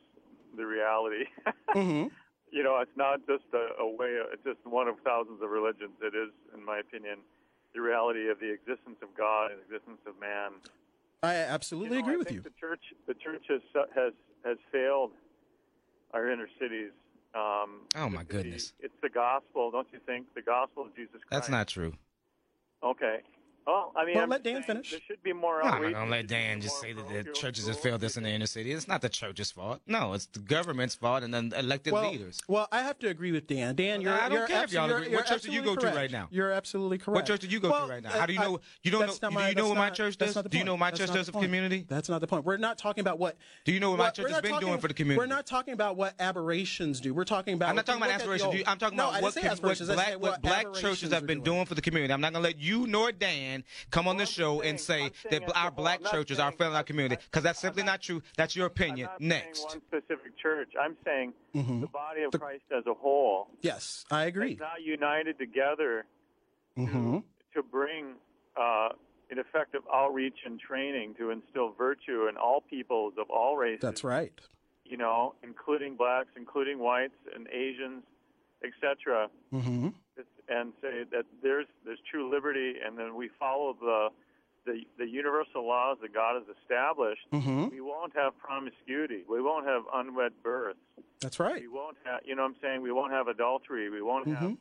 the 0.57 0.65
reality. 0.65 1.25
mm-hmm. 1.75 2.07
You 2.53 2.63
know, 2.63 2.79
it's 2.79 2.97
not 2.97 3.27
just 3.27 3.45
a, 3.55 3.83
a 3.83 3.87
way. 3.87 4.19
It's 4.33 4.45
just 4.45 4.59
one 4.65 4.89
of 4.89 4.97
thousands 5.05 5.43
of 5.43 5.51
religions. 5.51 5.99
It 6.03 6.15
is, 6.15 6.31
in 6.55 6.65
my 6.65 6.79
opinion, 6.79 7.19
the 7.75 7.81
reality 7.81 8.29
of 8.29 8.41
the 8.41 8.51
existence 8.51 8.99
of 9.03 9.09
God 9.17 9.51
and 9.53 9.61
the 9.61 9.75
existence 9.75 10.03
of 10.07 10.19
man. 10.21 10.59
I 11.23 11.35
absolutely 11.35 11.99
you 11.99 12.03
know, 12.03 12.09
agree 12.09 12.15
I 12.15 12.19
with 12.19 12.33
you. 12.33 12.41
The 12.41 12.55
church, 12.59 12.83
the 13.07 13.15
church 13.15 13.45
has 13.49 13.61
has 13.95 14.13
has 14.45 14.59
failed 14.73 15.13
our 16.13 16.31
inner 16.31 16.49
cities. 16.59 16.91
Um, 17.35 17.83
oh 17.97 18.09
my 18.09 18.25
goodness! 18.25 18.73
The, 18.81 18.87
it's 18.87 18.95
the 19.03 19.09
gospel, 19.09 19.71
don't 19.71 19.87
you 19.93 20.01
think? 20.05 20.27
The 20.35 20.43
gospel 20.43 20.85
of 20.85 20.97
Jesus 20.97 21.13
Christ. 21.13 21.31
That's 21.31 21.49
not 21.49 21.69
true. 21.69 21.95
Okay. 22.83 23.19
Well, 23.67 23.93
I 23.97 24.05
mean, 24.05 24.17
well, 24.17 24.27
let 24.27 24.43
Dan 24.43 24.63
finish. 24.63 24.91
There 24.91 25.01
should 25.07 25.23
be 25.23 25.33
more. 25.33 25.61
No, 25.63 25.69
I'm 25.69 25.93
not 25.93 26.09
let 26.09 26.27
Dan 26.27 26.61
just 26.61 26.81
say 26.81 26.93
that 26.93 27.09
the 27.09 27.25
churches 27.33 27.67
have 27.69 27.79
failed 27.79 28.01
this 28.01 28.17
in 28.17 28.23
the 28.23 28.31
inner 28.31 28.47
city. 28.47 28.73
It's 28.73 28.89
not 28.89 29.03
the 29.03 29.09
church's 29.09 29.51
fault. 29.51 29.81
No, 29.87 30.15
it's 30.15 30.27
the 30.27 30.41
government's 30.41 30.95
fault 30.95 31.23
and 31.23 31.33
then 31.33 31.53
elected 31.57 31.93
well, 31.93 32.11
leaders. 32.11 32.41
Well, 32.49 32.69
I 32.73 32.83
have 32.83 32.99
to 33.01 33.09
agree 33.09 33.33
with 33.33 33.47
Dan. 33.47 33.75
Dan, 33.75 34.01
you're. 34.01 34.13
I 34.13 34.29
don't 34.29 34.39
you're 34.39 34.47
care 34.47 34.65
if 34.65 34.73
y'all 34.73 34.91
agree. 34.91 35.15
What 35.15 35.27
church 35.27 35.43
do 35.43 35.53
you 35.53 35.63
go 35.63 35.77
correct. 35.77 35.95
to 35.95 36.01
right 36.01 36.11
now? 36.11 36.29
You're 36.31 36.53
absolutely 36.53 36.99
correct. 36.99 37.17
What 37.17 37.27
church 37.27 37.41
do 37.43 37.49
you 37.49 37.61
go 37.61 37.71
well, 37.71 37.87
to 37.87 37.93
right 37.93 38.03
now? 38.03 38.11
How 38.11 38.27
do 38.27 38.33
you 38.33 38.39
know? 38.39 38.57
I, 38.57 38.61
you 38.83 38.91
don't 38.91 39.23
know? 39.23 39.31
My, 39.31 39.43
do 39.43 39.49
you 39.49 39.55
know 39.57 39.69
what 39.69 39.75
not, 39.75 39.81
my 39.81 39.91
church 39.91 40.17
does? 40.17 40.35
Do 40.35 40.59
you 40.59 40.65
know 40.65 40.73
what 40.73 40.81
my 40.81 40.91
church 40.91 41.13
does 41.13 41.29
for 41.29 41.41
community? 41.41 41.85
That's 41.89 42.09
not 42.09 42.21
the 42.21 42.27
point. 42.27 42.45
We're 42.45 42.57
not 42.57 42.79
talking 42.79 43.03
about 43.03 43.19
what. 43.19 43.37
Do 43.65 43.73
you 43.73 43.81
know 43.81 43.91
what 43.91 43.99
my 43.99 44.11
church 44.11 44.31
has 44.31 44.41
been 44.41 44.59
doing 44.59 44.79
for 44.79 44.89
the 44.89 44.95
community? 44.95 45.19
We're 45.19 45.35
not 45.35 45.47
talking 45.47 45.75
about 45.75 45.97
what 45.97 46.15
aberrations 46.19 47.01
do. 47.01 47.15
We're 47.15 47.25
talking 47.25 47.55
about. 47.55 47.69
I'm 47.69 47.77
not 47.77 47.87
talking 47.87 48.03
about 48.03 48.15
aspirations. 48.15 48.55
I'm 48.67 48.79
talking 48.79 48.99
about 48.99 50.21
what 50.21 50.43
black 50.43 50.73
churches 50.75 51.13
have 51.13 51.27
been 51.27 51.43
doing 51.43 51.67
for 51.67 51.75
the 51.75 51.83
community. 51.83 52.13
I'm 52.13 52.21
not 52.21 52.33
gonna 52.33 52.43
let 52.43 52.59
you 52.59 52.87
nor 52.87 53.13
Dan 53.13 53.50
come 53.91 54.09
on 54.09 54.17
the 54.17 54.27
show 54.27 54.63
and 54.63 54.79
say 54.79 55.11
that 55.31 55.43
our 55.57 55.71
black 55.71 56.03
churches 56.05 56.39
are 56.39 56.53
failing 56.53 56.77
our 56.77 56.85
community 56.85 57.21
because 57.31 57.43
that's 57.43 57.61
simply 57.61 57.83
not 57.83 58.01
true. 58.01 58.23
That's 58.37 58.57
your 58.57 58.67
opinion. 58.67 59.09
Next. 59.19 59.65
one 59.65 59.81
specific 59.87 60.37
church. 60.41 60.73
I'm 60.81 60.97
saying 61.05 61.33
mm-hmm. 61.55 61.81
the 61.81 61.87
body 61.87 62.23
of 62.23 62.33
the, 62.33 62.39
Christ 62.39 62.65
as 62.77 62.87
a 62.87 62.95
whole. 62.95 63.49
Yes, 63.63 64.05
I 64.11 64.25
agree. 64.25 64.53
Is 64.53 64.61
now 64.61 64.73
united 64.83 65.39
together 65.39 66.05
mm-hmm. 66.79 67.19
to, 67.19 67.25
to 67.55 67.63
bring 67.63 68.15
uh, 68.57 68.91
an 69.31 69.39
effective 69.39 69.83
outreach 69.93 70.39
and 70.45 70.59
training 70.59 71.15
to 71.19 71.31
instill 71.31 71.73
virtue 71.73 72.29
in 72.29 72.37
all 72.37 72.63
peoples 72.69 73.15
of 73.19 73.31
all 73.31 73.57
races. 73.57 73.81
That's 73.81 74.05
right. 74.05 74.33
You 74.85 74.97
know, 74.97 75.35
including 75.43 75.97
blacks, 75.97 76.31
including 76.37 76.79
whites 76.79 77.15
and 77.35 77.47
Asians, 77.49 78.03
etc. 78.65 79.29
Mm-hmm. 79.53 79.89
And 80.49 80.73
say 80.83 81.05
that 81.13 81.27
there's 81.43 81.67
there's 81.85 82.01
true 82.11 82.31
liberty, 82.31 82.75
and 82.85 82.99
then 82.99 83.15
we 83.15 83.31
follow 83.39 83.77
the 83.81 84.09
the, 84.67 84.83
the 84.99 85.07
universal 85.07 85.67
laws 85.67 85.99
that 86.03 86.13
God 86.13 86.35
has 86.35 86.57
established, 86.63 87.23
mm-hmm. 87.33 87.69
we 87.69 87.81
won't 87.81 88.15
have 88.15 88.37
promiscuity. 88.39 89.25
We 89.29 89.41
won't 89.41 89.67
have 89.67 89.83
unwed 89.93 90.33
births. 90.43 90.79
That's 91.21 91.41
right. 91.41 91.61
We 91.61 91.69
won't 91.69 91.97
have, 92.05 92.21
you 92.25 92.35
know 92.35 92.43
what 92.43 92.49
I'm 92.49 92.57
saying? 92.63 92.83
We 92.83 92.93
won't 92.93 93.13
have 93.13 93.29
adultery. 93.29 93.91
We 93.91 94.03
won't 94.03 94.27
mm-hmm. 94.27 94.49
have 94.49 94.57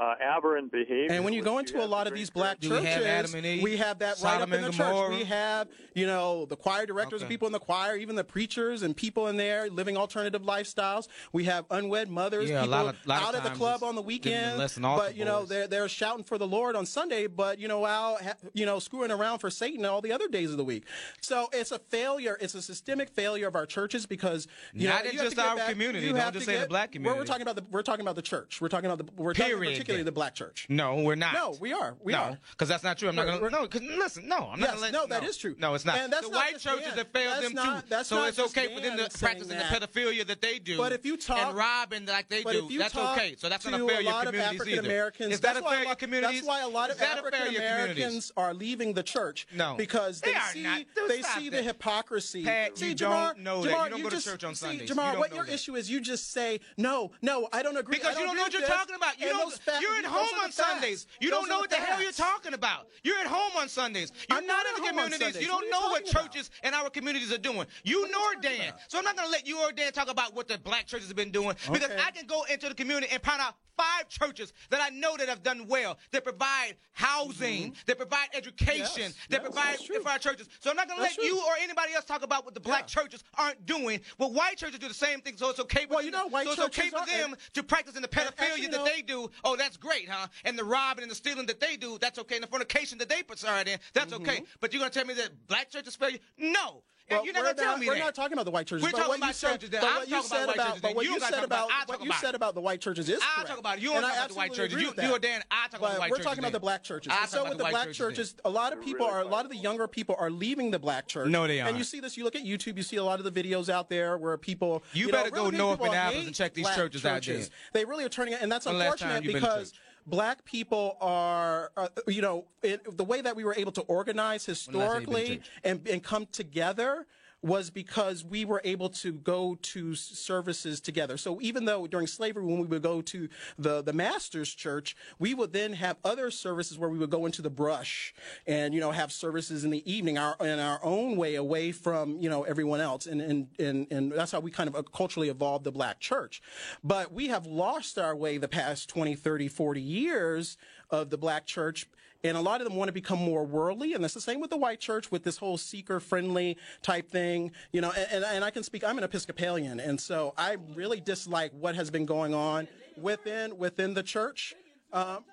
uh, 0.00 0.14
aberrant 0.18 0.72
behavior. 0.72 1.08
And 1.10 1.24
when 1.24 1.34
you 1.34 1.42
go 1.42 1.58
into 1.58 1.84
a 1.84 1.84
lot 1.84 2.06
of 2.06 2.14
these 2.14 2.30
black 2.30 2.58
churches, 2.58 2.80
we 2.80 2.86
have, 2.86 3.62
we 3.62 3.76
have 3.76 3.98
that 3.98 4.16
Sodom 4.16 4.40
right 4.40 4.42
up 4.42 4.52
in 4.54 4.62
the 4.62 4.76
Gomorrah. 4.76 5.08
church. 5.10 5.18
We 5.18 5.24
have, 5.24 5.68
you 5.94 6.06
know, 6.06 6.46
the 6.46 6.56
choir 6.56 6.86
directors 6.86 7.18
okay. 7.18 7.24
and 7.24 7.28
people 7.28 7.46
in 7.46 7.52
the 7.52 7.60
choir, 7.60 7.96
even 7.96 8.16
the 8.16 8.24
preachers 8.24 8.82
and 8.82 8.96
people 8.96 9.28
in 9.28 9.36
there 9.36 9.68
living 9.68 9.98
alternative 9.98 10.40
lifestyles. 10.40 11.08
We 11.32 11.44
have 11.44 11.66
unwed 11.70 12.08
mothers, 12.08 12.48
yeah, 12.48 12.62
people 12.62 12.70
lot 12.78 12.94
of, 12.94 13.06
lot 13.06 13.22
out 13.22 13.34
at 13.34 13.44
the 13.44 13.50
club 13.50 13.82
on 13.82 13.94
the 13.94 14.00
weekend. 14.00 14.58
But 14.96 15.16
you 15.16 15.26
know, 15.26 15.44
they're 15.44 15.66
they're 15.66 15.88
shouting 15.88 16.24
for 16.24 16.38
the 16.38 16.48
Lord 16.48 16.76
on 16.76 16.86
Sunday, 16.86 17.26
but 17.26 17.58
you 17.58 17.68
know, 17.68 17.84
out 17.84 18.22
you 18.54 18.64
know, 18.64 18.78
screwing 18.78 19.10
around 19.10 19.40
for 19.40 19.50
Satan 19.50 19.84
all 19.84 20.00
the 20.00 20.12
other 20.12 20.28
days 20.28 20.50
of 20.50 20.56
the 20.56 20.64
week. 20.64 20.84
So 21.20 21.50
it's 21.52 21.72
a 21.72 21.78
failure. 21.78 22.38
It's 22.40 22.54
a 22.54 22.62
systemic 22.62 23.10
failure 23.10 23.48
of 23.48 23.54
our 23.54 23.66
churches 23.66 24.06
because 24.06 24.48
you 24.72 24.88
not 24.88 25.04
know, 25.04 25.10
in 25.10 25.16
you 25.16 25.22
just 25.22 25.38
our 25.38 25.56
back, 25.56 25.68
community. 25.68 26.10
Don't 26.10 26.32
just 26.32 26.46
say 26.46 26.54
get, 26.54 26.62
the 26.62 26.68
black 26.68 26.92
community. 26.92 27.18
We're, 27.18 27.22
we're 27.22 27.26
talking 27.26 27.42
about 27.42 27.56
the 27.56 27.64
we're 27.70 27.82
talking 27.82 28.00
about 28.02 28.16
the 28.16 28.22
church. 28.22 28.62
We're 28.62 28.68
talking 28.68 28.90
about 28.90 29.06
the 29.06 29.22
we're 29.22 29.34
Period. 29.34 29.89
Particularly 29.90 30.04
the 30.04 30.12
black 30.12 30.34
church. 30.34 30.66
No, 30.68 31.02
we're 31.02 31.14
not. 31.14 31.34
No, 31.34 31.56
we 31.60 31.72
are. 31.72 31.96
We 32.02 32.12
no, 32.12 32.18
are. 32.18 32.38
because 32.52 32.68
that's 32.68 32.82
not 32.82 32.98
true. 32.98 33.08
I'm 33.08 33.16
not 33.16 33.26
going 33.26 33.40
to. 33.40 33.50
No, 33.50 33.62
because 33.62 33.82
listen, 33.82 34.28
no, 34.28 34.50
I'm 34.52 34.60
yes, 34.60 34.68
not 34.68 34.76
going 34.76 34.76
to 34.76 34.80
let. 34.80 34.92
No, 34.92 35.06
that 35.06 35.24
is 35.24 35.36
true. 35.36 35.54
No, 35.58 35.74
it's 35.74 35.84
not. 35.84 35.98
And 35.98 36.12
that's 36.12 36.26
the 36.26 36.32
not 36.32 36.52
white 36.52 36.58
churches 36.58 36.92
have 36.94 37.08
failed 37.08 37.34
that's 37.34 37.44
them 37.44 37.54
not, 37.54 37.88
too. 37.88 38.04
So 38.04 38.24
it's 38.24 38.38
okay 38.38 38.74
for 38.74 38.80
them 38.80 38.96
to 38.98 39.18
practice 39.18 39.48
the 39.48 39.54
pedophilia 39.54 40.26
that 40.26 40.40
they 40.40 40.58
do. 40.58 40.76
But 40.76 40.92
if 40.92 41.04
you 41.04 41.16
talk 41.16 41.38
and 41.38 41.56
robbing 41.56 42.06
like 42.06 42.28
they 42.28 42.42
do, 42.42 42.68
that's 42.78 42.96
okay. 42.96 43.34
So 43.38 43.48
that's 43.48 43.64
not 43.64 43.80
a 43.80 43.86
failure 43.86 44.10
of 44.10 44.26
communities 44.26 44.78
Americans, 44.78 45.34
Is 45.34 45.40
that 45.40 45.56
a 45.56 45.62
failure 45.62 45.94
communities? 45.94 46.40
That's 46.40 46.46
why 46.46 46.62
a 46.62 46.68
lot 46.68 46.90
of 46.90 47.00
African 47.00 47.54
Americans 47.56 48.32
are 48.36 48.54
leaving 48.54 48.92
the 48.92 49.02
church. 49.02 49.46
No, 49.54 49.74
because 49.76 50.20
they, 50.20 50.34
see 50.52 50.86
they 51.08 51.22
see 51.22 51.48
the 51.48 51.62
hypocrisy. 51.62 52.44
See, 52.74 52.94
Jamar, 52.94 53.36
know 53.36 53.62
Jamar. 53.62 53.84
You 53.84 53.90
don't 53.90 54.02
go 54.02 54.10
just, 54.10 54.24
to 54.24 54.32
church 54.32 54.44
on 54.44 54.54
see, 54.54 54.66
Sundays. 54.66 54.90
Jamar, 54.90 55.18
what 55.18 55.34
your 55.34 55.46
issue 55.46 55.76
is, 55.76 55.90
you 55.90 56.00
just 56.00 56.32
say 56.32 56.60
no, 56.76 57.12
no, 57.22 57.48
I 57.52 57.62
don't 57.62 57.76
agree. 57.76 57.96
Because 57.96 58.18
you 58.18 58.24
don't 58.24 58.36
know 58.36 58.42
what 58.42 58.52
you're 58.52 58.62
talking 58.62 58.94
about. 58.94 59.20
You 59.20 59.28
don't. 59.28 59.60
You're 59.80 59.96
at 59.96 60.04
home 60.04 60.28
on 60.42 60.52
Sundays. 60.52 61.06
You 61.20 61.30
don't 61.30 61.48
know 61.48 61.58
what 61.58 61.70
the 61.70 61.76
hell 61.76 62.02
you're 62.02 62.12
talking 62.12 62.54
about. 62.54 62.88
You're 63.02 63.18
at 63.18 63.26
home 63.26 63.52
on 63.58 63.68
Sundays. 63.68 64.12
You're 64.28 64.38
I'm 64.38 64.46
not 64.46 64.66
in 64.66 64.82
the 64.82 64.88
communities. 64.88 65.40
You 65.40 65.46
don't 65.46 65.64
you 65.64 65.70
know 65.70 65.80
what 65.80 66.06
talking 66.06 66.12
about? 66.12 66.32
churches 66.32 66.50
and 66.62 66.74
our 66.74 66.90
communities 66.90 67.32
are 67.32 67.38
doing. 67.38 67.66
You 67.84 68.08
nor 68.10 68.34
talking 68.34 68.58
Dan. 68.58 68.68
about? 68.70 68.80
So 68.88 68.98
I'm 68.98 69.04
not 69.04 69.16
going 69.16 69.28
to 69.28 69.32
let 69.32 69.46
you 69.46 69.58
or 69.60 69.72
Dan 69.72 69.92
talk 69.92 70.10
about 70.10 70.34
what 70.34 70.48
the 70.48 70.58
black 70.58 70.86
churches 70.86 71.08
have 71.08 71.16
been 71.16 71.30
doing 71.30 71.56
because 71.72 71.90
I 72.06 72.10
can 72.10 72.26
go 72.26 72.44
into 72.50 72.68
the 72.68 72.74
community 72.74 73.08
and 73.12 73.22
find 73.22 73.40
out 73.40 73.54
five 73.76 74.08
churches 74.08 74.52
that 74.70 74.80
I 74.80 74.90
know 74.90 75.16
that 75.16 75.28
have 75.28 75.42
done 75.42 75.66
well, 75.68 75.98
that 76.12 76.24
provide 76.24 76.76
housing, 76.92 77.74
that 77.86 77.96
provide 77.98 78.28
education, 78.34 78.80
Mm-hmm. 78.80 79.00
Yes, 79.00 79.14
that 79.30 79.42
yes, 79.42 79.86
provide 79.86 80.02
for 80.02 80.08
our 80.10 80.18
churches. 80.18 80.48
So 80.60 80.70
I'm 80.70 80.76
not 80.76 80.86
going 80.86 80.98
to 80.98 81.02
let 81.02 81.16
That's 81.16 81.24
you 81.24 81.38
or 81.38 81.52
anybody 81.60 81.92
else 81.94 82.04
talk 82.04 82.22
about 82.22 82.44
what 82.44 82.54
the 82.54 82.60
black 82.60 82.82
Yeah. 82.82 83.02
churches 83.02 83.24
aren't 83.36 83.64
doing. 83.66 84.00
Well, 84.18 84.32
white 84.32 84.56
churches 84.56 84.78
do 84.78 84.88
the 84.88 84.94
same 84.94 85.20
thing, 85.20 85.36
so 85.36 85.50
it's 85.50 85.60
okay 85.60 85.86
for 85.86 85.94
Well, 85.94 86.04
you 86.04 86.10
know, 86.10 86.28
white 86.28 86.46
so 86.46 86.52
it's 86.52 86.60
okay 86.60 86.88
for 86.90 87.04
them 87.06 87.34
to 87.54 87.62
practice 87.62 87.96
in 87.96 88.02
the 88.02 88.08
pedophilia 88.08 88.70
that 88.70 88.72
no. 88.72 88.84
they 88.84 89.02
do. 89.02 89.30
Oh, 89.44 89.56
that's 89.56 89.76
great, 89.76 90.08
huh? 90.08 90.26
And 90.44 90.58
the 90.58 90.64
robbing 90.64 91.02
and 91.02 91.10
the 91.10 91.14
stealing 91.14 91.46
that 91.46 91.60
they 91.60 91.76
do, 91.76 91.98
that's 92.00 92.18
okay. 92.18 92.36
And 92.36 92.44
the 92.44 92.48
fornication 92.48 92.98
that 92.98 93.08
they 93.08 93.22
preside 93.22 93.68
in, 93.68 93.78
that's 93.92 94.12
okay. 94.12 94.42
But 94.60 94.72
you're 94.72 94.80
gonna 94.80 94.90
tell 94.90 95.04
me 95.06 95.14
that 95.14 95.30
black 95.46 95.70
churches 95.70 95.96
fail 95.96 96.10
you? 96.10 96.18
No. 96.38 96.82
And 97.10 97.16
Well, 97.18 97.24
you're 97.24 97.34
not 97.34 97.40
we're 97.40 97.44
gonna 97.54 97.62
tell 97.62 97.76
me 97.78 97.86
we're 97.88 97.94
that. 97.94 97.98
not 98.00 98.14
talking 98.14 98.32
about 98.34 98.44
the 98.44 98.50
white 98.52 98.66
churches. 98.68 98.84
We're 98.84 98.90
but 98.92 98.96
talking 98.98 99.08
what 99.10 99.18
about 99.18 99.26
you 99.28 99.32
said, 99.34 99.50
churches 99.52 99.70
that- 99.70 99.80
but 99.80 99.88
I'm 99.90 99.96
what 99.96 100.08
you 100.08 100.14
talking 100.14 100.30
about 100.30 100.46
white 100.46 100.56
churches 100.66 100.80
but 100.82 100.94
what 100.94 101.04
you 101.06 101.12
you 101.12 101.20
said 101.20 101.44
about. 101.44 101.66
about, 101.66 101.88
what 101.88 102.00
you 102.00 102.06
about 102.10 102.20
said 102.20 102.34
about 102.36 102.54
the 102.54 102.60
white 102.60 102.80
churches 102.80 103.08
is 103.08 103.20
I'll 103.20 103.34
correct. 103.34 103.48
talk 103.48 103.58
about 103.58 103.76
it. 103.78 103.82
You 103.82 103.88
don't 103.88 103.96
And 103.98 104.06
talk 104.06 104.12
I 104.12 104.16
about 104.18 104.28
the 104.28 104.34
white 104.36 104.52
churches. 104.54 104.80
You, 104.80 104.86
with 104.88 104.96
that. 104.96 105.04
you 105.06 105.12
or 105.16 105.18
Dan, 105.18 105.42
I 105.50 105.54
talk 105.68 105.68
about 105.68 105.80
But 105.80 105.94
the 105.94 106.00
white 106.00 106.10
we're 106.10 106.16
churches. 106.18 106.26
talking 106.26 106.38
about 106.44 106.52
the 106.52 106.60
black 106.60 106.82
churches. 106.84 107.12
I'll 107.12 107.18
And 107.22 107.30
talk 107.30 107.36
so 107.40 107.42
with 107.48 107.58
the 107.58 107.64
the 107.64 107.70
black 107.70 107.84
churches 107.86 107.96
churches, 107.98 108.34
a 108.44 108.50
lot 108.50 108.72
of 108.72 108.80
people 108.82 109.06
are, 109.06 109.20
a 109.20 109.24
lot 109.24 109.44
of 109.44 109.50
the 109.50 109.56
younger 109.56 109.88
people 109.88 110.14
are 110.18 110.30
leaving 110.30 110.70
the 110.70 110.78
black 110.78 111.08
church. 111.08 111.28
No, 111.28 111.46
they 111.48 111.58
And 111.58 111.66
aren't. 111.68 111.78
you 111.78 111.84
see 111.84 111.98
this, 112.00 112.16
you 112.16 112.22
look 112.24 112.36
at 112.36 112.44
YouTube, 112.44 112.76
you 112.76 112.82
see 112.84 112.96
a 112.96 113.04
lot 113.04 113.18
of 113.20 113.24
the 113.24 113.42
videos 113.42 113.68
out 113.68 113.88
there 113.88 114.16
where 114.16 114.36
people. 114.38 114.84
You 114.92 115.10
better 115.10 115.30
go 115.30 115.50
north 115.50 115.78
people 115.78 115.86
Minneapolis 115.86 116.26
and 116.26 116.34
check 116.34 116.54
these 116.54 116.68
churches 116.76 117.04
out 117.04 117.22
there. 117.24 117.40
They 117.72 117.84
really 117.84 118.04
are 118.04 118.08
turning 118.08 118.34
it, 118.34 118.40
and 118.42 118.50
that's 118.52 118.66
When 118.66 118.78
the 118.78 118.84
last 118.84 118.98
time 119.00 119.10
unfortunate 119.10 119.24
you 119.24 119.32
been 119.32 119.42
to 119.42 119.48
because. 119.56 119.72
Black 120.10 120.44
people 120.44 120.96
are, 121.00 121.70
uh, 121.76 121.88
you 122.06 122.20
know, 122.20 122.44
it, 122.62 122.96
the 122.96 123.04
way 123.04 123.20
that 123.20 123.36
we 123.36 123.44
were 123.44 123.54
able 123.56 123.72
to 123.72 123.82
organize 123.82 124.46
When 124.46 124.54
the 124.72 124.78
last 124.78 124.92
time 124.92 125.00
you 125.00 125.06
been 125.06 125.14
to 125.14 125.20
historically 125.20 125.42
and, 125.64 125.88
and 125.88 126.02
come 126.02 126.26
together 126.32 127.06
was 127.42 127.70
because 127.70 128.24
we 128.24 128.44
were 128.44 128.60
able 128.64 128.90
to 128.90 129.12
go 129.12 129.56
to 129.62 129.94
services 129.94 130.80
together. 130.80 131.16
So 131.16 131.40
even 131.40 131.64
though 131.64 131.86
during 131.86 132.06
slavery, 132.06 132.44
when 132.44 132.58
we 132.58 132.66
would 132.66 132.82
go 132.82 133.00
to 133.00 133.28
the, 133.58 133.82
the 133.82 133.92
master's 133.92 134.52
church, 134.52 134.96
we 135.18 135.32
would 135.34 135.52
then 135.52 135.72
have 135.72 135.96
other 136.04 136.30
services 136.30 136.78
where 136.78 136.90
we 136.90 136.98
would 136.98 137.10
go 137.10 137.26
into 137.26 137.40
the 137.40 137.50
brush 137.50 138.14
and, 138.46 138.74
you 138.74 138.80
know, 138.80 138.90
have 138.90 139.10
services 139.10 139.64
in 139.64 139.70
the 139.70 139.90
evening 139.90 140.18
our, 140.18 140.36
in 140.40 140.58
our 140.58 140.80
own 140.82 141.16
way 141.16 141.36
away 141.36 141.72
from, 141.72 142.18
you 142.20 142.28
know, 142.28 142.42
everyone 142.42 142.80
else. 142.80 143.06
And, 143.06 143.20
and, 143.22 143.48
and, 143.58 143.86
and 143.90 144.12
that's 144.12 144.32
how 144.32 144.40
we 144.40 144.50
kind 144.50 144.68
of 144.68 144.76
uh, 144.76 144.82
culturally 144.82 145.30
evolved 145.30 145.64
the 145.64 145.72
black 145.72 145.98
church. 145.98 146.42
But 146.84 147.12
we 147.12 147.28
have 147.28 147.46
lost 147.46 147.98
our 147.98 148.14
way 148.14 148.36
the 148.36 148.48
past 148.48 148.88
20, 148.90 149.14
30, 149.14 149.48
40 149.48 149.80
years 149.80 150.58
of 150.90 151.10
the 151.10 151.18
black 151.18 151.46
church 151.46 151.86
and 152.22 152.36
a 152.36 152.40
lot 152.40 152.60
of 152.60 152.66
them 152.66 152.76
want 152.76 152.88
to 152.88 152.92
become 152.92 153.18
more 153.18 153.44
worldly 153.44 153.94
and 153.94 154.02
that's 154.04 154.14
the 154.14 154.20
same 154.20 154.40
with 154.40 154.50
the 154.50 154.56
white 154.56 154.80
church 154.80 155.10
with 155.10 155.24
this 155.24 155.36
whole 155.38 155.56
seeker 155.56 156.00
friendly 156.00 156.56
type 156.82 157.10
thing 157.10 157.50
you 157.72 157.80
know 157.80 157.92
and, 157.96 158.06
and, 158.12 158.24
and 158.24 158.44
i 158.44 158.50
can 158.50 158.62
speak 158.62 158.84
i'm 158.84 158.98
an 158.98 159.04
episcopalian 159.04 159.80
and 159.80 160.00
so 160.00 160.34
i 160.36 160.56
really 160.74 161.00
dislike 161.00 161.52
what 161.58 161.74
has 161.74 161.90
been 161.90 162.06
going 162.06 162.34
on 162.34 162.68
within 162.96 163.56
within 163.56 163.94
the 163.94 164.02
church. 164.02 164.54
Um, 164.92 165.24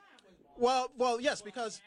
well 0.58 0.92
well 0.98 1.20
yes 1.20 1.42
because 1.42 1.82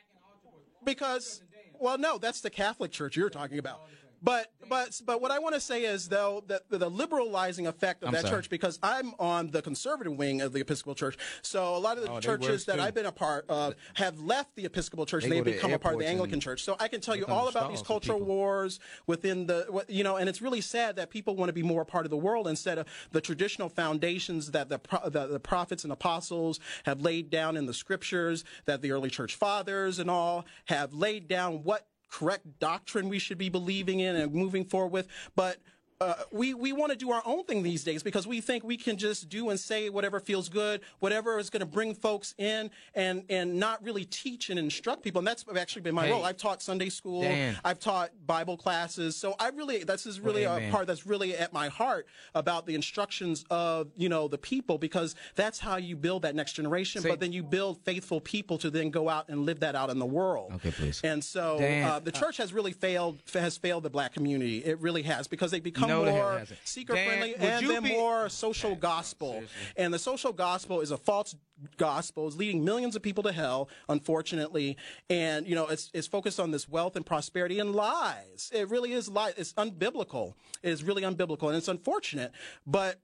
because 0.84 1.42
well 1.78 1.98
no 1.98 2.18
that's 2.18 2.40
the 2.40 2.50
catholic 2.50 2.90
church 2.90 3.16
you're 3.16 3.30
talking 3.30 3.58
about 3.58 3.82
but 4.22 4.52
but 4.68 5.00
but 5.06 5.20
what 5.20 5.30
I 5.30 5.38
want 5.38 5.54
to 5.54 5.60
say 5.60 5.84
is 5.84 6.08
though 6.08 6.44
that 6.48 6.68
the 6.70 6.90
liberalizing 6.90 7.66
effect 7.66 8.02
of 8.02 8.08
I'm 8.08 8.14
that 8.14 8.22
sorry. 8.22 8.36
church 8.36 8.50
because 8.50 8.78
I'm 8.82 9.14
on 9.18 9.50
the 9.50 9.62
conservative 9.62 10.16
wing 10.16 10.40
of 10.40 10.52
the 10.52 10.60
Episcopal 10.60 10.94
Church, 10.94 11.16
so 11.42 11.76
a 11.76 11.78
lot 11.78 11.96
of 11.96 12.04
the 12.04 12.10
Oh, 12.10 12.20
churches 12.20 12.64
that. 12.66 12.80
I've 12.80 12.94
been 12.94 13.06
a 13.06 13.12
part 13.12 13.46
of 13.48 13.74
have 13.94 14.18
left 14.20 14.56
the 14.56 14.64
Episcopal 14.64 15.06
Church 15.06 15.24
and 15.24 15.32
They 15.32 15.40
they've 15.40 15.54
become 15.54 15.72
a 15.72 15.78
part 15.78 15.94
of 15.94 16.00
the 16.00 16.06
Anglican 16.08 16.40
Church. 16.40 16.62
So 16.64 16.76
I 16.80 16.88
can 16.88 17.00
tell 17.00 17.16
you 17.16 17.26
all 17.26 17.48
about 17.48 17.70
these 17.70 17.82
cultural 17.82 18.20
wars 18.20 18.80
within 19.06 19.46
the 19.46 19.84
you 19.88 20.04
know, 20.04 20.16
and 20.16 20.28
it's 20.28 20.42
really 20.42 20.60
sad 20.60 20.96
that 20.96 21.10
people 21.10 21.36
want 21.36 21.48
to 21.48 21.52
be 21.52 21.62
more 21.62 21.82
a 21.82 21.86
part 21.86 22.06
of 22.06 22.10
the 22.10 22.16
world 22.16 22.46
instead 22.48 22.78
of 22.78 22.86
the 23.12 23.20
traditional 23.20 23.68
foundations 23.68 24.50
that 24.52 24.68
the 24.68 24.80
the, 25.10 25.26
the 25.26 25.40
prophets 25.40 25.84
and 25.84 25.92
apostles 25.92 26.60
have 26.84 27.00
laid 27.00 27.30
down 27.30 27.56
in 27.56 27.66
the 27.66 27.74
scriptures, 27.74 28.44
that 28.66 28.82
the 28.82 28.92
early 28.92 29.10
church 29.10 29.34
fathers 29.36 29.98
and 29.98 30.10
all 30.10 30.44
have 30.66 30.92
laid 30.92 31.28
down 31.28 31.62
what 31.64 31.86
correct 32.10 32.58
doctrine 32.58 33.08
we 33.08 33.18
should 33.18 33.38
be 33.38 33.48
believing 33.48 34.00
in 34.00 34.16
and 34.16 34.32
moving 34.32 34.64
forward 34.64 34.92
with. 34.92 35.08
But 35.34 35.58
uh, 36.00 36.14
we 36.32 36.54
we 36.54 36.72
want 36.72 36.90
to 36.90 36.96
do 36.96 37.10
our 37.10 37.22
own 37.26 37.44
thing 37.44 37.62
these 37.62 37.84
days 37.84 38.02
because 38.02 38.26
we 38.26 38.40
think 38.40 38.64
we 38.64 38.76
can 38.78 38.96
just 38.96 39.28
do 39.28 39.50
and 39.50 39.60
say 39.60 39.90
whatever 39.90 40.18
feels 40.18 40.48
good, 40.48 40.80
whatever 41.00 41.38
is 41.38 41.50
going 41.50 41.60
to 41.60 41.66
bring 41.66 41.94
folks 41.94 42.34
in, 42.38 42.70
and 42.94 43.22
and 43.28 43.58
not 43.60 43.84
really 43.84 44.06
teach 44.06 44.48
and 44.48 44.58
instruct 44.58 45.02
people. 45.02 45.18
And 45.18 45.26
that's 45.28 45.44
actually 45.54 45.82
been 45.82 45.94
my 45.94 46.06
Hey. 46.06 46.12
role. 46.12 46.24
I've 46.24 46.38
taught 46.38 46.62
Sunday 46.62 46.88
school. 46.88 47.20
Dan. 47.20 47.58
I've 47.64 47.78
taught 47.78 48.12
Bible 48.26 48.56
classes. 48.56 49.14
So 49.14 49.34
I 49.38 49.48
really 49.50 49.84
this 49.84 50.06
is 50.06 50.20
really 50.20 50.46
Well, 50.46 50.56
a 50.56 50.70
part 50.70 50.86
that's 50.86 51.06
really 51.06 51.36
at 51.36 51.52
my 51.52 51.68
heart 51.68 52.06
about 52.34 52.64
the 52.64 52.74
instructions 52.74 53.44
of 53.50 53.88
you 53.94 54.08
know 54.08 54.26
the 54.26 54.38
people 54.38 54.78
because 54.78 55.14
that's 55.34 55.58
how 55.58 55.76
you 55.76 55.96
build 55.96 56.22
that 56.22 56.34
next 56.34 56.54
generation. 56.54 57.02
See- 57.02 57.10
but 57.10 57.20
then 57.20 57.32
you 57.34 57.42
build 57.42 57.78
faithful 57.84 58.22
people 58.22 58.56
to 58.58 58.70
then 58.70 58.88
go 58.88 59.10
out 59.10 59.28
and 59.28 59.44
live 59.44 59.60
that 59.60 59.74
out 59.74 59.90
in 59.90 59.98
the 59.98 60.06
world. 60.06 60.52
Okay, 60.54 60.70
please. 60.70 61.02
And 61.04 61.22
so 61.22 61.58
uh, 61.58 61.98
the 61.98 62.12
church 62.12 62.38
has 62.38 62.54
really 62.54 62.72
failed 62.72 63.20
has 63.34 63.58
failed 63.58 63.82
the 63.82 63.90
black 63.90 64.14
community. 64.14 64.64
It 64.64 64.78
really 64.80 65.02
has 65.02 65.28
because 65.28 65.50
they 65.50 65.60
become 65.60 65.89
No, 65.90 66.04
more 66.04 66.42
seeker 66.64 66.94
friendly 66.94 67.34
and 67.36 67.68
then 67.68 67.82
be- 67.82 67.90
more 67.90 68.28
social 68.28 68.74
gospel. 68.74 69.42
And 69.76 69.92
the 69.92 69.98
social 69.98 70.32
gospel 70.32 70.80
is 70.80 70.90
a 70.90 70.96
false 70.96 71.34
gospel, 71.76 72.26
is 72.28 72.36
leading 72.36 72.64
millions 72.64 72.96
of 72.96 73.02
people 73.02 73.22
to 73.24 73.32
hell, 73.32 73.68
unfortunately. 73.88 74.76
And 75.08 75.46
you 75.46 75.54
know, 75.54 75.66
it's 75.66 75.90
it's 75.92 76.06
focused 76.06 76.40
on 76.40 76.50
this 76.50 76.68
wealth 76.68 76.96
and 76.96 77.04
prosperity 77.04 77.58
and 77.58 77.74
lies. 77.74 78.50
It 78.54 78.68
really 78.70 78.92
is 78.92 79.08
lies. 79.08 79.34
It's 79.36 79.52
unbiblical. 79.54 80.34
It 80.62 80.70
is 80.70 80.82
really 80.82 81.02
unbiblical, 81.02 81.48
and 81.48 81.56
it's 81.56 81.68
unfortunate. 81.68 82.32
But 82.66 83.00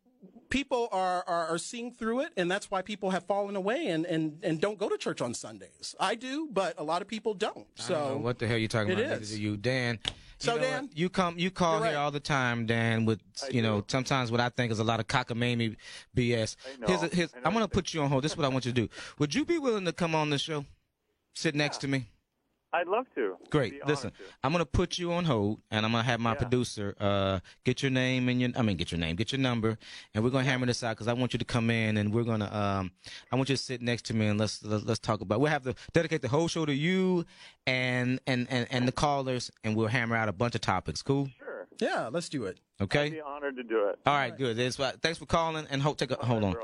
people 0.49 0.89
are, 0.93 1.25
are, 1.27 1.47
are 1.49 1.59
seeing 1.59 1.91
through 1.91 2.21
it, 2.21 2.33
and 2.37 2.51
that's 2.51 2.71
why 2.71 2.83
people 2.83 3.11
have 3.11 3.25
fallen 3.25 3.57
away 3.57 3.89
and, 3.89 4.07
and, 4.07 4.39
and 4.43 4.61
don't 4.61 4.79
go 4.79 4.89
to 4.89 4.97
church 4.97 5.21
on 5.21 5.35
Sundays. 5.35 5.95
I 5.99 6.15
do, 6.15 6.49
but 6.53 6.75
a 6.79 6.85
lot 6.85 7.03
of 7.03 7.09
people 7.09 7.35
don't. 7.35 7.67
So 7.75 7.95
I 7.95 7.99
don't 7.99 8.11
know 8.13 8.17
what 8.19 8.39
the 8.39 8.47
hell 8.47 8.57
are 8.57 8.59
you 8.59 8.69
talking 8.69 8.93
about? 8.93 9.23
Is. 9.23 9.39
you, 9.39 9.57
Dan. 9.57 9.99
You 10.41 10.47
So, 10.47 10.57
know 10.57 10.63
Dan, 10.63 10.83
what? 10.85 10.97
you 10.97 11.09
come, 11.09 11.39
you 11.39 11.51
call 11.51 11.81
you're 11.81 11.89
here 11.91 11.99
all 11.99 12.11
the 12.11 12.21
time, 12.21 12.67
Dan. 12.67 13.05
With 13.05 13.21
you 13.51 13.63
know, 13.63 13.85
sometimes 13.89 14.31
what 14.31 14.41
I 14.41 14.49
think 14.51 14.73
is 14.73 14.79
a 14.79 14.85
lot 14.85 15.01
of 15.01 15.07
cockamamie 15.07 15.77
BS. 16.17 16.57
I 16.67 16.77
know. 16.79 16.87
Here's 16.87 17.03
a, 17.03 17.09
here's, 17.15 17.35
I 17.35 17.39
know 17.39 17.43
I'm 17.47 17.53
gonna 17.53 17.69
put 17.69 17.95
you 17.95 18.03
on 18.03 18.09
hold. 18.09 18.25
This 18.25 18.33
is 18.33 18.39
what 18.39 18.45
I 18.45 18.49
want 18.49 18.65
you 18.67 18.73
to 18.73 18.81
do. 18.83 18.89
Would 19.19 19.35
you 19.35 19.45
be 19.45 19.59
willing 19.59 19.85
to 19.87 19.93
come 19.93 20.15
on 20.15 20.31
the 20.31 20.39
show, 20.39 20.65
sit 21.35 21.55
next 21.55 21.79
to 21.79 21.89
me? 21.89 22.07
I'd 22.73 22.89
love 22.89 23.07
to. 23.15 23.37
Great. 23.51 23.87
Listen, 23.87 24.11
to. 24.11 24.17
I'm 24.45 24.53
gonna 24.53 24.67
put 24.67 24.99
you 24.99 25.13
on 25.13 25.25
hold, 25.25 25.61
and 25.71 25.87
I'm 25.87 25.93
gonna 25.93 26.03
have 26.05 26.21
my 26.21 26.33
Yeah. 26.33 26.35
producer 26.35 26.95
uh, 27.01 27.41
get 27.65 27.83
your 27.83 27.91
name 27.91 28.29
and 28.29 28.41
your 28.41 28.51
I 28.57 28.63
mean 28.63 28.77
get 28.77 28.91
your 28.93 28.99
name, 28.99 29.17
get 29.17 29.33
your 29.33 29.41
number, 29.41 29.79
and 30.15 30.23
we're 30.23 30.31
gonna 30.31 30.45
hammer 30.45 30.67
this 30.67 30.83
out 30.83 30.97
because 30.97 31.09
I 31.09 31.13
want 31.15 31.33
you 31.33 31.39
to 31.39 31.45
come 31.45 31.71
in 31.71 31.97
and 31.97 32.13
we're 32.13 32.25
gonna 32.25 32.53
um 32.55 32.93
I 33.33 33.37
want 33.37 33.49
you 33.49 33.57
to 33.57 33.63
sit 33.63 33.81
next 33.81 34.05
to 34.07 34.15
me 34.15 34.27
and 34.27 34.39
let's 34.39 34.63
let's, 34.65 34.85
let's 34.85 34.99
talk 35.01 35.21
about. 35.23 35.41
We'll 35.41 35.51
have 35.51 35.63
to 35.63 35.75
dedicate 35.93 36.23
the 36.23 36.29
whole 36.29 36.49
show 36.49 36.67
to 36.67 36.75
you 36.75 37.25
and 37.67 38.21
and 38.27 38.47
and 38.51 38.67
and 38.71 38.87
the 38.87 38.93
callers, 38.93 39.51
and 39.65 39.75
we'll 39.77 39.87
hammer 39.89 40.17
out 40.17 40.29
a 40.29 40.33
bunch 40.33 40.55
of 40.55 40.61
topics. 40.61 41.03
Cool. 41.03 41.29
Sure. 41.39 41.67
yeah, 41.79 42.09
let's 42.13 42.29
do 42.29 42.45
it. 42.45 42.59
Okay. 42.81 42.99
I'd 43.01 43.07
Okay. 43.07 43.15
be 43.17 43.21
honored 43.23 43.57
to 43.57 43.63
do 43.63 43.89
it. 43.89 43.99
All 44.05 44.15
right. 44.15 44.37
Good. 44.37 44.57
That's 44.59 44.79
why- 44.79 44.93
Thanks 45.01 45.19
for 45.19 45.27
calling 45.27 45.67
and 45.71 45.81
hope 45.81 45.97
take 45.99 46.11
a 46.11 46.17
hold 46.17 46.45
on. 46.45 46.57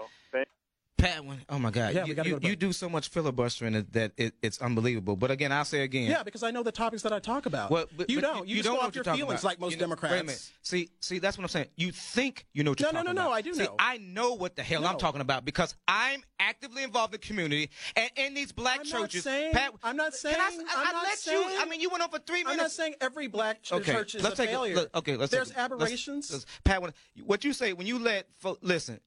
Patwin, 1.03 1.39
oh 1.49 1.59
my 1.59 1.71
God, 1.71 1.95
Yeah, 1.95 2.05
you, 2.05 2.15
you, 2.25 2.39
you 2.43 2.57
do 2.57 2.73
so 2.73 2.89
much 2.89 3.09
filibustering 3.09 3.73
that, 3.73 3.93
that 3.93 4.13
it, 4.17 4.35
it's 4.43 4.61
unbelievable. 4.63 5.17
But 5.17 5.31
again, 5.31 5.51
I'll 5.53 5.65
say 5.65 5.83
again, 5.83 6.09
Yeah, 6.11 6.23
because 6.23 6.43
I 6.43 6.51
know 6.53 6.63
the 6.63 6.71
topics 6.73 7.03
that 7.03 7.13
I 7.13 7.19
talk 7.19 7.47
about. 7.47 7.71
Well, 7.71 7.87
but, 7.97 8.09
you 8.09 8.21
but 8.21 8.27
don't. 8.35 8.49
You, 8.49 8.57
just 8.57 8.67
don't 8.67 8.75
go 8.75 8.81
know 8.83 8.87
off 8.87 8.87
what 8.89 8.95
your 8.95 9.05
feelings 9.17 9.41
about. 9.41 9.45
like 9.45 9.61
most 9.61 9.71
You 9.73 9.77
know- 9.79 9.83
Democrats. 9.83 10.13
Wait 10.13 10.21
a 10.21 10.25
minute. 10.25 10.51
See, 10.63 10.91
see, 11.01 11.19
that's 11.19 11.37
what 11.37 11.43
I'm 11.45 11.49
saying. 11.49 11.67
You 11.77 11.91
think 11.93 12.47
you 12.53 12.63
know 12.65 12.71
what 12.71 12.81
you're 12.81 12.93
No, 12.93 13.01
no, 13.01 13.05
talking 13.05 13.15
no, 13.17 13.21
about. 13.23 13.29
no, 13.31 13.35
I 13.35 13.41
do 13.43 13.55
see, 13.55 13.65
know. 13.65 13.77
I 13.79 13.99
know 13.99 14.35
what 14.35 14.57
the 14.57 14.63
hell 14.63 14.87
I'm 14.87 14.99
talking 14.99 15.21
about 15.21 15.45
because 15.45 15.75
I'm 15.89 16.23
actively 16.39 16.83
involved 16.83 17.15
in 17.15 17.21
the 17.21 17.27
community 17.27 17.71
and 17.97 18.11
in 18.17 18.35
these 18.35 18.53
black 18.53 18.81
I'm 18.85 18.89
not 18.89 19.01
churches. 19.03 19.25
saying- 19.25 19.53
Pat, 19.53 19.73
I'm 19.83 19.97
not 19.97 20.13
can 20.13 20.35
I, 20.41 20.51
saying- 20.51 20.67
I, 20.77 20.93
not 20.93 21.03
let 21.05 21.19
saying- 21.19 21.39
you. 21.51 21.61
I 21.61 21.65
mean, 21.67 21.81
you 21.81 21.91
went 21.91 22.03
on 22.03 22.11
for 22.11 22.19
three 22.19 22.45
minutes. 22.45 22.53
I'm 22.53 22.57
not 22.59 22.71
saying 22.71 22.95
every 23.01 23.27
black 23.27 23.63
ch- 23.63 23.73
Okay, 23.73 23.93
church 23.93 24.15
is 24.15 24.23
let's 24.23 24.35
a 24.39 24.43
take 24.43 24.51
failure. 24.51 24.75
Look, 24.77 24.97
okay, 24.97 25.17
let's 25.17 25.31
There's 25.33 25.49
take 25.49 25.57
a- 25.57 25.61
let's- 25.61 25.73
aberrations. 25.73 26.47
Pat, 26.65 26.83
what 27.25 27.45
you 27.45 27.53
say 27.53 27.73
when 27.73 27.87
you 27.87 27.99
let 27.99 28.27
listen, 28.61 29.01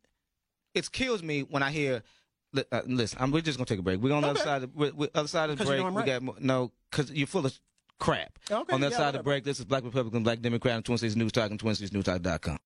it 0.75 0.91
kills 0.91 1.23
me 1.23 1.41
when 1.41 1.63
I 1.63 1.71
hear. 1.71 2.03
Uh, 2.71 2.81
listen, 2.85 3.17
I'm, 3.21 3.31
we're 3.31 3.41
just 3.41 3.57
gonna 3.57 3.65
take 3.65 3.79
a 3.79 3.81
break. 3.81 3.99
We're 3.99 4.13
on 4.13 4.21
the 4.21 4.29
other 4.29 4.39
side. 4.39 4.63
Of, 4.63 4.75
we're, 4.75 4.93
we're 4.93 5.09
other 5.15 5.27
side 5.27 5.49
of 5.49 5.57
the 5.57 5.65
break. 5.65 5.81
I'm 5.81 5.93
we 5.93 6.03
got 6.03 6.21
more, 6.21 6.35
no, 6.39 6.71
because 6.89 7.11
you're 7.11 7.27
full 7.27 7.45
of 7.45 7.59
crap. 7.99 8.37
Okay, 8.49 8.73
on 8.73 8.79
the 8.79 8.87
other 8.87 8.93
yeah, 8.93 8.97
side 8.97 9.15
of 9.15 9.19
the 9.19 9.23
break, 9.23 9.43
this 9.43 9.59
is 9.59 9.65
Black 9.65 9.83
Republican, 9.83 10.23
Black 10.23 10.41
Democrat, 10.41 10.75
and 10.75 10.85
Twin 10.85 10.97
Cities 10.97 11.17
News 11.17 11.31
Talk 11.31 11.51
and 11.51 11.59
TwinCitiesNewsTalk.com. 11.59 12.57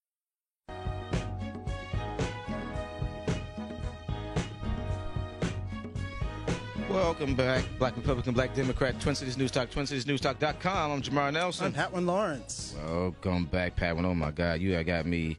Welcome 6.90 7.36
back, 7.36 7.64
Black 7.80 7.96
Republican, 7.96 8.34
Black 8.34 8.54
Democrat, 8.54 9.00
Twin 9.00 9.16
Cities 9.16 9.38
News 9.38 9.52
Talk, 9.52 9.72
TwinCitiesNewsTalk.com. 9.72 10.92
I'm 10.92 11.02
Jamar 11.02 11.34
Nelson. 11.34 11.68
I'm 11.68 11.74
Patwin 11.74 12.06
Lawrence. 12.06 12.76
Welcome 12.86 13.46
back, 13.46 13.76
Pat. 13.76 13.96
Oh 13.98 14.14
my 14.14 14.32
God, 14.32 14.60
you 14.60 14.84
got 14.84 15.06
me 15.08 15.38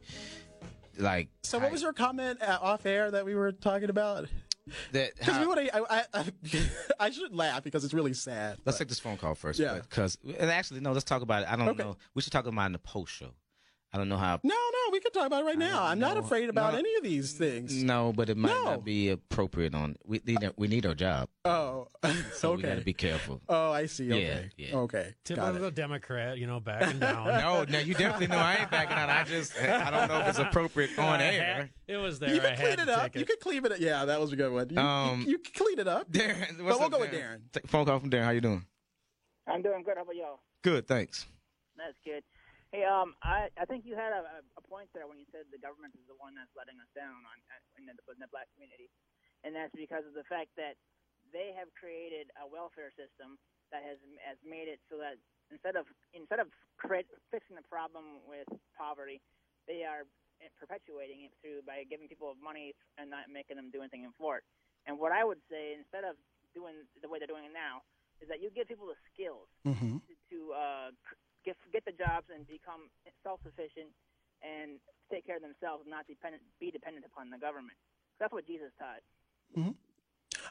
like. 1.01 1.29
So, 1.43 1.59
what 1.59 1.71
was 1.71 1.81
your 1.81 1.93
comment 1.93 2.39
off 2.41 2.85
air 2.85 3.11
that 3.11 3.25
we 3.25 3.35
were 3.35 3.51
talking 3.51 3.89
about? 3.89 4.27
that 4.91 5.17
Because 5.17 5.39
we 5.39 5.47
want 5.47 5.59
to. 5.67 5.75
I, 5.91 6.03
I, 6.13 6.25
I 6.99 7.09
should 7.09 7.33
laugh 7.35 7.63
because 7.63 7.83
it's 7.83 7.93
really 7.93 8.13
sad. 8.13 8.57
let's 8.65 8.77
but- 8.77 8.77
take 8.77 8.87
this 8.89 8.99
phone 8.99 9.17
call 9.17 9.35
first. 9.35 9.59
Yeah. 9.59 9.79
Because 9.79 10.17
and 10.23 10.49
actually, 10.51 10.79
no, 10.81 10.91
let's 10.91 11.03
talk 11.03 11.21
about 11.21 11.43
it. 11.43 11.51
I 11.51 11.55
don't 11.55 11.69
Okay. 11.69 11.83
know. 11.83 11.97
We 12.13 12.21
should 12.21 12.31
talk 12.31 12.45
about 12.45 12.61
it 12.63 12.65
in 12.67 12.71
the 12.73 12.79
post 12.79 13.11
show. 13.13 13.31
I 13.93 13.97
don't 13.97 14.07
know 14.07 14.15
how. 14.17 14.39
No, 14.43 14.55
no, 14.55 14.91
we 14.93 15.01
can 15.01 15.11
talk 15.11 15.27
about 15.27 15.41
it 15.43 15.45
right 15.45 15.57
now. 15.57 15.83
I'm 15.83 15.99
not 15.99 16.15
afraid 16.15 16.47
about 16.49 16.71
No. 16.73 16.79
any 16.79 16.95
of 16.95 17.03
these 17.03 17.33
things. 17.33 17.83
No, 17.83 18.13
but 18.15 18.29
it 18.29 18.37
might 18.37 18.47
No. 18.53 18.63
not 18.63 18.85
be 18.85 19.09
appropriate 19.09 19.75
on. 19.75 19.97
We 20.05 20.21
need 20.25 20.39
we 20.55 20.69
need 20.69 20.85
our 20.85 20.93
job, 20.93 21.27
Oh, 21.43 21.87
so 22.33 22.53
we 22.55 22.61
got 22.61 22.75
to 22.75 22.81
be 22.85 22.93
careful. 22.93 23.41
Oh, 23.49 23.71
I 23.71 23.87
see. 23.87 24.09
Okay. 24.11 24.49
yeah. 24.55 24.75
Okay. 24.77 25.13
Tip 25.25 25.35
Got 25.35 25.55
of 25.57 25.75
Democrat, 25.75 26.37
you 26.37 26.47
know, 26.47 26.61
backing 26.61 26.99
down. 26.99 27.27
No, 27.41 27.65
no, 27.65 27.79
you 27.79 27.93
definitely 27.93 28.27
know 28.27 28.37
I 28.37 28.55
ain't 28.61 28.71
backing 28.71 28.95
out. 28.97 29.09
I 29.09 29.23
just 29.25 29.59
I 29.61 29.91
don't 29.91 30.07
know 30.07 30.19
if 30.21 30.27
it's 30.29 30.39
appropriate 30.39 30.97
on 30.97 31.19
air. 31.19 31.43
had- 31.55 31.69
it 31.87 31.97
was 31.97 32.19
there. 32.19 32.33
You 32.33 32.39
I 32.39 32.55
can 32.55 32.55
clean 32.55 32.79
it 32.79 32.89
up. 32.89 33.01
take 33.11 33.15
You 33.19 33.25
can 33.25 33.35
clean 33.41 33.65
it. 33.65 33.71
up. 33.73 33.79
Yeah, 33.81 34.05
that 34.05 34.21
was 34.21 34.31
a 34.31 34.37
good 34.37 34.53
one. 34.53 34.69
You, 34.69 34.75
you- 34.77 34.81
Um, 34.81 35.25
you, 35.27 35.37
can 35.39 35.53
clean 35.53 35.79
it 35.79 35.89
up. 35.89 36.09
Darren, 36.09 36.55
But 36.57 36.63
we'll 36.65 36.83
up, 36.83 36.91
go 36.91 36.99
with 37.01 37.11
Darren. 37.11 37.41
Phone 37.67 37.85
call 37.85 37.99
from 37.99 38.09
Darren. 38.09 38.23
How 38.23 38.29
you 38.29 38.39
doing? 38.39 38.65
I'm 39.47 39.61
doing 39.61 39.83
good. 39.83 39.97
How 39.97 40.03
about 40.03 40.15
y'all? 40.15 40.39
Good, 40.63 40.87
thanks. 40.87 41.25
That's 41.75 41.97
good. 42.05 42.23
Hey, 42.71 42.87
um, 42.87 43.19
I, 43.19 43.51
I 43.59 43.67
think 43.67 43.83
you 43.83 43.99
had 43.99 44.15
a, 44.15 44.39
a 44.55 44.63
point 44.63 44.87
there 44.95 45.03
when 45.03 45.19
you 45.19 45.27
said 45.27 45.43
the 45.51 45.59
government 45.59 45.91
is 45.99 46.07
the 46.07 46.15
one 46.15 46.31
that's 46.39 46.51
letting 46.55 46.79
us 46.79 46.87
down 46.95 47.19
on 47.27 47.37
in 47.75 47.83
the, 47.83 47.95
in 48.07 48.19
the 48.23 48.31
black 48.31 48.47
community, 48.55 48.87
and 49.43 49.51
that's 49.51 49.75
because 49.75 50.07
of 50.07 50.15
the 50.15 50.23
fact 50.31 50.55
that 50.55 50.79
they 51.35 51.51
have 51.51 51.67
created 51.75 52.31
a 52.39 52.47
welfare 52.47 52.91
system 52.95 53.35
that 53.75 53.83
has 53.83 53.99
has 54.23 54.39
made 54.43 54.71
it 54.71 54.79
so 54.87 54.95
that 54.99 55.19
instead 55.51 55.75
of 55.75 55.83
instead 56.15 56.39
of 56.39 56.47
create, 56.79 57.07
fixing 57.27 57.59
the 57.59 57.67
problem 57.67 58.23
with 58.23 58.47
poverty, 58.71 59.19
they 59.67 59.83
are 59.83 60.07
perpetuating 60.59 61.27
it 61.27 61.35
through 61.43 61.61
by 61.67 61.83
giving 61.91 62.07
people 62.07 62.33
money 62.39 62.71
and 62.95 63.11
not 63.11 63.27
making 63.27 63.59
them 63.59 63.67
do 63.67 63.83
anything 63.83 64.07
for 64.15 64.39
it. 64.39 64.45
And 64.87 64.95
what 64.95 65.11
I 65.11 65.27
would 65.27 65.43
say, 65.51 65.75
instead 65.75 66.07
of 66.07 66.15
doing 66.55 66.87
the 67.03 67.07
way 67.11 67.19
they're 67.19 67.29
doing 67.29 67.45
it 67.45 67.53
now, 67.53 67.83
is 68.23 68.31
that 68.31 68.39
you 68.39 68.47
give 68.49 68.71
people 68.71 68.87
the 68.87 68.99
skills 69.11 69.51
Mm-hmm. 69.67 70.01
to, 70.01 70.13
to 70.33 70.37
uh, 70.57 70.89
get 71.45 71.57
get 71.71 71.85
the 71.85 71.91
jobs 71.91 72.27
and 72.33 72.47
become 72.47 72.89
self-sufficient 73.23 73.89
and 74.41 74.79
take 75.11 75.25
care 75.25 75.35
of 75.35 75.41
themselves, 75.41 75.83
and 75.83 75.91
not 75.91 76.07
dependent, 76.07 76.41
be 76.59 76.71
dependent 76.71 77.05
upon 77.05 77.29
the 77.29 77.37
government. 77.37 77.77
That's 78.19 78.33
what 78.33 78.47
Jesus 78.47 78.71
taught. 78.79 79.01
Mm-hmm. 79.57 79.71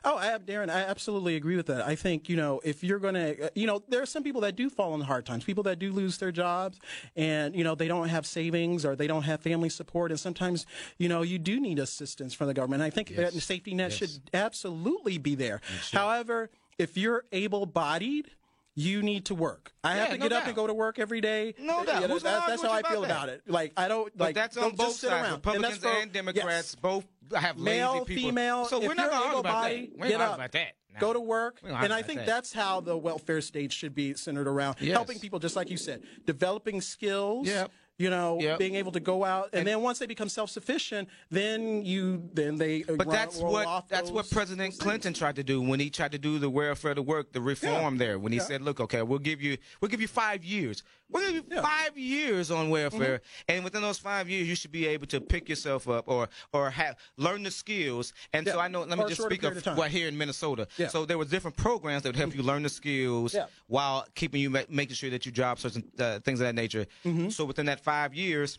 Oh, 0.04 0.16
I 0.16 0.26
have, 0.26 0.44
Darren, 0.44 0.70
I 0.70 0.80
absolutely 0.82 1.36
agree 1.36 1.56
with 1.56 1.66
that. 1.66 1.86
I 1.86 1.94
think, 1.94 2.28
you 2.28 2.36
know, 2.36 2.60
if 2.62 2.84
you're 2.84 2.98
going 2.98 3.14
to, 3.14 3.50
you 3.54 3.66
know, 3.66 3.82
there 3.88 4.02
are 4.02 4.06
some 4.06 4.22
people 4.22 4.42
that 4.42 4.54
do 4.54 4.70
fall 4.70 4.92
on 4.92 5.00
hard 5.00 5.24
times, 5.24 5.44
people 5.44 5.62
that 5.64 5.78
do 5.78 5.92
lose 5.92 6.18
their 6.18 6.30
jobs 6.30 6.78
and, 7.16 7.56
you 7.56 7.64
know, 7.64 7.74
they 7.74 7.88
don't 7.88 8.08
have 8.08 8.26
savings 8.26 8.84
or 8.84 8.94
they 8.94 9.06
don't 9.06 9.22
have 9.22 9.40
family 9.40 9.70
support. 9.70 10.10
And 10.10 10.20
sometimes, 10.20 10.66
you 10.98 11.08
know, 11.08 11.22
you 11.22 11.38
do 11.38 11.58
need 11.58 11.78
assistance 11.78 12.34
from 12.34 12.46
the 12.46 12.54
government. 12.54 12.82
I 12.82 12.90
think 12.90 13.16
that 13.16 13.32
safety 13.32 13.74
net 13.74 13.92
should 13.92 14.10
absolutely 14.34 15.18
be 15.18 15.34
there. 15.34 15.60
However, 15.92 16.50
if 16.78 16.96
you're 16.96 17.24
able 17.32 17.66
bodied, 17.66 18.30
you 18.74 19.02
need 19.02 19.26
to 19.26 19.34
work. 19.34 19.72
I 19.84 19.94
have 19.96 20.10
to 20.10 20.18
no 20.18 20.28
get 20.28 20.32
up 20.32 20.46
and 20.46 20.54
go 20.54 20.66
to 20.66 20.74
work 20.74 20.98
every 20.98 21.20
day. 21.20 21.54
No 21.58 21.84
doubt. 21.84 22.02
Yeah, 22.02 22.08
Who's 22.08 22.22
that's, 22.22 22.46
that's 22.46 22.62
how 22.62 22.70
I 22.72 22.82
feel 22.82 23.04
about 23.04 23.26
that? 23.26 23.34
it. 23.36 23.42
Like 23.46 23.72
I 23.76 23.88
don't 23.88 24.16
But 24.16 24.24
like 24.24 24.34
that's 24.34 24.56
on 24.56 24.74
both 24.76 24.94
sit 24.94 25.10
sides. 25.10 25.24
around. 25.24 25.34
Republicans 25.34 25.72
and, 25.74 25.82
for- 25.82 25.88
and 25.88 26.12
Democrats 26.12 26.46
yes. 26.46 26.74
both 26.76 27.04
have 27.34 27.58
male, 27.58 27.92
lazy 27.94 28.04
people. 28.06 28.22
female. 28.30 28.64
So 28.66 28.80
we're 28.80 28.94
not 28.94 28.98
you're 28.98 29.10
gonna 29.10 29.24
argue 29.24 29.38
about 29.40 29.62
that. 29.64 29.70
We 29.70 29.76
ain't 29.76 29.96
get 29.98 30.12
argue 30.12 30.24
up, 30.24 30.34
about 30.34 30.52
that. 30.52 30.72
No. 30.94 31.00
Go 31.00 31.12
to 31.12 31.20
work, 31.20 31.60
and 31.62 31.92
I 31.92 32.02
think 32.02 32.18
that. 32.20 32.26
that's 32.26 32.52
how 32.52 32.80
the 32.80 32.96
welfare 32.96 33.40
state 33.40 33.72
should 33.72 33.94
be 33.94 34.14
centered 34.14 34.48
around 34.48 34.76
Yes. 34.80 34.92
helping 34.96 35.20
people, 35.20 35.38
just 35.38 35.54
like 35.54 35.70
you 35.70 35.76
said, 35.76 36.02
developing 36.26 36.80
skills. 36.80 37.46
Yep. 37.46 37.70
You 38.00 38.08
know, 38.08 38.38
Yep. 38.40 38.58
being 38.58 38.76
able 38.76 38.92
to 38.92 39.00
go 39.00 39.24
out, 39.26 39.50
and, 39.52 39.58
And- 39.60 39.68
then 39.68 39.82
once 39.82 39.98
they 39.98 40.06
become 40.06 40.30
self-sufficient, 40.30 41.06
then 41.30 41.84
you 41.84 42.30
then 42.32 42.56
they. 42.56 42.82
uh, 42.84 42.94
But 42.96 43.08
ro- 43.08 43.12
that's 43.12 43.36
roll 43.42 43.52
what 43.52 43.88
that's 43.90 44.10
what 44.10 44.30
President 44.30 44.78
Clinton 44.78 45.12
tried 45.12 45.36
to 45.36 45.44
do 45.44 45.60
when 45.60 45.80
he 45.80 45.90
tried 45.90 46.12
to 46.12 46.18
do 46.18 46.38
the 46.38 46.48
welfare 46.48 46.94
to 46.94 47.02
work, 47.02 47.32
the 47.34 47.42
reform 47.42 47.98
there. 47.98 48.18
When 48.18 48.32
he 48.32 48.38
Yeah. 48.38 48.44
said, 48.44 48.62
"Look, 48.62 48.80
okay, 48.80 49.02
we'll 49.02 49.18
give 49.18 49.42
you 49.42 49.58
we'll 49.82 49.90
give 49.90 50.00
you 50.00 50.08
five 50.08 50.42
years. 50.42 50.82
You 51.12 51.44
Yeah. 51.50 51.62
five 51.62 51.96
years 51.98 52.50
on 52.50 52.70
welfare, 52.70 53.18
Mm-hmm. 53.18 53.52
and 53.52 53.64
within 53.64 53.82
those 53.82 53.98
five 53.98 54.28
years, 54.28 54.48
you 54.48 54.54
should 54.54 54.72
be 54.72 54.86
able 54.86 55.06
to 55.08 55.20
pick 55.20 55.48
yourself 55.48 55.88
up 55.88 56.04
or 56.08 56.28
or 56.52 56.70
have 56.70 56.96
learn 57.16 57.42
the 57.42 57.50
skills." 57.50 58.12
And 58.32 58.46
so 58.46 58.58
I 58.60 58.68
know. 58.68 58.80
Let 58.84 58.98
me 58.98 59.04
Or 59.04 59.08
just 59.08 59.22
speak 59.22 59.42
of 59.42 59.56
of 59.66 59.76
what 59.76 59.90
here 59.90 60.08
in 60.08 60.16
Minnesota. 60.16 60.66
Yeah. 60.76 60.88
So 60.88 61.04
there 61.04 61.18
were 61.18 61.24
different 61.24 61.56
programs 61.56 62.02
that 62.02 62.10
would 62.10 62.16
help 62.16 62.34
you 62.34 62.42
learn 62.42 62.62
the 62.62 62.68
skills 62.68 63.34
Yeah. 63.34 63.46
while 63.66 64.06
keeping 64.14 64.40
you 64.40 64.50
ma- 64.50 64.62
making 64.68 64.94
sure 64.96 65.10
that 65.10 65.26
you 65.26 65.32
job 65.32 65.58
certain 65.58 65.84
uh, 65.98 66.20
things 66.20 66.40
of 66.40 66.46
that 66.46 66.54
nature. 66.54 66.86
Mm-hmm. 67.04 67.30
So 67.30 67.44
within 67.44 67.66
that 67.66 67.80
five 67.80 68.14
years. 68.14 68.58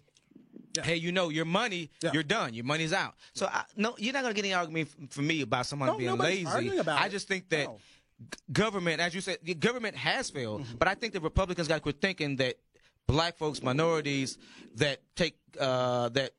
Hey, 0.83 0.95
you 0.95 1.11
know 1.11 1.27
your 1.29 1.43
money, 1.45 1.89
Yeah. 2.01 2.11
you're 2.13 2.23
done. 2.23 2.53
Your 2.53 2.63
money's 2.63 2.93
out. 2.93 3.15
So 3.33 3.45
I, 3.45 3.63
no, 3.75 3.95
you're 3.97 4.13
not 4.13 4.21
gonna 4.21 4.33
get 4.33 4.45
any 4.45 4.53
argument 4.53 4.89
from 5.13 5.27
me 5.27 5.41
about 5.41 5.65
someone 5.65 5.89
No, 5.89 5.97
being 5.97 6.17
lazy. 6.17 6.79
I 6.87 7.09
just 7.09 7.27
think 7.27 7.49
that 7.49 7.65
No. 7.65 7.79
Government, 8.51 9.01
as 9.01 9.13
you 9.15 9.21
said, 9.21 9.37
the 9.43 9.53
government 9.53 9.95
has 9.95 10.29
failed. 10.29 10.63
Mm-hmm. 10.63 10.77
But 10.77 10.87
I 10.87 10.95
think 10.95 11.13
the 11.13 11.19
Republicans 11.21 11.67
got 11.67 11.75
to 11.75 11.81
quit 11.81 12.01
thinking 12.01 12.37
that 12.37 12.55
black 13.07 13.37
folks, 13.37 13.61
minorities 13.61 14.37
that 14.75 14.99
take 15.15 15.35
uh, 15.59 16.09
that 16.09 16.31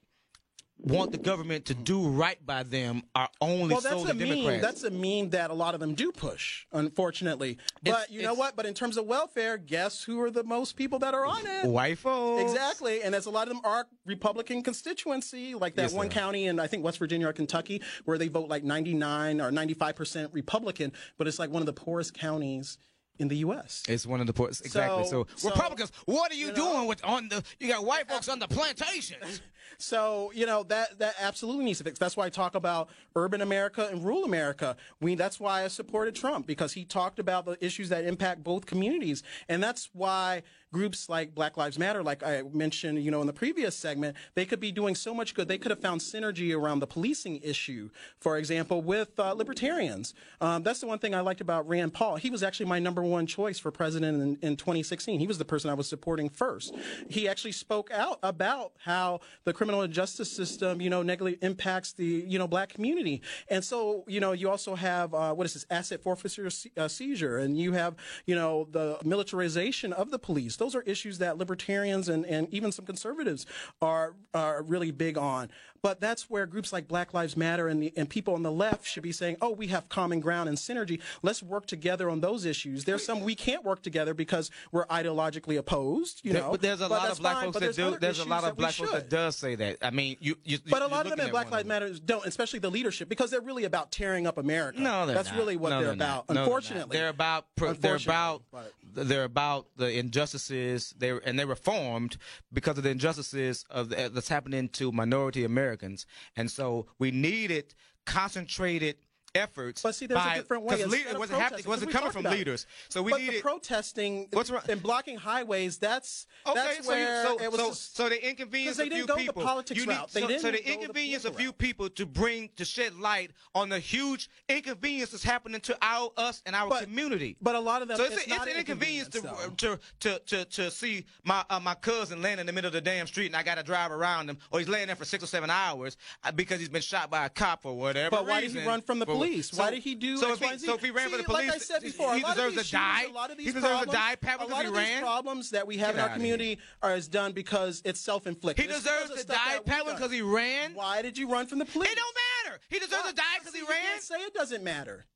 want 0.83 1.13
the 1.13 1.19
government 1.19 1.67
to 1.67 1.75
do 1.75 2.09
right 2.09 2.45
by 2.45 2.63
them 2.65 3.03
are 3.15 3.29
only 3.41 3.73
Well, 3.75 3.81
that's 3.81 3.95
solely 3.95 4.11
a 4.11 4.15
meme. 4.15 4.29
Democrats. 4.29 4.63
That's 4.63 4.83
a 4.85 4.91
meme 4.91 5.31
that 5.31 5.51
a 5.51 5.55
lot 5.55 5.75
of 5.75 5.81
them 5.81 5.95
do 5.95 6.11
push, 6.13 6.67
unfortunately. 6.73 7.59
But 7.83 7.91
It's- 7.91 8.11
you 8.11 8.23
know 8.23 8.35
what? 8.35 8.57
But 8.57 8.67
in 8.67 8.75
terms 8.75 8.97
of 8.97 9.07
welfare, 9.07 9.59
guess 9.59 10.03
who 10.03 10.21
are 10.21 10.31
the 10.31 10.43
most 10.45 10.77
people 10.77 10.99
that 11.01 11.15
are 11.15 11.25
on 11.25 11.47
it? 11.47 11.67
white 11.67 11.99
folks. 11.99 12.43
Exactly, 12.43 13.03
and 13.03 13.15
as 13.15 13.27
a 13.27 13.31
lot 13.31 13.49
of 13.49 13.55
them 13.55 13.63
are 13.65 13.87
Republican 14.07 14.63
constituency, 14.63 15.55
like 15.55 15.75
that 15.77 15.83
Yes, 15.83 15.93
one 15.93 16.07
are. 16.07 16.11
county 16.11 16.47
in 16.47 16.59
I 16.59 16.67
think 16.67 16.85
West 16.85 16.99
Virginia 16.99 17.29
or 17.29 17.33
Kentucky, 17.33 17.81
where 18.05 18.19
they 18.19 18.29
vote 18.29 18.49
like 18.49 18.65
99 18.65 19.41
or 19.41 19.51
95 19.51 19.95
percent 19.97 20.33
Republican, 20.33 20.93
but 21.17 21.27
it's 21.29 21.39
like 21.39 21.51
one 21.51 21.63
of 21.63 21.67
the 21.67 21.73
poorest 21.73 22.15
counties 22.15 22.79
in 23.19 23.29
the 23.29 23.37
U.S. 23.39 23.83
It's 23.89 24.07
one 24.07 24.21
of 24.21 24.27
the 24.27 24.33
points 24.33 24.61
exactly. 24.61 25.05
So, 25.05 25.27
So- 25.37 25.37
so, 25.37 25.51
Republicans, 25.51 25.93
what 26.07 26.31
are 26.31 26.35
you, 26.35 26.47
you 26.47 26.53
know- 26.53 26.73
doing 26.75 26.87
with 26.87 27.05
on 27.05 27.29
the? 27.29 27.43
You 27.61 27.69
got 27.69 27.85
white 27.85 28.09
folks 28.09 28.29
on 28.29 28.39
the 28.39 28.49
plantations. 28.49 29.41
So 29.79 30.31
you 30.35 30.45
know 30.47 30.65
that 30.65 30.99
that 30.99 31.15
absolutely 31.19 31.65
needs 31.65 31.79
to 31.79 31.85
fix. 31.85 31.99
That's 31.99 32.17
why 32.17 32.27
I 32.27 32.29
talk 32.29 32.55
about 32.55 32.89
urban 33.17 33.41
America 33.41 33.89
and 33.91 34.05
rural 34.05 34.25
America. 34.25 34.77
We 35.01 35.15
that's 35.15 35.41
why 35.41 35.65
I 35.65 35.69
supported 35.69 36.15
Trump 36.15 36.47
because 36.47 36.75
he 36.75 36.85
talked 36.85 37.19
about 37.19 37.47
the 37.47 37.57
issues 37.65 37.89
that 37.89 38.05
impact 38.05 38.45
both 38.45 38.67
communities, 38.67 39.23
and 39.49 39.63
that's 39.63 39.89
why 39.93 40.43
groups 40.73 41.09
like 41.09 41.35
Black 41.35 41.57
Lives 41.57 41.79
Matter, 41.79 42.03
like 42.03 42.23
I 42.23 42.43
mentioned, 42.53 43.03
you 43.03 43.11
know, 43.11 43.21
in 43.21 43.27
the 43.27 43.33
previous 43.33 43.77
segment, 43.77 44.17
they 44.35 44.45
could 44.45 44.59
be 44.59 44.73
doing 44.73 44.95
so 44.95 45.15
much 45.15 45.35
good. 45.35 45.47
They 45.47 45.59
could 45.59 45.71
have 45.71 45.81
found 45.81 46.01
synergy 46.01 46.57
around 46.57 46.81
the 46.81 46.87
policing 46.87 47.41
issue, 47.43 47.91
for 48.19 48.39
example, 48.39 48.81
with 48.81 49.19
uh, 49.19 49.35
libertarians. 49.35 50.15
Um, 50.41 50.63
that's 50.63 50.81
the 50.81 50.87
one 50.87 50.99
thing 50.99 51.15
I 51.15 51.21
liked 51.21 51.41
about 51.41 51.69
Rand 51.69 51.93
Paul. 51.93 52.17
He 52.17 52.31
was 52.31 52.43
actually 52.43 52.67
my 52.67 52.79
number 52.79 53.03
one 53.03 53.27
choice 53.27 53.59
for 53.59 53.71
president 53.71 54.23
in, 54.23 54.49
in 54.51 54.57
2016. 54.57 55.21
He 55.21 55.27
was 55.27 55.39
the 55.39 55.45
person 55.45 55.71
I 55.71 55.75
was 55.75 55.89
supporting 55.89 56.29
first. 56.29 56.75
He 57.09 57.29
actually 57.29 57.53
spoke 57.53 57.91
out 57.93 58.19
about 58.23 58.73
how 58.79 59.21
the 59.45 59.53
criminal 59.53 59.87
justice 59.87 60.33
system, 60.33 60.81
you 60.81 60.89
know, 60.89 61.03
negatively 61.03 61.39
impacts 61.43 61.93
the, 61.93 62.25
you 62.27 62.39
know, 62.39 62.49
black 62.49 62.71
community. 62.71 63.21
And 63.49 63.63
so, 63.63 64.05
you 64.09 64.21
know, 64.21 64.33
you 64.33 64.49
also 64.49 64.75
have, 64.75 65.13
uh, 65.13 65.35
what 65.35 65.45
is 65.45 65.55
this, 65.55 65.67
asset 65.71 66.03
forfeiture 66.03 66.49
uh, 66.77 66.89
seizure, 66.89 67.39
and 67.39 67.59
you 67.59 67.73
have, 67.73 67.95
you 68.27 68.35
know, 68.35 68.67
the 68.71 68.99
militarization 69.05 69.93
of 69.93 70.11
the 70.11 70.19
police. 70.19 70.57
Those 70.63 70.77
are 70.77 70.83
issues 70.83 71.19
that 71.19 71.39
libertarians 71.39 72.09
and, 72.09 72.25
and 72.25 72.49
even 72.55 72.71
some 72.71 72.85
conservatives 72.87 73.47
are, 73.81 74.15
are 74.33 74.63
really 74.63 74.93
big 74.93 75.19
on. 75.19 75.51
But 75.83 76.01
that's 76.01 76.31
where 76.31 76.47
groups 76.47 76.73
like 76.73 76.87
Black 76.87 77.13
Lives 77.13 77.37
Matter 77.37 77.67
and, 77.67 77.83
the, 77.83 77.93
and 77.97 78.09
people 78.09 78.35
on 78.35 78.45
the 78.45 78.53
left 78.53 78.87
should 78.87 79.03
be 79.03 79.11
saying, 79.11 79.39
oh, 79.43 79.51
we 79.51 79.67
have 79.67 79.89
common 79.89 80.21
ground 80.21 80.49
and 80.49 80.57
synergy. 80.57 81.01
Let's 81.23 81.43
work 81.43 81.67
together 81.67 82.09
on 82.09 82.21
those 82.21 82.45
issues. 82.45 82.85
There's 82.85 83.05
some 83.05 83.23
we 83.23 83.35
can't 83.35 83.65
work 83.65 83.83
together 83.83 84.15
because 84.15 84.53
we're 84.71 84.87
ideologically 84.87 85.59
opposed, 85.59 86.21
you 86.23 86.33
There- 86.33 86.43
know. 86.43 86.53
but 86.53 86.61
there's 86.63 86.81
a 86.81 86.87
lot 86.87 87.11
of 87.11 87.19
black 87.19 87.35
fine, 87.39 87.53
folks 87.53 87.59
that 87.59 87.75
do. 87.75 87.99
There's 87.99 88.21
a 88.21 88.25
lot 88.25 88.45
of 88.45 88.57
black 88.57 88.75
folks 88.75 88.93
that 88.93 89.11
does 89.11 89.35
say 89.35 89.57
that. 89.57 89.79
I 89.83 89.91
mean, 89.91 90.17
you. 90.21 90.37
you 90.45 90.59
But 90.71 90.83
a 90.83 90.87
lot 90.87 91.07
of 91.07 91.11
them 91.11 91.19
in 91.19 91.27
at 91.27 91.33
Black 91.33 91.51
Lives. 91.51 91.67
Matter 91.67 91.93
don't, 91.95 92.25
especially 92.27 92.61
the 92.61 92.71
leadership, 92.71 93.09
because 93.09 93.33
they're 93.33 93.41
really 93.41 93.65
about 93.65 93.91
tearing 93.91 94.29
up 94.29 94.39
America. 94.39 94.79
No, 94.81 95.05
they're 95.07 95.17
that's 95.17 95.31
not. 95.31 95.39
really 95.39 95.57
what 95.57 95.71
No, 95.71 95.79
they're, 95.79 95.87
they're 95.87 95.95
about. 95.95 96.25
Unfortunately, 96.29 96.97
they're 96.97 97.09
about 97.09 97.47
pro- 97.57 97.73
they're 97.73 97.97
about 97.97 98.43
but- 98.53 98.73
they're 98.95 99.25
about 99.25 99.67
the 99.77 99.99
injustices. 99.99 100.95
They 100.97 101.11
and 101.25 101.39
they 101.39 101.45
reformed 101.45 102.17
because 102.53 102.79
of 102.79 102.85
the 102.85 102.91
injustices 102.91 103.65
of 103.71 103.89
the, 103.89 104.11
that's 104.13 104.29
happening 104.29 104.69
to 104.71 104.93
minority 104.93 105.45
Americans, 105.45 106.07
and 106.37 106.51
so 106.51 106.87
we 106.99 107.11
needed 107.11 107.75
concentrated 108.05 108.97
efforts. 109.35 109.83
But 109.83 109.95
see, 109.95 110.07
there's 110.07 110.21
a 110.21 110.25
by- 110.25 110.35
different 110.37 110.63
way. 110.65 110.71
'cause 110.77 110.81
Instead 110.85 111.07
lead- 111.07 111.15
it 111.15 111.19
wasn't 111.19 111.41
happening. 111.41 111.61
It 111.61 111.67
wasn't 111.67 111.91
coming 111.91 112.11
from 112.11 112.27
it. 112.27 112.31
leaders. 112.31 112.67
So 112.89 113.03
we 113.03 113.13
but 113.13 113.21
needed. 113.21 113.37
the 113.37 113.41
protesting 113.41 114.29
What's 114.33 114.51
wrong? 114.51 114.63
and 114.69 114.83
blocking 114.83 115.17
highways, 115.17 115.79
that's 115.79 116.27
Okay, 116.47 116.55
that's 116.55 116.87
so, 116.87 116.93
you, 116.93 116.99
where 116.99 117.25
so, 117.27 117.39
it 117.41 117.51
was 117.51 117.61
so, 117.61 117.69
just, 117.69 117.97
so 117.97 118.09
they 118.09 118.19
inconvenience 118.21 118.77
they 118.77 118.85
a 118.85 118.87
few 118.87 118.95
didn't 118.97 119.09
go 119.09 119.15
the 119.15 119.21
people. 119.21 119.43
politics 119.43 119.81
You 119.81 119.87
need- 119.87 119.93
route. 119.95 120.13
They 120.13 120.21
so, 120.23 120.27
so 120.27 120.33
didn't 120.51 120.65
the 120.65 120.73
inconvenience 120.73 121.25
of 121.25 121.35
a 121.35 121.39
few 121.39 121.53
people 121.53 121.89
to 121.91 122.07
bring 122.07 122.51
to 122.57 122.65
shed 122.65 122.95
light 122.97 123.31
on 123.55 123.69
the 123.69 123.79
huge 123.79 124.29
inconvenience 124.49 125.11
that's 125.11 125.23
happening 125.25 125.61
to 125.63 125.79
our 125.83 126.13
us 126.17 126.43
and 126.47 126.55
our 126.55 126.69
But- 126.69 126.85
community. 126.85 127.37
but 127.41 127.55
a 127.55 127.61
lot 127.61 127.83
of 127.83 127.89
them 127.89 127.97
So 127.97 128.05
it's, 128.05 128.17
it's 128.17 128.27
a, 128.31 128.35
it's 128.35 128.47
an 128.47 128.57
inconvenience 128.59 129.09
to, 129.11 129.19
inconvenience, 129.19 129.57
to, 129.61 129.79
to, 130.01 130.19
to, 130.27 130.45
to 130.45 130.71
see 130.71 131.05
my 131.25 131.45
uh, 131.49 131.61
my 131.61 131.75
cousin 131.75 132.21
laying 132.23 132.39
in 132.39 132.47
the 132.47 132.53
middle 132.53 132.69
of 132.69 132.73
the 132.73 132.81
damn 132.81 133.07
street 133.07 133.27
and 133.27 133.37
I 133.37 133.43
got 133.43 133.57
to 133.57 133.63
drive 133.63 133.93
around 133.93 134.29
him, 134.29 134.39
or 134.51 134.59
he's 134.59 134.69
laying 134.69 134.89
there 134.89 134.97
for 134.97 135.05
six 135.05 135.23
or 135.25 135.27
seven 135.27 135.49
hours 135.51 135.97
uh, 136.25 136.33
because 136.33 136.59
he's 136.61 136.69
been 136.69 136.83
shot 136.83 137.11
by 137.11 137.27
a 137.27 137.29
cop 137.31 137.65
or 137.65 137.77
whatever. 137.79 138.11
But 138.11 138.27
why 138.27 138.41
did 138.41 138.51
he 138.53 138.65
run 138.67 138.83
from 138.83 138.99
the 138.99 139.07
For- 139.07 139.13
police? 139.29 139.51
so- 139.51 139.57
why 139.63 139.71
did 139.71 139.83
he 139.83 139.95
do 139.95 140.17
So 140.17 140.33
X, 140.33 140.35
if 140.35 140.39
he, 140.41 140.45
Y, 140.47 140.51
and 140.53 140.61
Z? 140.61 140.67
so 140.67 140.75
if 140.75 140.83
he 140.83 140.91
ran 140.91 141.11
for 141.11 141.17
the 141.17 141.23
police, 141.25 141.47
like 141.49 141.55
I 141.55 141.59
said 141.59 141.83
before, 141.83 142.15
he 142.15 142.23
deserves 142.23 142.63
to 142.63 142.73
die. 142.73 143.05
a 143.09 143.13
lot 143.13 143.31
of 143.31 143.37
these 143.39 143.47
he 143.49 143.53
deserves 143.53 143.67
problems, 143.73 143.91
to 143.93 143.97
die, 143.97 144.15
Pat, 144.17 144.41
a 144.41 144.47
lot 144.47 144.63
he 144.63 144.69
of 144.69 144.75
ran. 144.77 144.87
these 144.89 145.01
problems 145.01 145.51
that 145.51 145.67
we 145.67 145.77
have 145.79 145.95
Get 145.95 146.05
in 146.05 146.11
our 146.11 146.15
community 146.17 146.59
are 146.83 146.95
is 146.95 147.09
done 147.09 147.33
because 147.33 147.83
it's 147.85 148.01
self-inflicted. 148.01 148.65
He 148.65 148.71
It's 148.71 148.83
deserves 148.83 149.21
to 149.21 149.27
die, 149.27 149.61
Pat, 149.65 149.85
because 149.87 150.11
he 150.13 150.23
ran. 150.23 150.75
Why 150.75 151.03
did 151.03 151.17
you 151.19 151.29
run 151.29 151.47
from 151.47 151.59
the 151.59 151.65
police? 151.65 151.91
It 151.91 151.97
don't 151.97 152.17
matter. 152.47 152.61
He 152.69 152.79
deserves 152.79 153.09
to 153.09 153.15
die 153.15 153.23
because 153.39 153.55
he 153.55 153.61
See, 153.61 153.67
ran. 153.69 154.01
say 154.01 154.15
it 154.17 154.35
doesn't 154.35 154.63
matter. 154.65 155.07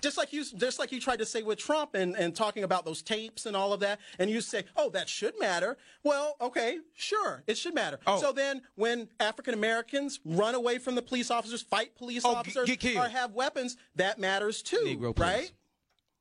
Just 0.00 0.16
like 0.16 0.32
you, 0.32 0.44
just 0.44 0.78
like 0.78 0.92
you 0.92 1.00
tried 1.00 1.18
to 1.18 1.26
say 1.26 1.42
with 1.42 1.58
Trump 1.58 1.94
and, 1.94 2.14
and 2.16 2.34
talking 2.34 2.64
about 2.64 2.84
those 2.84 3.02
tapes 3.02 3.46
and 3.46 3.56
all 3.56 3.72
of 3.72 3.80
that, 3.80 4.00
and 4.18 4.30
you 4.30 4.40
say, 4.40 4.64
"Oh, 4.76 4.90
that 4.90 5.08
should 5.08 5.38
matter." 5.38 5.76
Well, 6.04 6.36
okay, 6.40 6.78
sure, 6.94 7.42
it 7.46 7.56
should 7.58 7.74
matter. 7.74 7.98
Oh. 8.06 8.20
So 8.20 8.32
then, 8.32 8.62
when 8.76 9.08
African 9.20 9.54
Americans 9.54 10.20
run 10.24 10.54
away 10.54 10.78
from 10.78 10.94
the 10.94 11.02
police 11.02 11.30
officers, 11.30 11.62
fight 11.62 11.96
police 11.96 12.24
Oh, 12.24 12.34
officers, 12.34 12.66
get 12.68 12.80
killed. 12.80 13.04
or 13.04 13.08
have 13.08 13.32
weapons, 13.32 13.76
that 13.96 14.18
matters 14.18 14.62
too, 14.62 14.96
Negro, 14.98 15.18
right? 15.18 15.50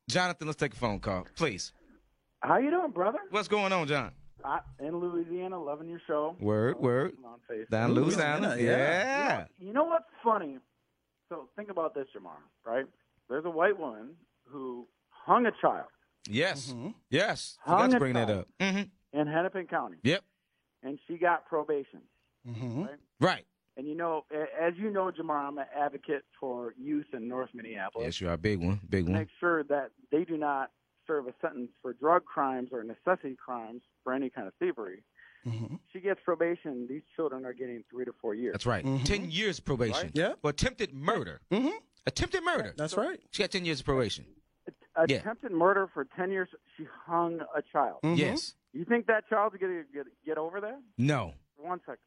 Jonathan, 0.09 0.47
let's 0.47 0.57
take 0.59 0.73
a 0.73 0.77
phone 0.77 0.99
call, 0.99 1.25
please. 1.35 1.73
How 2.41 2.57
you 2.57 2.69
doing, 2.69 2.91
brother? 2.91 3.19
What's 3.31 3.47
going 3.47 3.73
on, 3.73 3.87
John? 3.87 4.11
I, 4.45 4.59
in 4.79 4.97
Louisiana, 4.99 5.61
loving 5.61 5.89
your 5.89 5.99
show. 6.07 6.35
Word, 6.39 6.79
word. 6.79 7.13
I'm 7.17 7.25
on 7.25 7.39
Facebook. 7.51 7.69
Down 7.69 7.93
Louisiana, 7.93 8.49
Louisiana, 8.49 8.63
yeah. 8.63 9.45
You 9.59 9.73
know 9.73 9.83
what's 9.83 10.05
funny? 10.23 10.59
So 11.29 11.49
think 11.57 11.69
about 11.69 11.93
this, 11.93 12.05
Jamar. 12.15 12.37
Right? 12.65 12.85
There's 13.29 13.45
a 13.45 13.49
white 13.49 13.77
woman 13.79 14.15
who 14.45 14.87
hung 15.09 15.45
a 15.45 15.51
child 15.61 15.87
Yes, 16.29 16.73
Mhm. 16.73 16.93
yes. 17.09 17.57
Hung 17.61 17.77
Forgot 17.77 17.89
to 17.91 17.95
a 17.95 17.99
bring 17.99 18.13
that 18.15 18.29
up. 18.29 18.47
Mm-hmm. 18.59 19.17
in 19.19 19.27
Hennepin 19.27 19.67
County, 19.67 19.97
Yep. 20.03 20.23
and 20.83 20.99
she 21.07 21.17
got 21.17 21.45
probation. 21.47 22.01
Mm-hmm. 22.45 22.85
Right. 23.21 23.45
And 23.77 23.87
you 23.87 23.95
know, 23.95 24.25
as 24.59 24.73
you 24.75 24.89
know, 24.91 25.09
Jamar, 25.11 25.47
I'm 25.47 25.57
an 25.57 25.67
advocate 25.73 26.25
for 26.39 26.73
youth 26.77 27.05
in 27.13 27.27
North 27.29 27.49
Minneapolis. 27.53 28.05
Yes, 28.05 28.21
you 28.21 28.27
are 28.29 28.33
a 28.33 28.37
big 28.37 28.59
one, 28.59 28.81
big 28.89 29.05
one. 29.05 29.13
make 29.13 29.29
sure 29.39 29.63
that 29.65 29.91
they 30.11 30.25
do 30.25 30.35
not 30.37 30.71
serve 31.05 31.27
a 31.27 31.33
sentence 31.41 31.71
for 31.81 31.93
drug 31.93 32.25
crimes 32.25 32.69
or 32.73 32.83
necessity 32.83 33.35
crimes 33.35 33.81
for 34.03 34.11
any 34.13 34.29
kind 34.29 34.47
of 34.47 34.53
thievery. 34.55 35.03
Mm-hmm. 35.45 35.75
She 35.93 36.01
gets 36.01 36.19
probation. 36.25 36.87
These 36.89 37.03
children 37.15 37.45
are 37.45 37.53
getting 37.53 37.83
three 37.89 38.03
to 38.03 38.11
four 38.19 38.33
years. 38.35 38.51
That's 38.53 38.65
right. 38.65 38.83
Mhm. 38.83 39.05
Ten 39.05 39.31
years 39.31 39.61
probation. 39.61 40.07
Right? 40.07 40.11
Yeah. 40.13 40.33
For 40.41 40.49
attempted 40.49 40.93
murder. 40.93 41.39
Mm-hmm. 41.51 41.77
Attempted 42.07 42.43
murder. 42.43 42.73
That's 42.75 42.95
right. 42.97 43.19
She 43.31 43.43
got 43.43 43.51
ten 43.51 43.65
years 43.65 43.81
of 43.81 43.85
probation. 43.85 44.25
Yeah. 45.07 45.17
Attempted 45.17 45.51
murder 45.51 45.87
for 45.93 46.05
ten 46.17 46.31
years. 46.31 46.49
She 46.75 46.85
hung 47.05 47.39
a 47.55 47.61
child. 47.61 47.99
Mhm. 48.03 48.17
Yes. 48.17 48.55
You 48.73 48.83
think 48.85 49.05
that 49.07 49.27
child's 49.29 49.55
gonna 49.57 49.83
get 49.93 50.05
get 50.25 50.37
over 50.39 50.59
that? 50.61 50.81
No. 50.97 51.33
For 51.55 51.67
one 51.67 51.79
second, 51.81 51.97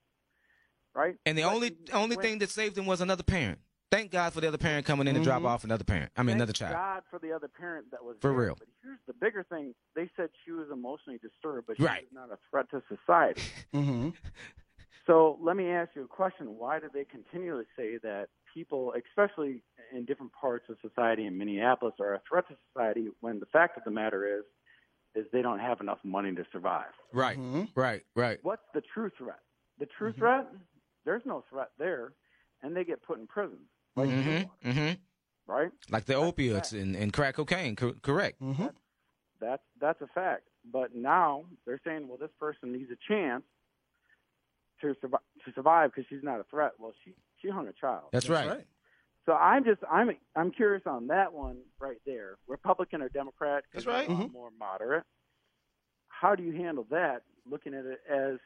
right? 0.94 1.16
And 1.24 1.38
the 1.38 1.42
But 1.42 1.54
only 1.54 1.76
only 1.92 2.16
when- 2.16 2.24
thing 2.24 2.38
that 2.40 2.50
saved 2.50 2.76
him 2.76 2.86
was 2.86 3.00
another 3.00 3.22
parent. 3.22 3.60
Thank 3.92 4.10
God 4.12 4.32
for 4.32 4.40
the 4.40 4.46
other 4.48 4.58
parent 4.58 4.86
coming 4.86 5.06
in 5.08 5.16
to 5.16 5.22
drop 5.22 5.42
Mhm. 5.42 5.46
off 5.46 5.64
another 5.64 5.82
parent. 5.84 6.12
I 6.16 6.22
mean, 6.22 6.28
Thank 6.28 6.38
another 6.38 6.52
child. 6.52 6.74
God 6.74 7.02
for 7.10 7.18
the 7.18 7.32
other 7.32 7.48
parent 7.48 7.90
that 7.90 8.04
was 8.04 8.16
For 8.20 8.30
there. 8.30 8.38
real. 8.38 8.54
But 8.56 8.68
here's 8.82 9.00
the 9.06 9.12
bigger 9.14 9.42
thing: 9.44 9.74
they 9.94 10.08
said 10.16 10.30
she 10.44 10.52
was 10.52 10.70
emotionally 10.70 11.18
disturbed, 11.18 11.66
but 11.66 11.76
she 11.76 11.82
Right. 11.84 12.04
was 12.04 12.12
not 12.12 12.30
a 12.32 12.38
threat 12.50 12.70
to 12.70 12.82
society. 12.88 13.40
Mm-hmm. 13.74 14.10
So 15.06 15.38
let 15.40 15.56
me 15.56 15.70
ask 15.70 15.90
you 15.96 16.04
a 16.04 16.08
question: 16.08 16.56
Why 16.56 16.78
do 16.78 16.88
they 16.92 17.04
continually 17.04 17.64
say 17.76 17.96
that 17.98 18.28
people, 18.52 18.94
especially 18.96 19.62
in 19.92 20.04
different 20.04 20.32
parts 20.32 20.66
of 20.68 20.76
society 20.82 21.26
in 21.26 21.36
Minneapolis, 21.38 21.94
are 22.00 22.14
a 22.14 22.20
threat 22.28 22.48
to 22.48 22.56
society? 22.72 23.08
When 23.20 23.40
the 23.40 23.46
fact 23.46 23.76
of 23.78 23.84
the 23.84 23.90
matter 23.90 24.38
is, 24.38 24.44
is 25.14 25.26
they 25.32 25.42
don't 25.42 25.58
have 25.58 25.80
enough 25.80 25.98
money 26.04 26.34
to 26.34 26.44
survive. 26.52 26.92
Right. 27.12 27.36
Mm-hmm. 27.38 27.64
Right. 27.74 28.02
Right. 28.14 28.38
What's 28.42 28.62
the 28.74 28.80
true 28.94 29.10
threat? 29.18 29.40
The 29.78 29.86
true 29.86 30.12
Mhm. 30.12 30.16
threat? 30.18 30.46
There's 31.04 31.22
no 31.24 31.44
threat 31.50 31.70
there, 31.78 32.12
and 32.62 32.76
they 32.76 32.84
get 32.84 33.02
put 33.02 33.18
in 33.18 33.26
prison, 33.26 33.58
like 33.96 34.08
Mm-hmm. 34.10 34.68
Mm-hmm. 34.70 35.52
right? 35.52 35.70
Like 35.90 36.04
the 36.04 36.12
That's 36.12 36.22
opiates 36.22 36.72
and, 36.72 36.94
and 36.94 37.12
crack 37.12 37.34
cocaine. 37.36 37.74
Co- 37.74 37.94
correct. 37.94 38.40
Mm-hmm. 38.40 38.66
That's 39.40 39.62
that's 39.80 40.00
a 40.02 40.06
fact. 40.08 40.42
But 40.70 40.94
now 40.94 41.46
they're 41.64 41.80
saying, 41.84 42.06
well, 42.06 42.18
this 42.18 42.30
person 42.38 42.72
needs 42.72 42.90
a 42.90 42.98
chance 43.08 43.42
to 44.82 44.94
survive 45.00 45.20
to 45.44 45.52
survive 45.54 45.90
because 45.90 46.06
she's 46.08 46.22
not 46.22 46.38
a 46.40 46.44
threat. 46.44 46.72
Well, 46.78 46.92
she 47.04 47.14
she 47.40 47.48
hung 47.48 47.68
a 47.68 47.72
child. 47.72 48.04
That's, 48.12 48.28
right. 48.28 48.64
So 49.26 49.32
I'm 49.32 49.64
just 49.64 49.80
I'm 49.90 50.10
I'm 50.34 50.50
curious 50.50 50.82
on 50.86 51.08
that 51.08 51.32
one 51.32 51.58
right 51.78 52.00
there. 52.06 52.36
Republican 52.48 53.02
or 53.02 53.08
Democrat? 53.08 53.64
That's 53.72 53.86
right. 53.86 54.08
they're 54.08 54.16
a 54.16 54.20
lot 54.20 54.32
More 54.32 54.50
moderate. 54.58 55.04
How 56.08 56.34
do 56.34 56.42
you 56.42 56.52
handle 56.52 56.86
that? 56.90 57.22
Looking 57.48 57.74
at 57.74 57.84
it 57.84 58.00
as 58.10 58.38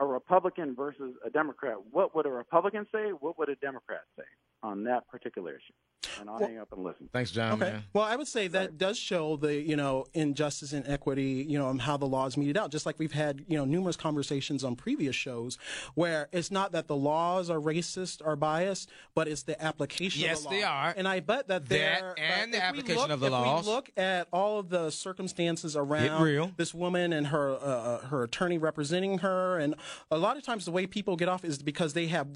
a 0.00 0.06
Republican 0.06 0.74
versus 0.74 1.14
a 1.26 1.30
Democrat, 1.30 1.76
what 1.90 2.14
would 2.14 2.26
a 2.26 2.30
Republican 2.30 2.86
say? 2.92 3.10
What 3.18 3.38
would 3.38 3.48
a 3.48 3.56
Democrat 3.56 4.02
say 4.16 4.24
on 4.62 4.84
that 4.84 5.06
particular 5.08 5.52
issue? 5.52 5.72
And 6.20 6.30
I'll 6.30 6.38
Well- 6.38 6.48
hang 6.48 6.58
up 6.58 6.72
and 6.72 6.82
listen. 6.82 7.08
Thanks, 7.12 7.30
John. 7.32 7.52
Okay. 7.60 7.72
Man. 7.72 7.84
Well, 7.92 8.04
I 8.04 8.16
would 8.16 8.26
say 8.28 8.48
that 8.48 8.78
does 8.78 8.96
show 8.98 9.36
the 9.36 9.54
you 9.60 9.76
know 9.76 10.06
injustice 10.14 10.72
and 10.72 10.86
equity, 10.88 11.44
you 11.48 11.58
know, 11.58 11.68
and 11.70 11.80
how 11.82 11.96
the 11.96 12.06
laws 12.06 12.36
meted 12.36 12.56
out. 12.56 12.70
Just 12.70 12.86
like 12.86 12.98
we've 12.98 13.12
had 13.12 13.44
you 13.48 13.56
know 13.56 13.64
numerous 13.64 13.96
conversations 13.96 14.64
on 14.64 14.74
previous 14.74 15.14
shows, 15.14 15.58
where 15.94 16.28
it's 16.32 16.50
not 16.50 16.72
that 16.72 16.86
the 16.88 16.96
laws 16.96 17.50
are 17.50 17.58
racist 17.60 18.22
or 18.24 18.36
biased, 18.36 18.88
but 19.14 19.28
it's 19.28 19.42
the 19.42 19.60
application. 19.62 20.22
Yes, 20.22 20.38
of 20.38 20.44
the 20.44 20.48
law. 20.48 20.52
they 20.54 20.62
are. 20.62 20.94
And 20.96 21.06
I 21.06 21.20
bet 21.20 21.48
that 21.48 21.66
That 21.66 21.68
they're 21.68 22.14
and 22.18 22.54
the 22.54 22.62
application 22.64 22.96
look- 22.96 23.10
of 23.10 23.20
the 23.20 23.26
if 23.26 23.32
laws. 23.32 23.66
We 23.66 23.72
look 23.72 23.90
at 23.96 24.28
all 24.32 24.58
of 24.60 24.70
the 24.70 24.90
circumstances 24.90 25.76
around 25.76 26.22
real. 26.22 26.52
this 26.56 26.72
woman 26.74 27.12
and 27.12 27.28
her 27.28 27.50
uh, 27.60 28.06
her 28.06 28.22
attorney 28.24 28.58
representing 28.58 29.18
her, 29.18 29.58
and 29.58 29.74
a 30.10 30.18
lot 30.18 30.36
of 30.36 30.42
times 30.42 30.64
the 30.64 30.72
way 30.72 30.86
people 30.86 31.16
get 31.16 31.28
off 31.28 31.44
is 31.44 31.62
because 31.62 31.92
they 31.92 32.06
have 32.06 32.28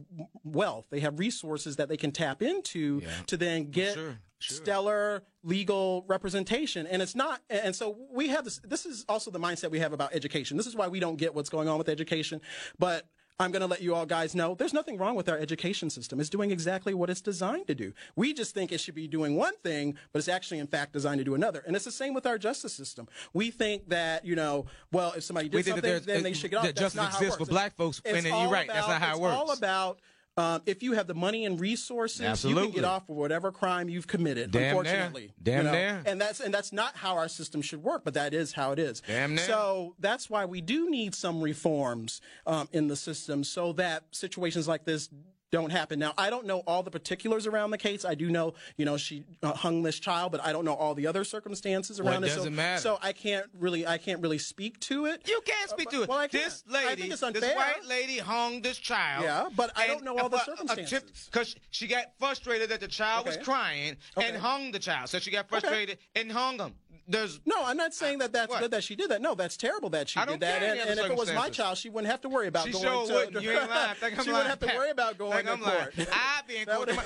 wealth, 0.44 0.86
they 0.90 1.00
have 1.00 1.18
resources 1.18 1.76
that 1.76 1.88
they 1.88 1.96
can 1.96 2.11
tap 2.12 2.42
into 2.42 3.00
Yeah. 3.02 3.08
to 3.26 3.36
then 3.36 3.70
get 3.70 3.94
Sure, 3.94 4.18
sure. 4.38 4.56
stellar 4.56 5.22
legal 5.44 6.04
representation 6.08 6.86
and 6.86 7.02
it's 7.02 7.14
not 7.16 7.40
and 7.50 7.74
so 7.74 7.96
we 8.10 8.28
have 8.28 8.44
this 8.44 8.60
this 8.64 8.86
is 8.86 9.04
also 9.08 9.30
the 9.30 9.40
mindset 9.40 9.70
we 9.70 9.80
have 9.80 9.92
about 9.92 10.14
education 10.14 10.56
this 10.56 10.66
is 10.68 10.76
why 10.76 10.86
we 10.88 11.00
don't 11.00 11.16
get 11.16 11.34
what's 11.34 11.50
going 11.50 11.68
on 11.68 11.78
with 11.78 11.88
education 11.88 12.40
but 12.78 13.06
I'm 13.40 13.50
going 13.50 13.62
to 13.62 13.66
let 13.66 13.80
you 13.82 13.92
all 13.94 14.06
guys 14.06 14.36
know 14.36 14.54
there's 14.54 14.74
nothing 14.74 14.98
wrong 14.98 15.16
with 15.16 15.28
our 15.28 15.36
education 15.38 15.90
system. 15.90 16.20
It's 16.20 16.28
doing 16.28 16.52
exactly 16.52 16.94
what 16.94 17.10
it's 17.10 17.22
designed 17.22 17.66
to 17.68 17.74
do. 17.74 17.92
We 18.14 18.34
just 18.34 18.54
think 18.54 18.70
it 18.70 18.78
should 18.78 18.94
be 18.94 19.08
doing 19.08 19.34
one 19.36 19.54
thing, 19.64 19.96
but 20.12 20.18
it's 20.20 20.28
actually, 20.28 20.58
in 20.60 20.68
fact, 20.68 20.92
designed 20.92 21.18
to 21.18 21.24
do 21.24 21.34
another. 21.34 21.60
And 21.66 21.74
it's 21.74 21.86
the 21.86 21.90
same 21.90 22.14
with 22.14 22.24
our 22.26 22.38
justice 22.38 22.72
system. 22.74 23.08
We 23.32 23.50
think 23.50 23.88
that, 23.88 24.24
you 24.24 24.36
know, 24.36 24.66
well, 24.92 25.14
if 25.16 25.24
somebody 25.24 25.48
did 25.48 25.56
We 25.56 25.62
think 25.62 25.80
that 25.80 25.88
something, 26.04 26.14
then 26.14 26.22
they 26.22 26.34
should 26.34 26.50
get 26.50 26.58
off. 26.58 26.64
that 26.66 26.76
That's 26.76 26.94
justice 26.94 26.96
not 26.96 27.12
how 27.12 27.18
it 27.18 27.22
exists 27.22 27.38
for 27.38 27.46
black 27.46 27.74
folks, 27.74 28.00
It's 28.04 28.16
and 28.18 28.26
then 28.26 28.38
you're 28.42 28.50
right. 28.52 28.68
That's 28.68 28.86
not 28.86 29.00
how 29.02 29.16
it 29.16 29.20
works. 29.20 29.32
it's 29.34 29.40
all 29.50 29.52
about 29.56 29.98
um, 30.36 30.62
if 30.64 30.82
you 30.82 30.92
have 30.92 31.06
the 31.06 31.14
money 31.14 31.44
and 31.44 31.60
resources, 31.60 32.44
you 32.44 32.54
can 32.54 32.70
get 32.70 32.84
off 32.84 33.06
for 33.06 33.14
whatever 33.14 33.52
crime 33.52 33.90
you've 33.90 34.06
committed. 34.06 34.50
Damn 34.50 34.68
unfortunately, 34.68 35.32
Damn 35.42 35.58
you 35.58 35.64
know? 35.64 35.72
near. 35.72 36.02
And 36.06 36.20
that's 36.20 36.40
and 36.40 36.54
that's 36.54 36.72
not 36.72 36.96
how 36.96 37.16
our 37.16 37.28
system 37.28 37.60
should 37.60 37.82
work, 37.82 38.02
but 38.04 38.14
that 38.14 38.32
is 38.32 38.52
how 38.52 38.72
it 38.72 38.78
is. 38.78 39.02
Damn 39.06 39.34
near. 39.34 39.44
So 39.44 39.94
that's 39.98 40.30
why 40.30 40.46
we 40.46 40.62
do 40.62 40.88
need 40.88 41.14
some 41.14 41.42
reforms 41.42 42.22
um, 42.46 42.68
in 42.72 42.88
the 42.88 42.96
system 42.96 43.44
so 43.44 43.74
that 43.74 44.04
situations 44.10 44.66
like 44.66 44.84
this 44.84 45.10
don't 45.52 45.70
happen. 45.70 45.98
Now, 45.98 46.14
I 46.16 46.30
don't 46.30 46.46
know 46.46 46.60
all 46.66 46.82
the 46.82 46.90
particulars 46.90 47.46
around 47.46 47.70
the 47.70 47.78
case. 47.78 48.04
I 48.06 48.14
do 48.14 48.30
know, 48.30 48.54
you 48.78 48.86
know, 48.86 48.96
she 48.96 49.22
uh, 49.42 49.52
hung 49.52 49.82
this 49.82 50.00
child, 50.00 50.32
but 50.32 50.42
I 50.42 50.50
don't 50.50 50.64
know 50.64 50.74
all 50.74 50.94
the 50.94 51.06
other 51.06 51.24
circumstances 51.24 52.00
Well, 52.00 52.08
it 52.08 52.16
around 52.16 52.24
it. 52.24 52.30
So, 52.30 52.50
matter. 52.50 52.80
so 52.80 52.98
I 53.02 53.12
can't 53.12 53.46
really, 53.58 53.86
I 53.86 53.98
can't 53.98 54.20
really 54.22 54.38
speak 54.38 54.80
to 54.80 55.04
it. 55.06 55.28
You 55.28 55.40
can't 55.44 55.68
speak 55.70 55.90
to 55.90 56.02
it. 56.02 56.08
Well, 56.08 56.18
I 56.18 56.26
can. 56.28 56.40
This 56.40 56.64
I 56.70 56.72
lady, 56.86 57.02
think 57.02 57.12
it's 57.12 57.20
this 57.20 57.54
white 57.54 57.84
lady 57.86 58.16
hung 58.18 58.62
this 58.62 58.78
child. 58.78 59.24
Yeah, 59.24 59.48
but 59.54 59.70
I 59.76 59.86
don't 59.86 60.02
know 60.02 60.18
all 60.18 60.30
the 60.30 60.42
circumstances. 60.42 61.28
Because 61.30 61.54
she 61.70 61.86
got 61.86 62.06
frustrated 62.18 62.70
that 62.70 62.80
the 62.80 62.88
child 62.88 63.26
was 63.26 63.36
crying 63.36 63.96
Okay. 64.16 64.28
and 64.28 64.36
hung 64.38 64.72
the 64.72 64.78
child. 64.78 65.10
So 65.10 65.18
she 65.18 65.30
got 65.30 65.48
frustrated 65.50 65.98
and 66.16 66.32
hung 66.32 66.58
him. 66.58 66.72
There's 67.08 67.40
No, 67.46 67.64
I'm 67.64 67.76
not 67.76 67.94
saying 67.94 68.18
that 68.18 68.32
that's 68.32 68.50
What? 68.50 68.60
good 68.60 68.70
that 68.70 68.84
she 68.84 68.94
did 68.96 69.10
that. 69.10 69.20
No, 69.20 69.34
that's 69.34 69.56
terrible 69.56 69.90
that 69.90 70.08
she 70.08 70.20
did 70.24 70.40
that. 70.40 70.62
And, 70.62 70.80
and 70.90 71.00
if 71.00 71.06
it 71.10 71.16
was 71.16 71.32
my 71.32 71.48
child, 71.50 71.78
she 71.78 71.88
wouldn't 71.88 72.10
have 72.10 72.20
to 72.22 72.28
worry 72.28 72.46
about 72.48 72.66
She 72.66 72.72
going 72.72 72.84
sure 72.84 73.06
to. 73.06 73.12
wouldn't. 73.14 73.42
You 73.42 73.50
ain't 73.52 73.68
lying. 73.70 73.94
Think 74.00 74.18
I'm 74.18 74.24
she 74.24 74.30
lying. 74.30 74.44
wouldn't 74.48 74.60
have 74.62 74.70
to 74.70 74.76
worry 74.78 74.90
about 74.90 75.18
going 75.18 75.32
Think 75.32 75.46
to 75.46 75.52
I'm 75.52 75.60
lying. 75.62 75.88
court. 75.94 76.08
I'd 76.12 76.42
be 76.46 76.56
in 76.58 76.66
court. 76.66 76.88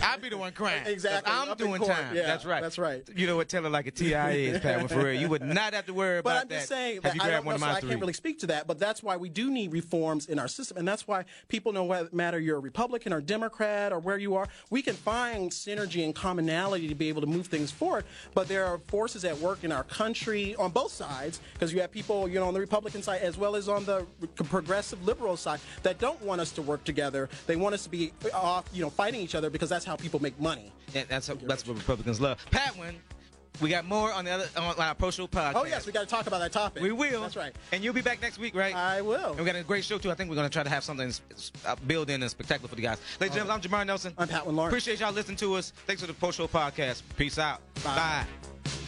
I'd 0.02 0.20
be 0.22 0.28
the 0.28 0.36
one 0.38 0.52
crying. 0.52 0.82
Exactly. 0.86 1.32
I'm 1.32 1.48
Up 1.50 1.58
doing 1.58 1.82
time. 1.82 2.14
Yeah, 2.14 2.22
that's 2.26 2.44
right. 2.44 2.62
that's 2.62 2.78
right. 2.78 3.02
You 3.14 3.26
know 3.26 3.36
what 3.36 3.48
Taylor 3.48 3.68
like 3.70 3.86
a 3.86 3.90
TI 3.90 4.12
is, 4.14 4.60
Pat, 4.60 4.88
for 4.90 5.04
real. 5.04 5.20
You 5.20 5.28
would 5.28 5.42
not 5.42 5.74
have 5.74 5.86
to 5.86 5.94
worry 5.94 6.18
about 6.18 6.30
that. 6.30 6.36
But 6.36 6.42
I'm 6.42 6.48
that. 6.48 6.54
just 6.56 6.68
saying 6.68 6.94
Have 6.96 7.02
that 7.04 7.14
you 7.14 7.20
I 7.22 7.24
grabbed 7.26 7.36
don't 7.38 7.46
one 7.46 7.52
know, 7.52 7.54
of 7.56 7.60
so 7.60 7.66
my 7.66 7.72
I 7.76 7.80
can't 7.80 8.00
really 8.00 8.12
speak 8.12 8.38
to 8.40 8.46
that. 8.48 8.66
But 8.66 8.78
that's 8.78 9.02
why 9.02 9.16
we 9.16 9.28
do 9.28 9.50
need 9.50 9.72
reforms 9.72 10.26
in 10.26 10.38
our 10.38 10.48
system, 10.48 10.76
and 10.78 10.86
that's 10.86 11.06
why 11.08 11.24
people 11.48 11.72
know 11.72 11.84
whether 11.84 12.08
matter 12.12 12.38
you're 12.38 12.56
a 12.56 12.60
Republican 12.60 13.12
or 13.12 13.20
Democrat 13.20 13.92
or 13.92 13.98
where 13.98 14.18
you 14.18 14.34
are. 14.36 14.46
We 14.70 14.82
can 14.82 14.94
find 14.94 15.50
synergy 15.50 16.04
and 16.04 16.14
commonality 16.14 16.88
to 16.88 16.94
be 16.94 17.08
able 17.08 17.20
to 17.22 17.26
move 17.26 17.46
things 17.46 17.70
forward. 17.70 18.04
But 18.34 18.48
there 18.48 18.64
are 18.64 18.78
forces 18.88 19.24
at 19.24 19.38
work 19.38 19.64
in 19.64 19.72
our 19.72 19.84
country 19.84 20.54
on 20.56 20.70
both 20.70 20.92
sides, 20.92 21.40
because 21.54 21.72
you 21.72 21.80
have 21.80 21.90
people, 21.90 22.28
you 22.28 22.38
know, 22.38 22.48
on 22.48 22.54
the 22.54 22.60
Republican 22.60 23.02
side 23.02 23.22
as 23.22 23.36
well 23.38 23.56
as 23.56 23.68
on 23.68 23.84
the 23.84 24.06
progressive 24.34 25.04
liberal 25.04 25.36
side 25.36 25.60
that 25.82 25.98
don't 25.98 26.20
want 26.22 26.40
us 26.40 26.50
to 26.52 26.62
work 26.62 26.84
together. 26.84 27.28
They 27.46 27.56
want 27.56 27.74
us 27.74 27.84
to 27.84 27.90
be 27.90 28.12
off, 28.34 28.64
you 28.72 28.82
know, 28.82 28.90
fighting 28.90 29.20
each 29.20 29.34
other 29.34 29.50
because 29.50 29.68
that's 29.68 29.84
how 29.84 29.96
people 29.96 30.20
make 30.20 30.38
money. 30.40 30.72
Yeah, 30.94 31.04
that's 31.08 31.26
that's 31.26 31.66
what 31.66 31.76
Republicans 31.76 32.20
love. 32.20 32.44
Patwin, 32.50 32.96
we 33.60 33.70
got 33.70 33.84
more 33.84 34.12
on 34.12 34.24
the 34.24 34.30
other 34.30 34.48
on 34.56 34.78
our 34.78 34.94
pro 34.94 35.10
show 35.10 35.26
podcast. 35.26 35.52
Oh 35.56 35.64
yes, 35.64 35.86
we 35.86 35.92
got 35.92 36.00
to 36.00 36.06
talk 36.06 36.26
about 36.26 36.40
that 36.40 36.52
topic. 36.52 36.82
we 36.82 36.92
will. 36.92 37.22
That's 37.22 37.36
right. 37.36 37.54
And 37.72 37.82
you'll 37.82 37.94
be 37.94 38.00
back 38.02 38.20
next 38.20 38.38
week, 38.38 38.54
right? 38.54 38.74
I 38.74 39.00
will. 39.02 39.30
And 39.30 39.38
we 39.40 39.44
got 39.44 39.56
a 39.56 39.62
great 39.62 39.84
show 39.84 39.98
too. 39.98 40.10
I 40.10 40.14
think 40.14 40.30
we're 40.30 40.36
going 40.36 40.48
to 40.48 40.52
try 40.52 40.62
to 40.62 40.70
have 40.70 40.84
something 40.84 41.12
uh, 41.64 41.76
built 41.86 42.10
in 42.10 42.22
and 42.22 42.30
spectacular 42.30 42.68
for 42.68 42.74
the 42.76 42.82
guys. 42.82 42.98
Ladies 43.20 43.36
and 43.36 43.46
gentlemen, 43.46 43.62
I'm 43.64 43.70
Jamar 43.70 43.86
Nelson. 43.86 44.12
I'm 44.18 44.28
Pat 44.28 44.46
Lawrence. 44.46 44.72
Appreciate 44.72 45.00
y'all 45.00 45.12
listening 45.12 45.36
to 45.38 45.54
us. 45.54 45.72
Thanks 45.86 46.00
for 46.02 46.06
the 46.08 46.14
post 46.14 46.38
show 46.38 46.46
podcast. 46.48 47.02
Peace 47.16 47.38
out. 47.38 47.60
Bye. 47.84 48.24
Bye. 48.64 48.85